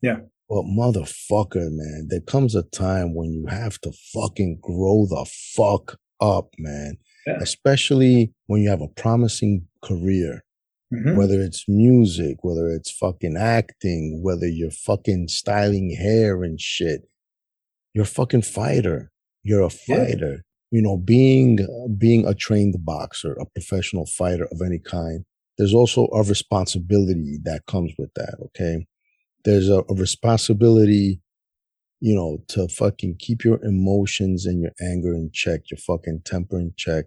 Yeah. 0.00 0.20
But 0.48 0.64
motherfucker, 0.64 1.70
man, 1.70 2.06
there 2.08 2.20
comes 2.20 2.54
a 2.54 2.62
time 2.62 3.14
when 3.14 3.32
you 3.32 3.46
have 3.46 3.80
to 3.80 3.92
fucking 4.12 4.58
grow 4.60 5.06
the 5.06 5.26
fuck 5.56 5.96
up, 6.20 6.50
man. 6.58 6.98
Yeah. 7.26 7.38
Especially 7.40 8.32
when 8.46 8.60
you 8.62 8.68
have 8.68 8.82
a 8.82 8.88
promising 8.88 9.66
career. 9.82 10.44
Mm-hmm. 10.92 11.16
Whether 11.16 11.40
it's 11.40 11.64
music, 11.68 12.38
whether 12.42 12.68
it's 12.68 12.90
fucking 12.90 13.36
acting, 13.36 14.20
whether 14.22 14.46
you're 14.46 14.70
fucking 14.70 15.28
styling 15.28 15.96
hair 15.98 16.44
and 16.44 16.60
shit. 16.60 17.08
You're 17.94 18.04
a 18.04 18.06
fucking 18.06 18.42
fighter. 18.42 19.10
You're 19.42 19.62
a 19.62 19.70
fighter. 19.70 20.32
Yeah. 20.32 20.38
You 20.70 20.82
know, 20.82 20.96
being 20.96 21.58
being 21.98 22.26
a 22.26 22.34
trained 22.34 22.76
boxer, 22.80 23.32
a 23.34 23.46
professional 23.46 24.06
fighter 24.06 24.48
of 24.50 24.60
any 24.64 24.78
kind, 24.78 25.24
there's 25.58 25.74
also 25.74 26.08
a 26.12 26.22
responsibility 26.22 27.38
that 27.44 27.66
comes 27.66 27.92
with 27.98 28.12
that. 28.14 28.36
Okay. 28.46 28.86
There's 29.44 29.68
a, 29.68 29.82
a 29.88 29.94
responsibility, 29.94 31.20
you 32.00 32.14
know, 32.14 32.38
to 32.48 32.68
fucking 32.68 33.16
keep 33.18 33.44
your 33.44 33.62
emotions 33.64 34.46
and 34.46 34.60
your 34.60 34.72
anger 34.80 35.14
in 35.14 35.30
check, 35.32 35.70
your 35.70 35.78
fucking 35.78 36.22
temper 36.24 36.58
in 36.58 36.74
check 36.76 37.06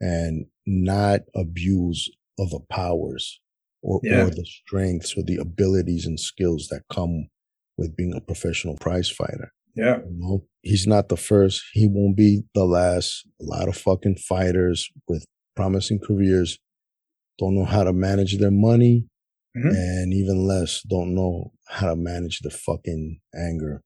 and 0.00 0.46
not 0.66 1.20
abuse 1.34 2.08
of 2.38 2.50
the 2.50 2.60
powers 2.70 3.40
or, 3.82 4.00
yeah. 4.02 4.24
or 4.24 4.30
the 4.30 4.44
strengths 4.44 5.16
or 5.16 5.22
the 5.22 5.36
abilities 5.36 6.06
and 6.06 6.18
skills 6.18 6.68
that 6.70 6.82
come 6.92 7.28
with 7.76 7.96
being 7.96 8.14
a 8.14 8.20
professional 8.20 8.76
prize 8.76 9.08
fighter. 9.10 9.52
Yeah. 9.74 9.98
You 9.98 10.16
know, 10.18 10.44
he's 10.62 10.86
not 10.86 11.08
the 11.08 11.16
first. 11.16 11.62
He 11.72 11.86
won't 11.88 12.16
be 12.16 12.42
the 12.54 12.64
last. 12.64 13.26
A 13.40 13.44
lot 13.44 13.68
of 13.68 13.76
fucking 13.76 14.16
fighters 14.16 14.88
with 15.06 15.24
promising 15.54 16.00
careers 16.00 16.58
don't 17.38 17.54
know 17.54 17.66
how 17.66 17.84
to 17.84 17.92
manage 17.92 18.38
their 18.38 18.50
money, 18.50 19.06
mm-hmm. 19.56 19.68
and 19.68 20.14
even 20.14 20.46
less 20.46 20.80
don't 20.88 21.14
know 21.14 21.52
how 21.68 21.88
to 21.88 21.96
manage 21.96 22.40
the 22.40 22.50
fucking 22.50 23.20
anger. 23.34 23.82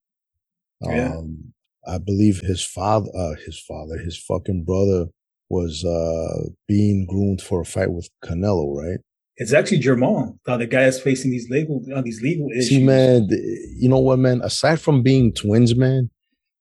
Yeah. 0.80 1.16
Um, 1.16 1.52
I 1.86 1.98
believe 1.98 2.40
his 2.40 2.64
father, 2.64 3.08
uh, 3.16 3.34
his 3.44 3.58
father, 3.60 3.98
his 3.98 4.16
fucking 4.16 4.64
brother 4.64 5.06
was 5.50 5.84
uh, 5.84 6.48
being 6.66 7.06
groomed 7.06 7.42
for 7.42 7.60
a 7.60 7.64
fight 7.64 7.90
with 7.90 8.08
Canelo, 8.24 8.74
right? 8.74 9.00
It's 9.36 9.52
actually. 9.52 9.78
Uh, 9.78 10.56
the 10.56 10.66
guy 10.66 10.84
is 10.84 11.00
facing 11.00 11.30
these 11.30 11.48
legal, 11.50 11.82
uh, 11.94 12.02
these 12.02 12.22
legal 12.22 12.48
issues. 12.50 12.68
See, 12.68 12.84
man, 12.84 13.28
you 13.76 13.88
know 13.88 13.98
what, 13.98 14.18
man? 14.18 14.40
Aside 14.42 14.80
from 14.80 15.02
being 15.02 15.32
twins, 15.32 15.74
man, 15.74 16.10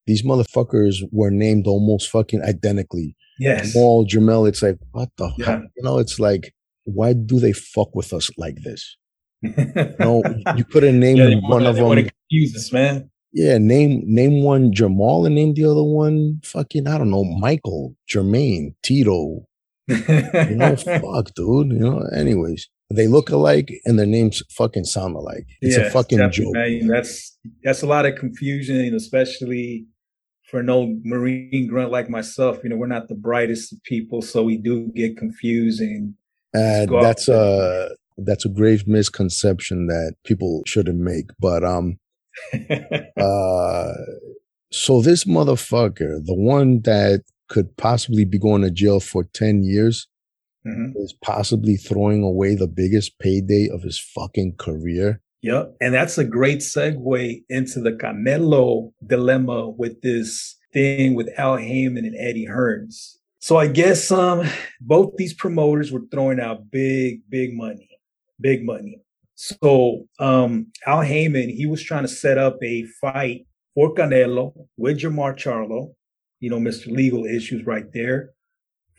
these 0.07 0.23
motherfuckers 0.23 1.03
were 1.11 1.29
named 1.29 1.67
almost 1.67 2.09
fucking 2.09 2.41
identically. 2.41 3.15
Yes. 3.39 3.73
Jamal, 3.73 4.05
Jamel, 4.05 4.47
it's 4.47 4.61
like, 4.61 4.77
what 4.91 5.09
the 5.17 5.31
yeah. 5.37 5.45
Heck? 5.45 5.61
You 5.77 5.83
know, 5.83 5.99
it's 5.99 6.19
like, 6.19 6.53
why 6.85 7.13
do 7.13 7.39
they 7.39 7.53
fuck 7.53 7.93
with 7.93 8.11
us 8.13 8.29
like 8.37 8.55
this? 8.63 8.97
no, 9.41 10.21
you 10.57 10.65
could 10.65 10.83
have 10.83 10.95
name 10.95 11.17
yeah, 11.17 11.35
one 11.47 11.65
of 11.65 11.75
them. 11.75 12.09
Confuse 12.29 12.55
us, 12.55 12.73
man. 12.73 13.09
Yeah, 13.32 13.57
name 13.59 14.01
name 14.05 14.43
one 14.43 14.73
Jamal 14.73 15.25
and 15.25 15.36
name 15.36 15.53
the 15.53 15.65
other 15.65 15.84
one 15.84 16.41
fucking 16.43 16.88
I 16.88 16.97
don't 16.97 17.11
know 17.11 17.23
Michael, 17.23 17.95
Jermaine, 18.09 18.73
Tito. 18.84 19.45
You 19.88 20.55
know, 20.55 20.75
fuck, 20.75 21.34
dude. 21.36 21.71
You 21.71 21.80
know. 21.80 22.07
Anyways, 22.15 22.69
they 22.89 23.07
look 23.07 23.30
alike 23.30 23.71
and 23.86 23.99
their 23.99 24.07
names 24.07 24.41
fucking 24.51 24.86
sound 24.86 25.15
alike. 25.15 25.45
It's 25.61 25.77
a 25.77 25.89
fucking 25.91 26.32
joke. 26.32 26.53
Man. 26.53 26.88
That's 26.88 27.38
that's 27.63 27.84
a 27.84 27.88
lot 27.88 28.05
of 28.05 28.15
confusion, 28.15 28.95
especially 28.95 29.86
for 30.49 30.59
an 30.59 30.69
old 30.69 31.05
Marine 31.05 31.67
grunt 31.67 31.91
like 31.91 32.09
myself. 32.09 32.59
You 32.63 32.69
know, 32.69 32.77
we're 32.77 32.88
not 32.88 33.09
the 33.09 33.15
brightest 33.15 33.73
of 33.73 33.84
people, 33.84 34.21
so 34.21 34.43
we 34.43 34.57
do 34.57 34.91
get 34.95 35.17
confused 35.17 35.82
and. 35.82 36.15
And 36.51 36.89
that's 36.99 37.27
a 37.27 37.91
that's 38.17 38.43
a 38.43 38.49
grave 38.49 38.88
misconception 38.88 39.86
that 39.86 40.15
people 40.25 40.63
shouldn't 40.65 40.97
make. 40.97 41.27
But 41.39 41.63
um, 41.63 41.99
uh, 43.17 43.93
so 44.71 45.01
this 45.01 45.25
motherfucker, 45.25 46.25
the 46.25 46.35
one 46.35 46.81
that 46.81 47.23
could 47.47 47.75
possibly 47.77 48.25
be 48.25 48.37
going 48.37 48.61
to 48.61 48.71
jail 48.71 48.99
for 48.99 49.23
10 49.23 49.63
years, 49.63 50.07
mm-hmm. 50.65 50.91
is 50.97 51.13
possibly 51.21 51.75
throwing 51.75 52.23
away 52.23 52.55
the 52.55 52.67
biggest 52.67 53.17
payday 53.19 53.69
of 53.71 53.81
his 53.81 53.97
fucking 53.99 54.55
career. 54.57 55.21
Yep. 55.41 55.75
And 55.81 55.93
that's 55.93 56.17
a 56.17 56.25
great 56.25 56.59
segue 56.59 57.43
into 57.49 57.79
the 57.79 57.91
Canelo 57.91 58.91
dilemma 59.05 59.69
with 59.69 60.01
this 60.01 60.57
thing 60.73 61.15
with 61.15 61.29
Al 61.37 61.57
Haymon 61.57 62.05
and 62.05 62.15
Eddie 62.17 62.47
Hearns. 62.47 63.15
So 63.39 63.55
I 63.57 63.67
guess 63.67 64.11
um 64.11 64.47
both 64.81 65.15
these 65.17 65.33
promoters 65.33 65.91
were 65.91 66.03
throwing 66.11 66.39
out 66.39 66.69
big, 66.69 67.21
big 67.29 67.53
money, 67.53 67.89
big 68.39 68.65
money. 68.65 69.01
So 69.41 70.05
um 70.19 70.67
Al 70.85 71.01
Haymon, 71.01 71.47
he 71.47 71.65
was 71.65 71.81
trying 71.81 72.03
to 72.03 72.09
set 72.09 72.37
up 72.37 72.57
a 72.61 72.83
fight 72.99 73.45
for 73.73 73.95
Canelo 73.95 74.51
with 74.75 74.99
Jermall 74.99 75.33
Charlo, 75.33 75.93
you 76.41 76.49
know, 76.49 76.59
Mr. 76.59 76.87
Legal 76.87 77.23
Issues 77.23 77.65
right 77.65 77.85
there, 77.93 78.31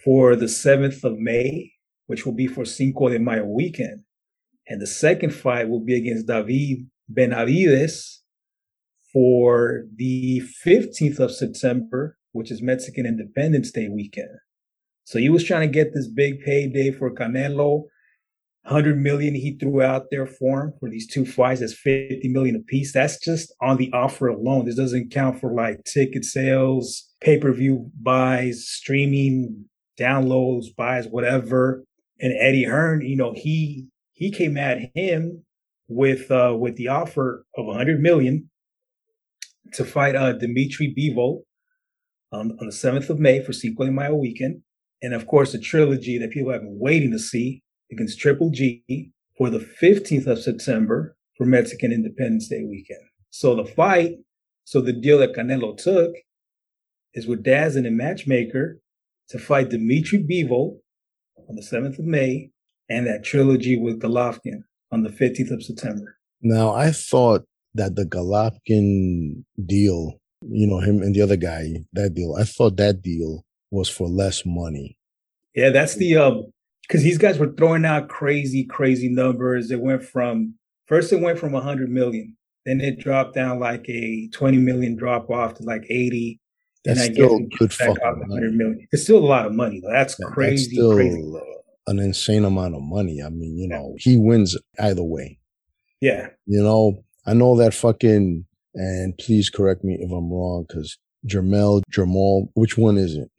for 0.03 0.37
the 0.37 0.47
7th 0.47 1.05
of 1.05 1.19
May, 1.19 1.73
which 2.07 2.25
will 2.25 2.33
be 2.33 2.47
for 2.47 2.65
Cinco 2.65 3.11
de 3.11 3.19
Mayo 3.19 3.45
weekend. 3.45 4.01
And 4.67 4.81
the 4.81 4.87
second 4.87 5.35
fight 5.35 5.69
will 5.69 5.85
be 5.85 5.95
against 5.95 6.27
David 6.27 6.89
Benavidez 7.13 8.21
for 9.13 9.85
the 9.95 10.41
15th 10.65 11.19
of 11.19 11.33
September, 11.33 12.17
which 12.33 12.51
is 12.51 12.63
Mexican 12.63 13.05
Independence 13.05 13.73
Day 13.73 13.91
weekend. 13.91 14.39
So 15.05 15.19
he 15.19 15.29
was 15.29 15.45
trying 15.45 15.69
to 15.69 15.75
get 15.75 15.93
this 15.93 16.09
big 16.09 16.41
payday 16.41 16.93
for 16.93 17.15
Canelo. 17.15 17.89
100 18.65 18.99
million 18.99 19.35
he 19.35 19.57
threw 19.59 19.81
out 19.83 20.07
there 20.11 20.27
for 20.27 20.65
him 20.65 20.73
for 20.79 20.91
these 20.91 21.07
two 21.07 21.25
fights. 21.25 21.61
That's 21.61 21.73
50 21.73 22.29
million 22.29 22.57
apiece. 22.57 22.93
That's 22.93 23.19
just 23.19 23.55
on 23.61 23.79
the 23.79 23.91
offer 23.93 24.29
alone. 24.29 24.67
This 24.67 24.77
doesn't 24.77 25.11
count 25.11 25.41
for 25.41 25.53
like 25.53 25.83
ticket 25.85 26.25
sales, 26.25 27.09
pay 27.21 27.39
per 27.39 27.53
view 27.53 27.91
buys, 28.01 28.69
streaming, 28.69 29.65
downloads, 29.99 30.67
buys, 30.77 31.07
whatever. 31.07 31.85
And 32.21 32.35
Eddie 32.39 32.65
Hearn, 32.65 33.01
you 33.01 33.17
know, 33.17 33.33
he 33.35 33.87
he 34.13 34.31
came 34.31 34.59
at 34.59 34.79
him 34.95 35.45
with 35.89 36.31
uh 36.31 36.55
with 36.59 36.77
the 36.77 36.89
offer 36.89 37.47
of 37.57 37.67
100 37.67 38.01
million 38.01 38.51
to 39.73 39.85
fight 39.85 40.15
uh 40.15 40.35
Dimitri 40.35 40.95
Bivol 40.95 41.43
um, 42.33 42.53
on 42.61 42.67
the 42.67 42.73
7th 42.73 43.09
of 43.09 43.19
May 43.19 43.43
for 43.43 43.53
Cinco 43.53 43.85
de 43.85 43.91
Mayo 43.91 44.15
weekend. 44.15 44.63
And 45.03 45.15
of 45.15 45.27
course, 45.27 45.53
the 45.53 45.59
trilogy 45.59 46.19
that 46.19 46.31
people 46.31 46.53
have 46.53 46.61
been 46.61 46.79
waiting 46.79 47.11
to 47.13 47.19
see 47.19 47.63
against 47.91 48.19
Triple 48.19 48.51
G 48.51 49.13
for 49.37 49.51
the 49.51 49.59
15th 49.59 50.27
of 50.27 50.43
September 50.43 51.17
for 51.37 51.47
Mexican 51.47 51.93
Independence 51.93 52.49
Day 52.49 52.65
weekend. 52.65 53.01
So 53.31 53.55
the 53.55 53.65
fight, 53.65 54.17
so 54.65 54.81
the 54.81 54.93
deal 54.93 55.19
that 55.19 55.35
Canelo 55.35 55.77
took 55.77 56.13
is 57.15 57.27
with 57.27 57.43
Daz 57.43 57.77
and 57.77 57.87
a 57.87 57.91
matchmaker 57.91 58.81
to 59.31 59.39
fight 59.39 59.71
Dimitri 59.71 60.19
Bivol 60.23 60.79
on 61.49 61.57
the 61.57 61.63
7th 61.63 61.99
of 61.99 62.05
May 62.05 62.51
and 62.89 63.07
that 63.07 63.25
trilogy 63.25 63.79
with 63.79 64.01
Golovkin 64.01 64.65
on 64.93 65.03
the 65.03 65.11
15th 65.11 65.53
of 65.53 65.63
September. 65.63 66.17
Now, 66.43 66.73
I 66.73 66.91
thought 66.91 67.45
that 67.75 67.97
the 67.97 68.05
Golovkin 68.05 69.45
deal, 69.65 70.15
you 70.43 70.67
know, 70.67 70.81
him 70.81 71.03
and 71.03 71.15
the 71.15 71.23
other 71.23 71.37
guy, 71.37 71.85
that 71.93 72.15
deal, 72.15 72.35
I 72.39 72.45
thought 72.45 72.77
that 72.77 73.03
deal 73.03 73.45
was 73.71 73.89
for 73.89 74.09
less 74.09 74.43
money. 74.45 74.97
Yeah, 75.55 75.71
that's 75.71 75.95
the 75.97 76.17
um 76.17 76.53
because 76.91 77.05
these 77.05 77.19
guys 77.19 77.39
were 77.39 77.53
throwing 77.53 77.85
out 77.85 78.09
crazy, 78.09 78.65
crazy 78.65 79.09
numbers. 79.09 79.71
It 79.71 79.81
went 79.81 80.03
from 80.03 80.55
first 80.87 81.13
it 81.13 81.21
went 81.21 81.39
from 81.39 81.53
100 81.53 81.89
million, 81.89 82.37
then 82.67 82.81
it 82.81 82.99
dropped 82.99 83.35
down 83.35 83.61
like 83.61 83.89
a 83.89 84.29
20 84.33 84.57
million 84.59 84.97
drop 84.97 85.31
off 85.31 85.55
to 85.55 85.63
like 85.63 85.85
80. 85.89 86.41
That's 86.85 87.01
and 87.01 87.11
I 87.11 87.13
still 87.13 87.39
guess 87.39 87.59
good 87.59 87.73
fucking 87.73 88.21
100 88.27 88.55
million. 88.55 88.89
It's 88.91 89.05
still 89.05 89.19
a 89.19 89.25
lot 89.25 89.47
of 89.47 89.53
money. 89.53 89.81
Though. 89.81 89.93
That's 89.93 90.17
yeah, 90.19 90.27
crazy, 90.33 90.65
that's 90.65 90.73
still 90.73 90.95
crazy. 90.95 91.41
An 91.87 92.01
insane 92.01 92.45
amount 92.45 92.75
of 92.75 92.83
money. 92.83 93.23
I 93.25 93.29
mean, 93.29 93.57
you 93.57 93.69
know, 93.69 93.95
he 93.99 94.17
wins 94.17 94.59
either 94.81 95.05
way. 95.05 95.39
Yeah. 96.01 96.29
You 96.47 96.63
know, 96.63 97.05
I 97.25 97.35
know 97.35 97.57
that 97.57 97.73
fucking, 97.73 98.47
and 98.75 99.19
please 99.19 99.49
correct 99.49 99.85
me 99.85 99.97
if 100.01 100.11
I'm 100.11 100.33
wrong, 100.33 100.65
because 100.67 100.99
Jermel, 101.25 101.83
Jamal, 101.89 102.51
which 102.55 102.77
one 102.77 102.97
is 102.97 103.15
it? 103.15 103.31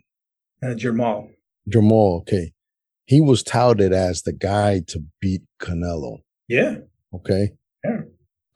Uh, 0.64 0.74
Jamal. 0.74 1.30
Jamal, 1.68 2.20
okay 2.22 2.54
he 3.12 3.20
was 3.20 3.44
touted 3.44 3.92
as 3.92 4.22
the 4.22 4.32
guy 4.32 4.80
to 4.88 5.04
beat 5.20 5.42
Canelo. 5.62 6.20
Yeah. 6.48 6.78
Okay. 7.14 7.52
Yeah. 7.84 8.04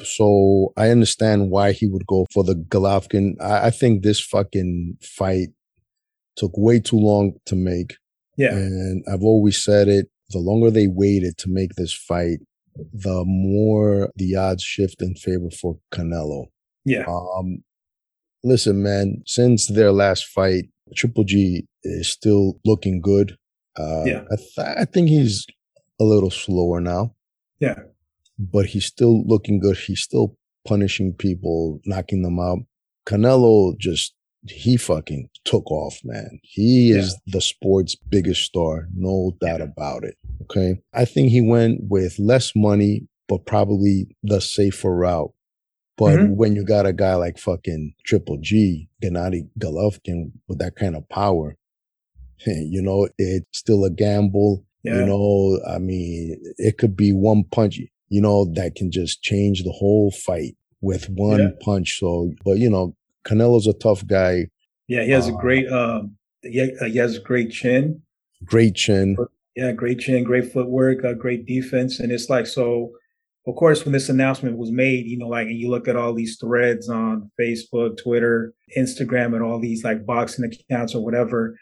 So 0.01 0.71
I 0.77 0.91
understand 0.91 1.51
why 1.51 1.73
he 1.73 1.87
would 1.87 2.07
go 2.07 2.25
for 2.33 2.45
the 2.45 2.55
Golovkin. 2.55 3.35
I, 3.41 3.67
I 3.67 3.69
think 3.69 4.01
this 4.01 4.21
fucking 4.21 4.97
fight 5.01 5.49
took 6.37 6.51
way 6.55 6.79
too 6.79 6.95
long 6.95 7.33
to 7.47 7.55
make. 7.57 7.97
Yeah. 8.37 8.53
And 8.53 9.03
I've 9.11 9.23
always 9.23 9.61
said 9.61 9.89
it. 9.89 10.07
The 10.29 10.39
longer 10.39 10.71
they 10.71 10.87
waited 10.87 11.37
to 11.39 11.49
make 11.49 11.75
this 11.75 11.93
fight, 11.93 12.39
the 12.93 13.25
more 13.25 14.09
the 14.15 14.37
odds 14.37 14.63
shift 14.63 15.01
in 15.01 15.15
favor 15.15 15.49
for 15.51 15.79
Canelo. 15.93 16.45
Yeah. 16.85 17.03
Um, 17.07 17.61
listen, 18.41 18.81
man, 18.81 19.21
since 19.25 19.67
their 19.67 19.91
last 19.91 20.25
fight, 20.27 20.69
Triple 20.95 21.25
G 21.25 21.67
is 21.83 22.09
still 22.09 22.57
looking 22.63 23.01
good. 23.01 23.37
Uh, 23.77 24.03
yeah. 24.05 24.23
I, 24.31 24.35
th- 24.35 24.77
I 24.79 24.85
think 24.85 25.09
he's 25.09 25.45
a 25.99 26.03
little 26.03 26.31
slower 26.31 26.79
now. 26.79 27.15
Yeah. 27.59 27.79
But 28.37 28.67
he's 28.67 28.85
still 28.85 29.25
looking 29.25 29.59
good. 29.59 29.77
He's 29.77 30.01
still 30.01 30.37
punishing 30.67 31.13
people, 31.13 31.79
knocking 31.85 32.21
them 32.21 32.39
out. 32.39 32.59
Canelo 33.05 33.77
just, 33.77 34.13
he 34.47 34.77
fucking 34.77 35.29
took 35.43 35.69
off, 35.71 36.01
man. 36.03 36.39
He 36.43 36.91
is 36.91 37.13
yeah. 37.25 37.33
the 37.33 37.41
sport's 37.41 37.95
biggest 37.95 38.41
star. 38.43 38.87
No 38.93 39.35
doubt 39.41 39.61
about 39.61 40.03
it. 40.03 40.15
Okay. 40.43 40.81
I 40.93 41.05
think 41.05 41.29
he 41.29 41.41
went 41.41 41.81
with 41.83 42.19
less 42.19 42.51
money, 42.55 43.07
but 43.27 43.45
probably 43.45 44.07
the 44.23 44.41
safer 44.41 44.95
route. 44.95 45.31
But 45.97 46.17
mm-hmm. 46.19 46.35
when 46.35 46.55
you 46.55 46.65
got 46.65 46.85
a 46.85 46.93
guy 46.93 47.15
like 47.15 47.37
fucking 47.37 47.93
Triple 48.05 48.37
G, 48.41 48.89
Gennady 49.01 49.47
Golovkin 49.57 50.31
with 50.47 50.59
that 50.59 50.75
kind 50.75 50.95
of 50.95 51.07
power, 51.07 51.55
you 52.45 52.81
know, 52.81 53.07
it's 53.17 53.57
still 53.57 53.83
a 53.85 53.89
gamble. 53.89 54.65
Yeah. 54.83 54.99
You 54.99 55.05
know, 55.07 55.59
I 55.67 55.79
mean, 55.79 56.37
it 56.57 56.77
could 56.77 56.95
be 56.95 57.11
one 57.11 57.43
punch, 57.45 57.79
you 58.09 58.21
know, 58.21 58.45
that 58.53 58.75
can 58.75 58.91
just 58.91 59.21
change 59.23 59.63
the 59.63 59.71
whole 59.71 60.11
fight 60.11 60.55
with 60.81 61.09
one 61.09 61.39
yeah. 61.39 61.49
punch. 61.61 61.99
So, 61.99 62.31
but 62.43 62.59
you 62.59 62.69
know, 62.69 62.95
Canelo's 63.25 63.67
a 63.67 63.73
tough 63.73 64.05
guy. 64.05 64.47
Yeah, 64.87 65.03
he 65.03 65.11
has 65.11 65.27
uh, 65.27 65.33
a 65.35 65.37
great, 65.37 65.67
um, 65.71 66.15
he, 66.43 66.71
he 66.87 66.97
has 66.97 67.17
a 67.17 67.21
great 67.21 67.51
chin. 67.51 68.03
Great 68.43 68.75
chin. 68.75 69.17
Yeah, 69.55 69.71
great 69.71 69.99
chin, 69.99 70.23
great 70.23 70.51
footwork, 70.51 71.03
uh, 71.03 71.13
great 71.13 71.47
defense. 71.47 71.99
And 71.99 72.11
it's 72.11 72.29
like, 72.29 72.45
so 72.45 72.91
of 73.47 73.55
course, 73.55 73.85
when 73.85 73.93
this 73.93 74.09
announcement 74.09 74.57
was 74.57 74.71
made, 74.71 75.05
you 75.05 75.17
know, 75.17 75.27
like 75.27 75.47
you 75.49 75.69
look 75.69 75.87
at 75.87 75.95
all 75.95 76.13
these 76.13 76.37
threads 76.37 76.89
on 76.89 77.31
Facebook, 77.39 77.97
Twitter, 77.97 78.53
Instagram, 78.75 79.35
and 79.35 79.43
all 79.43 79.59
these 79.59 79.83
like 79.83 80.05
boxing 80.05 80.45
accounts 80.45 80.95
or 80.95 81.03
whatever, 81.03 81.55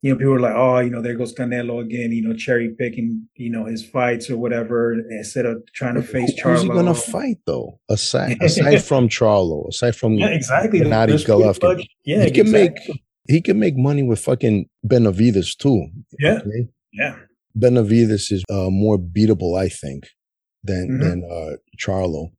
you 0.00 0.12
know, 0.12 0.18
people 0.18 0.34
are 0.34 0.40
like, 0.40 0.54
oh, 0.54 0.78
you 0.78 0.90
know, 0.90 1.02
there 1.02 1.16
goes 1.16 1.34
Canelo 1.34 1.82
again, 1.82 2.12
you 2.12 2.22
know, 2.22 2.34
cherry 2.34 2.70
picking, 2.78 3.28
you 3.34 3.50
know, 3.50 3.64
his 3.64 3.84
fights 3.84 4.30
or 4.30 4.36
whatever, 4.36 4.92
instead 5.10 5.44
of 5.44 5.62
trying 5.72 5.94
to 5.94 6.02
face 6.02 6.40
Charlo. 6.40 6.52
Who's 6.52 6.62
he 6.62 6.68
gonna 6.68 6.94
fight 6.94 7.38
though? 7.46 7.80
Aside 7.88 8.38
aside 8.42 8.84
from 8.84 9.08
Charlo, 9.08 9.68
aside 9.68 9.96
from 9.96 10.14
yeah, 10.14 10.28
exactly. 10.28 10.80
Gennady 10.80 11.26
Golovkin, 11.26 11.84
yeah, 12.04 12.24
he 12.24 12.30
can 12.30 12.46
exactly. 12.46 12.86
make 12.88 13.02
he 13.28 13.40
can 13.40 13.58
make 13.58 13.76
money 13.76 14.04
with 14.04 14.20
fucking 14.20 14.68
Benavidez 14.86 15.56
too. 15.56 15.88
Yeah, 16.18 16.38
okay? 16.38 16.68
yeah. 16.92 17.16
Benavidez 17.58 18.30
is 18.30 18.44
uh, 18.50 18.70
more 18.70 18.98
beatable, 18.98 19.58
I 19.58 19.68
think, 19.68 20.04
than 20.62 20.90
mm-hmm. 20.90 21.08
than 21.08 21.24
uh, 21.24 21.56
Charlo. 21.76 22.30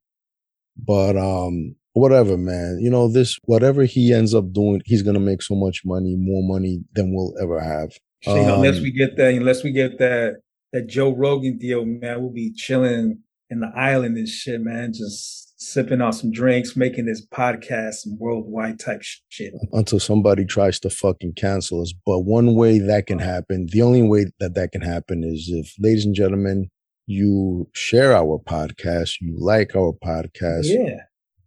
But 0.76 1.18
um, 1.18 1.76
whatever, 1.92 2.36
man. 2.36 2.78
You 2.80 2.90
know, 2.90 3.08
this, 3.08 3.38
whatever 3.44 3.84
he 3.84 4.12
ends 4.12 4.34
up 4.34 4.52
doing, 4.52 4.82
he's 4.84 5.02
going 5.02 5.14
to 5.14 5.20
make 5.20 5.42
so 5.42 5.54
much 5.54 5.82
money, 5.84 6.16
more 6.18 6.42
money 6.42 6.82
than 6.94 7.14
we'll 7.14 7.34
ever 7.40 7.60
have. 7.60 7.92
um, 8.26 8.36
unless 8.36 8.80
we 8.80 8.92
get 8.92 9.16
that, 9.16 9.34
unless 9.34 9.64
we 9.64 9.72
get 9.72 9.98
that, 9.98 10.36
that 10.72 10.86
Joe 10.86 11.14
Rogan 11.14 11.58
deal, 11.58 11.84
man, 11.84 12.20
we'll 12.20 12.32
be 12.32 12.52
chilling 12.52 13.20
in 13.48 13.60
the 13.60 13.72
island 13.74 14.16
and 14.16 14.28
shit, 14.28 14.60
man. 14.60 14.92
Just 14.92 15.50
sipping 15.60 16.00
on 16.00 16.12
some 16.12 16.30
drinks, 16.30 16.76
making 16.76 17.06
this 17.06 17.26
podcast 17.26 17.94
some 17.94 18.16
worldwide 18.18 18.78
type 18.78 19.02
shit. 19.28 19.52
Until 19.72 20.00
somebody 20.00 20.44
tries 20.44 20.80
to 20.80 20.90
fucking 20.90 21.34
cancel 21.34 21.82
us. 21.82 21.92
But 22.06 22.20
one 22.20 22.54
way 22.54 22.78
that 22.78 23.06
can 23.06 23.18
happen, 23.18 23.66
the 23.70 23.82
only 23.82 24.02
way 24.02 24.26
that 24.38 24.54
that 24.54 24.72
can 24.72 24.80
happen 24.80 25.22
is 25.24 25.48
if, 25.52 25.74
ladies 25.78 26.06
and 26.06 26.14
gentlemen, 26.14 26.70
you 27.06 27.68
share 27.74 28.14
our 28.14 28.38
podcast, 28.38 29.14
you 29.20 29.34
like 29.38 29.74
our 29.74 29.92
podcast. 29.92 30.64
Yeah. 30.64 31.00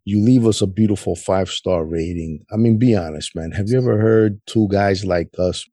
You 0.06 0.24
leave 0.24 0.46
us 0.46 0.62
a 0.62 0.68
beautiful 0.68 1.16
five 1.16 1.50
star 1.50 1.86
rating. 1.86 2.46
I 2.52 2.58
mean, 2.58 2.78
be 2.78 2.96
honest, 2.96 3.36
man. 3.36 3.52
Have 3.52 3.70
you 3.70 3.78
ever 3.78 4.00
heard 4.00 4.42
two 4.46 4.68
guys 4.70 5.06
like 5.06 5.30
us? 5.40 5.66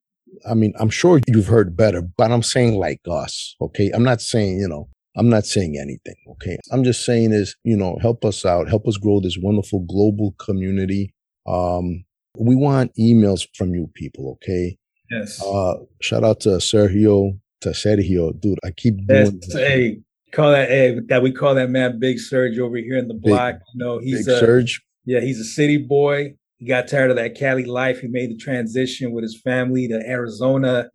I 0.48 0.54
mean, 0.54 0.72
I'm 0.78 0.90
sure 0.90 1.20
you've 1.26 1.48
heard 1.48 1.76
better, 1.76 2.02
but 2.02 2.30
I'm 2.30 2.42
saying 2.42 2.74
like 2.74 3.00
us. 3.10 3.56
Okay. 3.60 3.90
I'm 3.92 4.04
not 4.04 4.20
saying, 4.20 4.58
you 4.60 4.68
know, 4.68 4.88
I'm 5.16 5.28
not 5.28 5.44
saying 5.44 5.76
anything, 5.76 6.14
okay? 6.30 6.56
I'm 6.70 6.84
just 6.84 7.04
saying 7.04 7.32
is, 7.32 7.56
you 7.64 7.76
know, 7.76 7.98
help 8.00 8.24
us 8.24 8.44
out, 8.44 8.68
help 8.68 8.86
us 8.86 8.96
grow 8.96 9.20
this 9.20 9.36
wonderful 9.40 9.80
global 9.80 10.34
community. 10.38 11.12
Um, 11.46 12.04
we 12.38 12.54
want 12.54 12.92
emails 12.98 13.46
from 13.56 13.74
you 13.74 13.90
people, 13.94 14.38
okay? 14.38 14.78
Yes. 15.10 15.42
Uh, 15.44 15.74
shout 16.00 16.22
out 16.22 16.40
to 16.40 16.50
Sergio, 16.50 17.38
to 17.62 17.70
Sergio, 17.70 18.38
dude. 18.40 18.58
I 18.64 18.70
keep 18.70 19.04
doing 19.06 19.40
That's, 19.40 19.52
hey, 19.52 19.98
call 20.32 20.52
that 20.52 20.68
hey, 20.68 20.98
that 21.08 21.22
we 21.22 21.32
call 21.32 21.54
that 21.54 21.70
man 21.70 21.98
Big 21.98 22.18
Surge 22.18 22.58
over 22.58 22.76
here 22.76 22.96
in 22.96 23.08
the 23.08 23.14
block. 23.14 23.54
Big, 23.54 23.62
you 23.74 23.84
know, 23.84 23.98
he's 23.98 24.26
Big 24.26 24.36
a, 24.36 24.38
Surge. 24.38 24.82
Yeah, 25.04 25.20
he's 25.20 25.40
a 25.40 25.44
city 25.44 25.78
boy. 25.78 26.34
He 26.58 26.66
got 26.66 26.88
tired 26.88 27.10
of 27.10 27.16
that 27.16 27.34
Cali 27.34 27.64
life. 27.64 28.00
He 28.00 28.08
made 28.08 28.30
the 28.30 28.36
transition 28.36 29.12
with 29.12 29.22
his 29.22 29.40
family 29.40 29.88
to 29.88 29.94
Arizona 30.06 30.90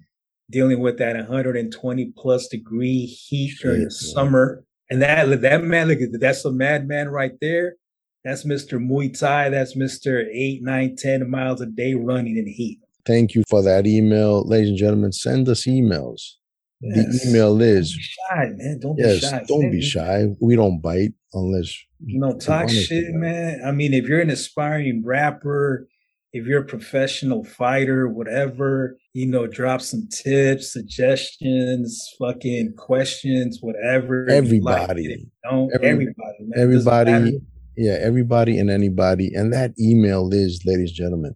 dealing 0.51 0.79
with 0.79 0.97
that 0.99 1.15
120 1.15 2.13
plus 2.17 2.47
degree 2.47 3.05
heat 3.05 3.57
during 3.61 3.83
the 3.85 3.91
summer. 3.91 4.63
And 4.89 5.01
that 5.01 5.41
that 5.41 5.63
man, 5.63 5.87
look 5.87 6.01
at 6.01 6.11
that, 6.11 6.19
that's 6.19 6.45
a 6.45 6.51
madman 6.51 7.09
right 7.09 7.33
there. 7.41 7.75
That's 8.23 8.43
Mr. 8.43 8.79
Muay 8.79 9.17
Thai. 9.17 9.49
That's 9.49 9.75
Mr. 9.75 10.25
Eight, 10.31 10.63
nine, 10.63 10.95
10 10.95 11.29
miles 11.29 11.61
a 11.61 11.65
day 11.65 11.93
running 11.93 12.37
in 12.37 12.47
heat. 12.47 12.79
Thank 13.05 13.35
you 13.35 13.43
for 13.47 13.61
that 13.61 13.85
email. 13.85 14.47
Ladies 14.47 14.69
and 14.69 14.77
gentlemen, 14.77 15.11
send 15.11 15.47
us 15.47 15.65
emails. 15.65 16.33
Yes. 16.81 17.23
The 17.23 17.29
email 17.29 17.61
is 17.61 17.91
don't 17.91 18.01
shy, 18.01 18.49
man. 18.55 18.79
Don't 18.79 18.97
yes, 18.97 19.21
be 19.21 19.27
shy. 19.27 19.43
Don't 19.47 19.71
be 19.71 19.81
shy. 19.81 20.25
We 20.41 20.55
don't 20.55 20.81
bite 20.81 21.13
unless 21.33 21.75
you 22.05 22.19
know 22.19 22.37
talk 22.37 22.69
shit, 22.69 23.13
man. 23.13 23.61
I 23.65 23.71
mean, 23.71 23.93
if 23.93 24.07
you're 24.07 24.21
an 24.21 24.29
aspiring 24.29 25.03
rapper, 25.05 25.87
if 26.33 26.45
you're 26.45 26.61
a 26.61 26.65
professional 26.65 27.45
fighter, 27.45 28.09
whatever, 28.09 28.97
you 29.13 29.25
know, 29.25 29.47
drop 29.47 29.81
some 29.81 30.07
tips, 30.11 30.73
suggestions, 30.73 32.13
fucking 32.19 32.73
questions, 32.77 33.59
whatever. 33.61 34.29
Everybody. 34.29 35.07
Like 35.07 35.19
don't 35.49 35.71
Every, 35.73 35.89
everybody, 35.89 36.37
man. 36.41 36.59
Everybody. 36.61 37.39
Yeah, 37.77 37.97
everybody 38.01 38.59
and 38.59 38.69
anybody. 38.69 39.31
And 39.33 39.53
that 39.53 39.71
email 39.79 40.33
is, 40.33 40.61
ladies 40.65 40.89
and 40.89 40.97
gentlemen, 40.97 41.35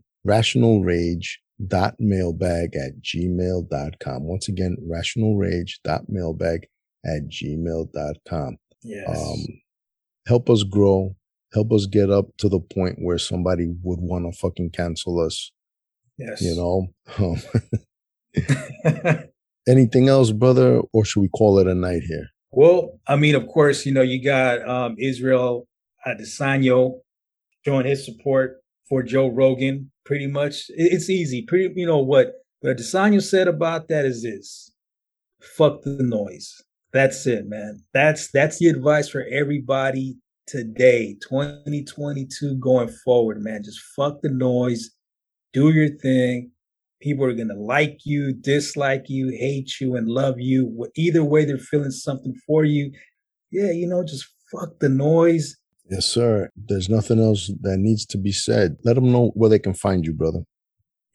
rationalrage.mailbag 1.62 2.76
at 2.76 3.01
gmail.com. 3.01 4.24
Once 4.24 4.47
again, 4.47 4.78
rationalrage.mailbag 4.88 6.68
at 7.05 7.28
gmail.com. 7.30 8.57
Yes. 8.84 9.10
Um, 9.10 9.45
help 10.28 10.49
us 10.49 10.64
grow 10.64 11.16
help 11.53 11.72
us 11.72 11.86
get 11.86 12.10
up 12.10 12.26
to 12.38 12.49
the 12.49 12.60
point 12.60 12.97
where 12.99 13.18
somebody 13.18 13.68
would 13.84 13.99
want 13.99 14.32
to 14.32 14.38
fucking 14.38 14.72
cancel 14.72 15.20
us. 15.20 15.51
Yes. 16.18 16.41
You 16.41 16.55
know? 16.55 16.88
Um, 17.18 17.38
Anything 19.68 20.10
else, 20.10 20.32
brother? 20.32 20.82
Or 20.93 21.05
should 21.05 21.22
we 21.22 21.30
call 21.30 21.60
it 21.60 21.68
a 21.68 21.76
night 21.76 22.03
here? 22.07 22.30
Well, 22.51 22.99
I 23.07 23.16
mean, 23.16 23.36
of 23.36 23.47
course, 23.47 23.86
you 23.86 23.93
know, 23.93 24.01
you 24.01 24.24
got 24.24 24.68
um, 24.68 24.95
Israel 24.97 25.68
Adesanya 26.05 26.93
showing 27.66 27.86
his 27.86 28.05
support 28.05 28.57
for 28.88 29.03
Joe 29.03 29.28
Rogan. 29.28 29.91
Pretty 30.10 30.26
much, 30.26 30.66
it's 30.70 31.07
easy. 31.07 31.43
Pretty, 31.43 31.72
you 31.80 31.86
know 31.86 31.99
what? 31.99 32.32
What 32.62 32.76
Adesanya 32.76 33.22
said 33.22 33.47
about 33.47 33.89
that 33.89 34.05
is 34.05 34.24
this: 34.24 34.72
"Fuck 35.39 35.84
the 35.84 36.01
noise." 36.01 36.64
That's 36.91 37.28
it, 37.28 37.45
man. 37.45 37.84
That's 37.93 38.32
that's 38.32 38.57
the 38.57 38.70
advice 38.70 39.07
for 39.07 39.24
everybody 39.32 40.18
today, 40.47 41.16
2022 41.22 42.55
going 42.55 42.89
forward, 43.05 43.43
man. 43.43 43.62
Just 43.64 43.82
fuck 43.95 44.24
the 44.24 44.32
noise, 44.32 44.89
do 45.53 45.70
your 45.70 45.89
thing. 45.89 46.53
People 47.03 47.26
are 47.26 47.36
to 47.36 47.53
like 47.53 47.99
you, 48.03 48.34
dislike 48.34 49.05
you, 49.10 49.28
hate 49.28 49.80
you, 49.80 49.95
and 49.95 50.07
love 50.07 50.39
you. 50.39 50.88
Either 50.95 51.24
way, 51.24 51.45
they're 51.45 51.60
feeling 51.60 51.91
something 51.91 52.34
for 52.47 52.66
you. 52.66 52.91
Yeah, 53.51 53.70
you 53.70 53.86
know, 53.86 54.03
just 54.03 54.26
fuck 54.51 54.80
the 54.80 54.89
noise. 54.89 55.55
Yes, 55.89 56.05
sir. 56.05 56.49
There's 56.55 56.87
nothing 56.87 57.19
else 57.19 57.51
that 57.61 57.77
needs 57.77 58.05
to 58.07 58.17
be 58.17 58.31
said. 58.31 58.77
Let 58.85 58.93
them 58.93 59.11
know 59.11 59.31
where 59.33 59.49
they 59.49 59.57
can 59.57 59.73
find 59.73 60.05
you, 60.05 60.13
brother. 60.13 60.43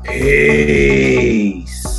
peace. 0.05 1.96